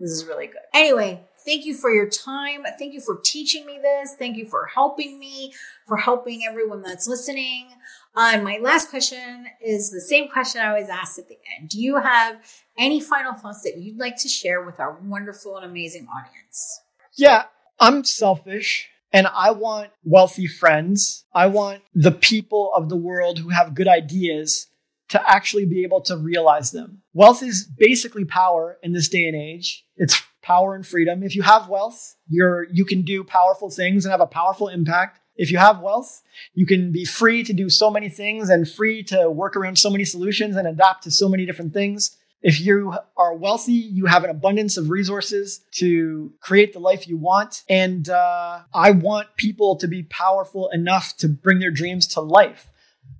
this 0.00 0.10
is 0.10 0.24
really 0.26 0.46
good. 0.46 0.60
Anyway, 0.72 1.20
thank 1.44 1.64
you 1.64 1.74
for 1.74 1.90
your 1.90 2.08
time. 2.08 2.62
Thank 2.78 2.94
you 2.94 3.00
for 3.00 3.20
teaching 3.24 3.66
me 3.66 3.78
this. 3.82 4.14
Thank 4.16 4.36
you 4.36 4.46
for 4.46 4.66
helping 4.72 5.18
me, 5.18 5.52
for 5.86 5.96
helping 5.96 6.42
everyone 6.48 6.82
that's 6.82 7.08
listening. 7.08 7.68
Uh, 8.14 8.40
my 8.42 8.58
last 8.58 8.90
question 8.90 9.46
is 9.60 9.90
the 9.90 10.00
same 10.00 10.28
question 10.28 10.60
I 10.60 10.68
always 10.68 10.88
ask 10.88 11.18
at 11.18 11.28
the 11.28 11.38
end. 11.58 11.70
Do 11.70 11.80
you 11.80 11.96
have 11.96 12.40
any 12.76 13.00
final 13.00 13.34
thoughts 13.34 13.62
that 13.62 13.78
you'd 13.78 13.98
like 13.98 14.16
to 14.18 14.28
share 14.28 14.62
with 14.64 14.78
our 14.78 14.98
wonderful 15.02 15.56
and 15.56 15.64
amazing 15.64 16.06
audience? 16.06 16.80
Yeah, 17.16 17.44
I'm 17.80 18.04
selfish 18.04 18.88
and 19.12 19.26
I 19.26 19.50
want 19.52 19.90
wealthy 20.04 20.46
friends. 20.46 21.24
I 21.32 21.46
want 21.46 21.82
the 21.94 22.12
people 22.12 22.72
of 22.74 22.88
the 22.88 22.96
world 22.96 23.38
who 23.38 23.48
have 23.50 23.74
good 23.74 23.88
ideas 23.88 24.66
to 25.08 25.30
actually 25.30 25.64
be 25.64 25.82
able 25.84 26.02
to 26.02 26.16
realize 26.16 26.70
them. 26.70 27.02
Wealth 27.14 27.42
is 27.42 27.64
basically 27.64 28.24
power 28.24 28.78
in 28.82 28.92
this 28.92 29.08
day 29.08 29.26
and 29.26 29.36
age. 29.36 29.86
It's 29.96 30.22
power 30.42 30.74
and 30.74 30.86
freedom. 30.86 31.22
If 31.22 31.34
you 31.34 31.42
have 31.42 31.68
wealth, 31.68 32.16
you're 32.28 32.66
you 32.70 32.84
can 32.84 33.02
do 33.02 33.24
powerful 33.24 33.70
things 33.70 34.04
and 34.04 34.12
have 34.12 34.20
a 34.20 34.26
powerful 34.26 34.68
impact. 34.68 35.20
If 35.36 35.50
you 35.52 35.58
have 35.58 35.80
wealth, 35.80 36.22
you 36.52 36.66
can 36.66 36.90
be 36.90 37.04
free 37.04 37.44
to 37.44 37.52
do 37.52 37.70
so 37.70 37.90
many 37.90 38.08
things 38.08 38.50
and 38.50 38.68
free 38.68 39.02
to 39.04 39.30
work 39.30 39.56
around 39.56 39.78
so 39.78 39.88
many 39.88 40.04
solutions 40.04 40.56
and 40.56 40.66
adapt 40.66 41.04
to 41.04 41.10
so 41.10 41.28
many 41.28 41.46
different 41.46 41.72
things. 41.72 42.16
If 42.40 42.60
you 42.60 42.94
are 43.16 43.34
wealthy, 43.34 43.72
you 43.72 44.06
have 44.06 44.22
an 44.22 44.30
abundance 44.30 44.76
of 44.76 44.90
resources 44.90 45.60
to 45.72 46.32
create 46.40 46.72
the 46.72 46.78
life 46.78 47.08
you 47.08 47.16
want. 47.16 47.64
And 47.68 48.08
uh, 48.08 48.60
I 48.72 48.92
want 48.92 49.36
people 49.36 49.76
to 49.76 49.88
be 49.88 50.04
powerful 50.04 50.68
enough 50.68 51.16
to 51.18 51.28
bring 51.28 51.58
their 51.58 51.72
dreams 51.72 52.06
to 52.08 52.20
life. 52.20 52.70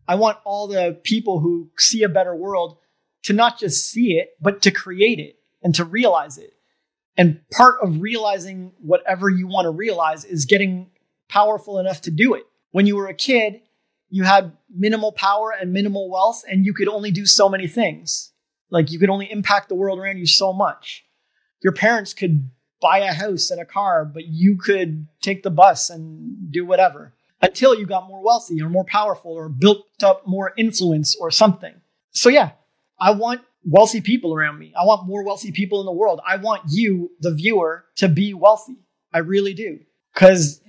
I 0.07 0.15
want 0.15 0.39
all 0.45 0.69
the 0.69 0.99
people 1.03 1.41
who 1.41 1.71
see 1.79 2.05
a 2.05 2.09
better 2.09 2.35
world 2.35 2.79
to 3.25 3.33
not 3.33 3.59
just 3.59 3.91
see 3.91 4.13
it, 4.13 4.31
but 4.41 4.63
to 4.63 4.71
create 4.71 5.19
it 5.19 5.37
and 5.63 5.75
to 5.75 5.85
realize 5.85 6.39
it. 6.39 6.53
And 7.17 7.41
part 7.51 7.81
of 7.83 8.01
realizing 8.01 8.73
whatever 8.79 9.29
you 9.29 9.49
want 9.49 9.67
to 9.67 9.71
realize 9.71 10.25
is 10.25 10.45
getting 10.45 10.91
powerful 11.29 11.79
enough 11.79 12.03
to 12.03 12.13
do 12.13 12.35
it. 12.35 12.45
When 12.71 12.87
you 12.87 12.97
were 12.97 13.09
a 13.09 13.15
kid, 13.15 13.63
you 14.09 14.23
had 14.23 14.57
minimal 14.71 15.13
power 15.13 15.51
and 15.51 15.73
minimal 15.73 16.09
wealth, 16.09 16.45
and 16.49 16.65
you 16.65 16.73
could 16.73 16.89
only 16.89 17.11
do 17.11 17.27
so 17.27 17.49
many 17.49 17.67
things. 17.67 18.28
Like 18.71 18.91
you 18.91 18.99
could 18.99 19.11
only 19.11 19.31
impact 19.31 19.69
the 19.69 19.75
world 19.75 19.99
around 19.99 20.19
you 20.19 20.27
so 20.27 20.53
much. 20.53 21.05
Your 21.63 21.73
parents 21.73 22.15
could 22.15 22.51
buy 22.81 22.99
a 22.99 23.13
house 23.13 23.51
and 23.51 23.61
a 23.61 23.65
car, 23.65 24.05
but 24.05 24.27
you 24.27 24.57
could 24.57 25.07
take 25.21 25.43
the 25.43 25.51
bus 25.51 25.91
and 25.91 26.53
do 26.53 26.65
whatever 26.65 27.13
until 27.41 27.75
you 27.75 27.87
got 27.87 28.09
more 28.09 28.23
wealthy 28.23 28.61
or 28.63 28.69
more 28.69 28.85
powerful 28.85 29.33
or 29.33 29.49
built 29.49 29.87
up 30.03 30.27
more 30.27 30.53
influence 30.57 31.17
or 31.17 31.31
something. 31.31 31.75
So, 32.11 32.29
yeah, 32.29 32.53
I 32.99 33.13
want 33.13 33.43
wealthy 33.65 34.01
people 34.01 34.35
around 34.35 34.59
me. 34.59 34.73
I 34.79 34.85
want 34.85 35.07
more 35.07 35.25
wealthy 35.25 35.53
people 35.53 35.81
in 35.81 35.87
the 35.87 35.93
world. 35.93 36.21
I 36.27 36.37
want 36.37 36.63
you, 36.69 37.11
the 37.21 37.35
viewer, 37.35 37.85
to 37.97 38.09
be 38.09 38.35
wealthy. 38.35 38.77
I 39.13 39.19
really 39.19 39.55
do. 39.55 39.81
Because 40.15 40.61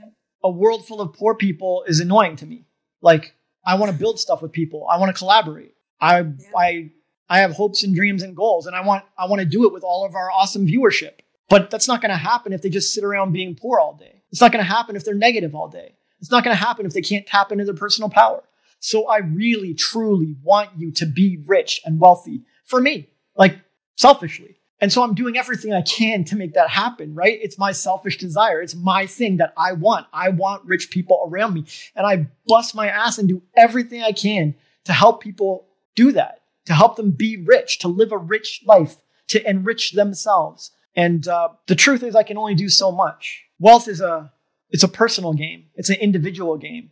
a 0.43 0.49
world 0.49 0.85
full 0.85 1.01
of 1.01 1.13
poor 1.13 1.35
people 1.35 1.83
is 1.87 1.99
annoying 1.99 2.35
to 2.37 2.45
me. 2.45 2.65
Like, 3.01 3.33
I 3.65 3.75
want 3.75 3.91
to 3.91 3.97
build 3.97 4.19
stuff 4.19 4.41
with 4.41 4.51
people. 4.51 4.87
I 4.89 4.97
want 4.97 5.13
to 5.13 5.17
collaborate. 5.17 5.73
I, 5.99 6.25
I, 6.57 6.91
I 7.29 7.39
have 7.39 7.51
hopes 7.51 7.83
and 7.83 7.95
dreams 7.95 8.23
and 8.23 8.35
goals, 8.35 8.65
and 8.65 8.75
I 8.75 8.81
want, 8.81 9.05
I 9.17 9.27
want 9.27 9.39
to 9.41 9.45
do 9.45 9.65
it 9.65 9.73
with 9.73 9.83
all 9.83 10.05
of 10.05 10.15
our 10.15 10.31
awesome 10.31 10.65
viewership. 10.65 11.19
But 11.49 11.69
that's 11.71 11.87
not 11.87 12.01
going 12.01 12.11
to 12.11 12.17
happen 12.17 12.53
if 12.53 12.61
they 12.61 12.69
just 12.69 12.93
sit 12.93 13.03
around 13.03 13.33
being 13.33 13.55
poor 13.55 13.79
all 13.79 13.93
day. 13.93 14.21
It's 14.31 14.41
not 14.41 14.51
going 14.51 14.63
to 14.63 14.71
happen 14.71 14.95
if 14.95 15.03
they're 15.03 15.15
negative 15.15 15.55
all 15.55 15.67
day. 15.67 15.95
It's 16.19 16.31
not 16.31 16.43
going 16.43 16.55
to 16.55 16.63
happen 16.63 16.85
if 16.85 16.93
they 16.93 17.01
can't 17.01 17.25
tap 17.25 17.51
into 17.51 17.65
their 17.65 17.73
personal 17.73 18.09
power. 18.09 18.43
So 18.79 19.07
I 19.07 19.17
really, 19.17 19.73
truly 19.73 20.35
want 20.43 20.69
you 20.77 20.91
to 20.93 21.05
be 21.05 21.39
rich 21.45 21.81
and 21.85 21.99
wealthy 21.99 22.43
for 22.65 22.79
me, 22.79 23.09
like 23.35 23.59
selfishly. 23.95 24.59
And 24.81 24.93
so 24.93 25.03
I'm 25.03 25.13
doing 25.13 25.37
everything 25.37 25.73
I 25.73 25.81
can 25.81 26.23
to 26.25 26.37
make 26.37 26.53
that 26.53 26.69
happen, 26.69 27.13
right? 27.13 27.37
It's 27.41 27.57
my 27.57 27.73
selfish 27.73 28.17
desire. 28.17 28.61
It's 28.61 28.75
my 28.75 29.05
thing 29.05 29.37
that 29.37 29.53
I 29.57 29.73
want. 29.73 30.07
I 30.13 30.29
want 30.29 30.65
rich 30.65 30.89
people 30.89 31.27
around 31.29 31.53
me. 31.53 31.65
And 31.95 32.07
I 32.07 32.27
bust 32.47 32.75
my 32.75 32.87
ass 32.87 33.17
and 33.17 33.27
do 33.27 33.41
everything 33.57 34.01
I 34.01 34.13
can 34.13 34.55
to 34.85 34.93
help 34.93 35.21
people 35.21 35.67
do 35.95 36.13
that, 36.13 36.38
to 36.69 36.75
help 36.75 36.97
them 36.97 37.09
be 37.09 37.35
rich, 37.35 37.79
to 37.79 37.87
live 37.87 38.11
a 38.11 38.17
rich 38.17 38.61
life, 38.63 38.97
to 39.27 39.49
enrich 39.49 39.93
themselves. 39.93 40.69
And 40.95 41.27
uh, 41.27 41.49
the 41.65 41.73
truth 41.73 42.03
is, 42.03 42.15
I 42.15 42.21
can 42.21 42.37
only 42.37 42.53
do 42.53 42.69
so 42.69 42.91
much. 42.91 43.45
Wealth 43.57 43.87
is 43.87 44.01
a 44.01 44.31
it's 44.69 44.83
a 44.83 44.87
personal 44.87 45.33
game. 45.33 45.65
It's 45.73 45.89
an 45.89 45.95
individual 45.95 46.57
game. 46.57 46.91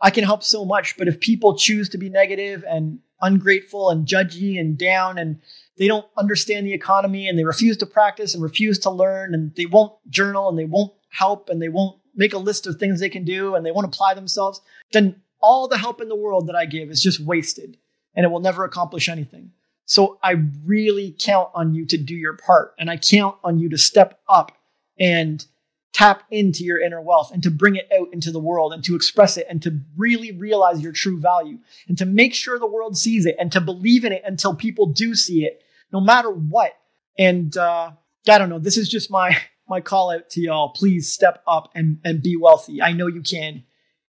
I 0.00 0.08
can 0.08 0.24
help 0.24 0.42
so 0.42 0.64
much, 0.64 0.96
but 0.96 1.08
if 1.08 1.20
people 1.20 1.58
choose 1.58 1.90
to 1.90 1.98
be 1.98 2.08
negative 2.08 2.64
and 2.66 3.00
ungrateful 3.20 3.90
and 3.90 4.06
judgy 4.06 4.58
and 4.58 4.78
down 4.78 5.18
and 5.18 5.40
they 5.76 5.88
don't 5.88 6.06
understand 6.16 6.66
the 6.66 6.72
economy 6.72 7.28
and 7.28 7.38
they 7.38 7.44
refuse 7.44 7.76
to 7.78 7.86
practice 7.86 8.32
and 8.32 8.42
refuse 8.42 8.78
to 8.78 8.90
learn 8.90 9.34
and 9.34 9.54
they 9.56 9.66
won't 9.66 9.92
journal 10.08 10.48
and 10.48 10.58
they 10.58 10.64
won't 10.64 10.94
help 11.10 11.50
and 11.50 11.60
they 11.60 11.68
won't 11.68 12.00
make 12.14 12.32
a 12.32 12.38
list 12.38 12.66
of 12.66 12.76
things 12.76 12.98
they 12.98 13.10
can 13.10 13.26
do 13.26 13.54
and 13.54 13.66
they 13.66 13.72
won't 13.72 13.86
apply 13.86 14.14
themselves, 14.14 14.62
then 14.92 15.20
all 15.38 15.68
the 15.68 15.76
help 15.76 16.00
in 16.00 16.08
the 16.08 16.16
world 16.16 16.46
that 16.46 16.56
I 16.56 16.64
give 16.64 16.88
is 16.88 17.02
just 17.02 17.20
wasted 17.20 17.76
and 18.18 18.24
it 18.24 18.30
will 18.30 18.40
never 18.40 18.64
accomplish 18.64 19.08
anything. 19.08 19.52
So 19.84 20.18
I 20.24 20.42
really 20.66 21.14
count 21.16 21.50
on 21.54 21.72
you 21.72 21.86
to 21.86 21.96
do 21.96 22.16
your 22.16 22.34
part 22.34 22.74
and 22.76 22.90
I 22.90 22.96
count 22.96 23.36
on 23.44 23.60
you 23.60 23.68
to 23.68 23.78
step 23.78 24.18
up 24.28 24.58
and 24.98 25.46
tap 25.92 26.24
into 26.32 26.64
your 26.64 26.80
inner 26.80 27.00
wealth 27.00 27.30
and 27.32 27.44
to 27.44 27.50
bring 27.50 27.76
it 27.76 27.88
out 27.96 28.08
into 28.12 28.32
the 28.32 28.40
world 28.40 28.72
and 28.72 28.82
to 28.84 28.96
express 28.96 29.36
it 29.36 29.46
and 29.48 29.62
to 29.62 29.80
really 29.96 30.32
realize 30.32 30.80
your 30.80 30.90
true 30.90 31.20
value 31.20 31.58
and 31.86 31.96
to 31.96 32.04
make 32.04 32.34
sure 32.34 32.58
the 32.58 32.66
world 32.66 32.98
sees 32.98 33.24
it 33.24 33.36
and 33.38 33.52
to 33.52 33.60
believe 33.60 34.04
in 34.04 34.10
it 34.12 34.22
until 34.26 34.52
people 34.52 34.86
do 34.86 35.14
see 35.14 35.44
it, 35.44 35.62
no 35.92 36.00
matter 36.00 36.28
what. 36.28 36.76
And 37.16 37.56
uh, 37.56 37.92
I 38.28 38.38
don't 38.38 38.48
know, 38.48 38.58
this 38.58 38.76
is 38.76 38.88
just 38.88 39.12
my 39.12 39.38
my 39.68 39.80
call 39.80 40.10
out 40.10 40.28
to 40.30 40.40
y'all. 40.40 40.70
Please 40.70 41.12
step 41.12 41.42
up 41.46 41.70
and, 41.74 42.00
and 42.02 42.20
be 42.20 42.36
wealthy. 42.36 42.82
I 42.82 42.92
know 42.92 43.06
you 43.06 43.22
can. 43.22 43.62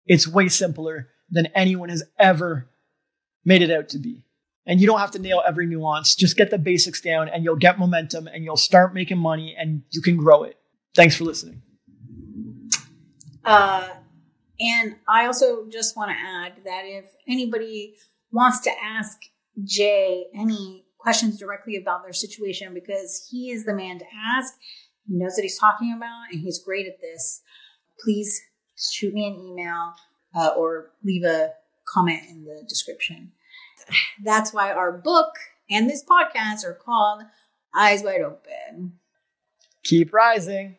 It's 0.07 0.27
way 0.27 0.47
simpler 0.47 1.09
than 1.29 1.45
anyone 1.47 1.89
has 1.89 2.01
ever 2.17 2.69
made 3.45 3.61
it 3.61 3.71
out 3.71 3.89
to 3.89 3.99
be. 3.99 4.23
And 4.65 4.79
you 4.79 4.87
don't 4.87 4.99
have 4.99 5.11
to 5.11 5.19
nail 5.19 5.41
every 5.47 5.65
nuance. 5.65 6.15
Just 6.15 6.37
get 6.37 6.51
the 6.51 6.57
basics 6.57 7.01
down 7.01 7.27
and 7.29 7.43
you'll 7.43 7.55
get 7.55 7.79
momentum 7.79 8.27
and 8.27 8.43
you'll 8.43 8.57
start 8.57 8.93
making 8.93 9.17
money 9.17 9.55
and 9.57 9.81
you 9.89 10.01
can 10.01 10.17
grow 10.17 10.43
it. 10.43 10.57
Thanks 10.95 11.15
for 11.15 11.23
listening. 11.23 11.61
Uh, 13.43 13.87
and 14.59 14.95
I 15.07 15.25
also 15.25 15.67
just 15.71 15.95
want 15.95 16.11
to 16.11 16.17
add 16.17 16.53
that 16.65 16.83
if 16.85 17.05
anybody 17.27 17.95
wants 18.31 18.59
to 18.61 18.71
ask 18.83 19.17
Jay 19.63 20.25
any 20.35 20.85
questions 20.97 21.39
directly 21.39 21.77
about 21.77 22.03
their 22.03 22.13
situation, 22.13 22.73
because 22.73 23.27
he 23.31 23.51
is 23.51 23.65
the 23.65 23.73
man 23.73 23.99
to 23.99 24.05
ask, 24.37 24.53
he 25.07 25.15
knows 25.15 25.33
what 25.35 25.43
he's 25.43 25.57
talking 25.57 25.93
about, 25.95 26.25
and 26.31 26.41
he's 26.41 26.59
great 26.59 26.85
at 26.85 26.99
this, 27.01 27.41
please 28.03 28.41
shoot 28.77 29.13
me 29.13 29.25
an 29.27 29.35
email 29.35 29.93
uh, 30.35 30.49
or 30.57 30.91
leave 31.03 31.23
a 31.23 31.51
comment 31.91 32.23
in 32.29 32.45
the 32.45 32.63
description. 32.67 33.31
That's 34.23 34.53
why 34.53 34.71
our 34.71 34.91
book 34.91 35.35
and 35.69 35.89
this 35.89 36.03
podcast 36.03 36.65
are 36.65 36.73
called 36.73 37.23
Eyes 37.75 38.03
Wide 38.03 38.21
Open. 38.21 38.99
Keep 39.83 40.13
rising. 40.13 40.77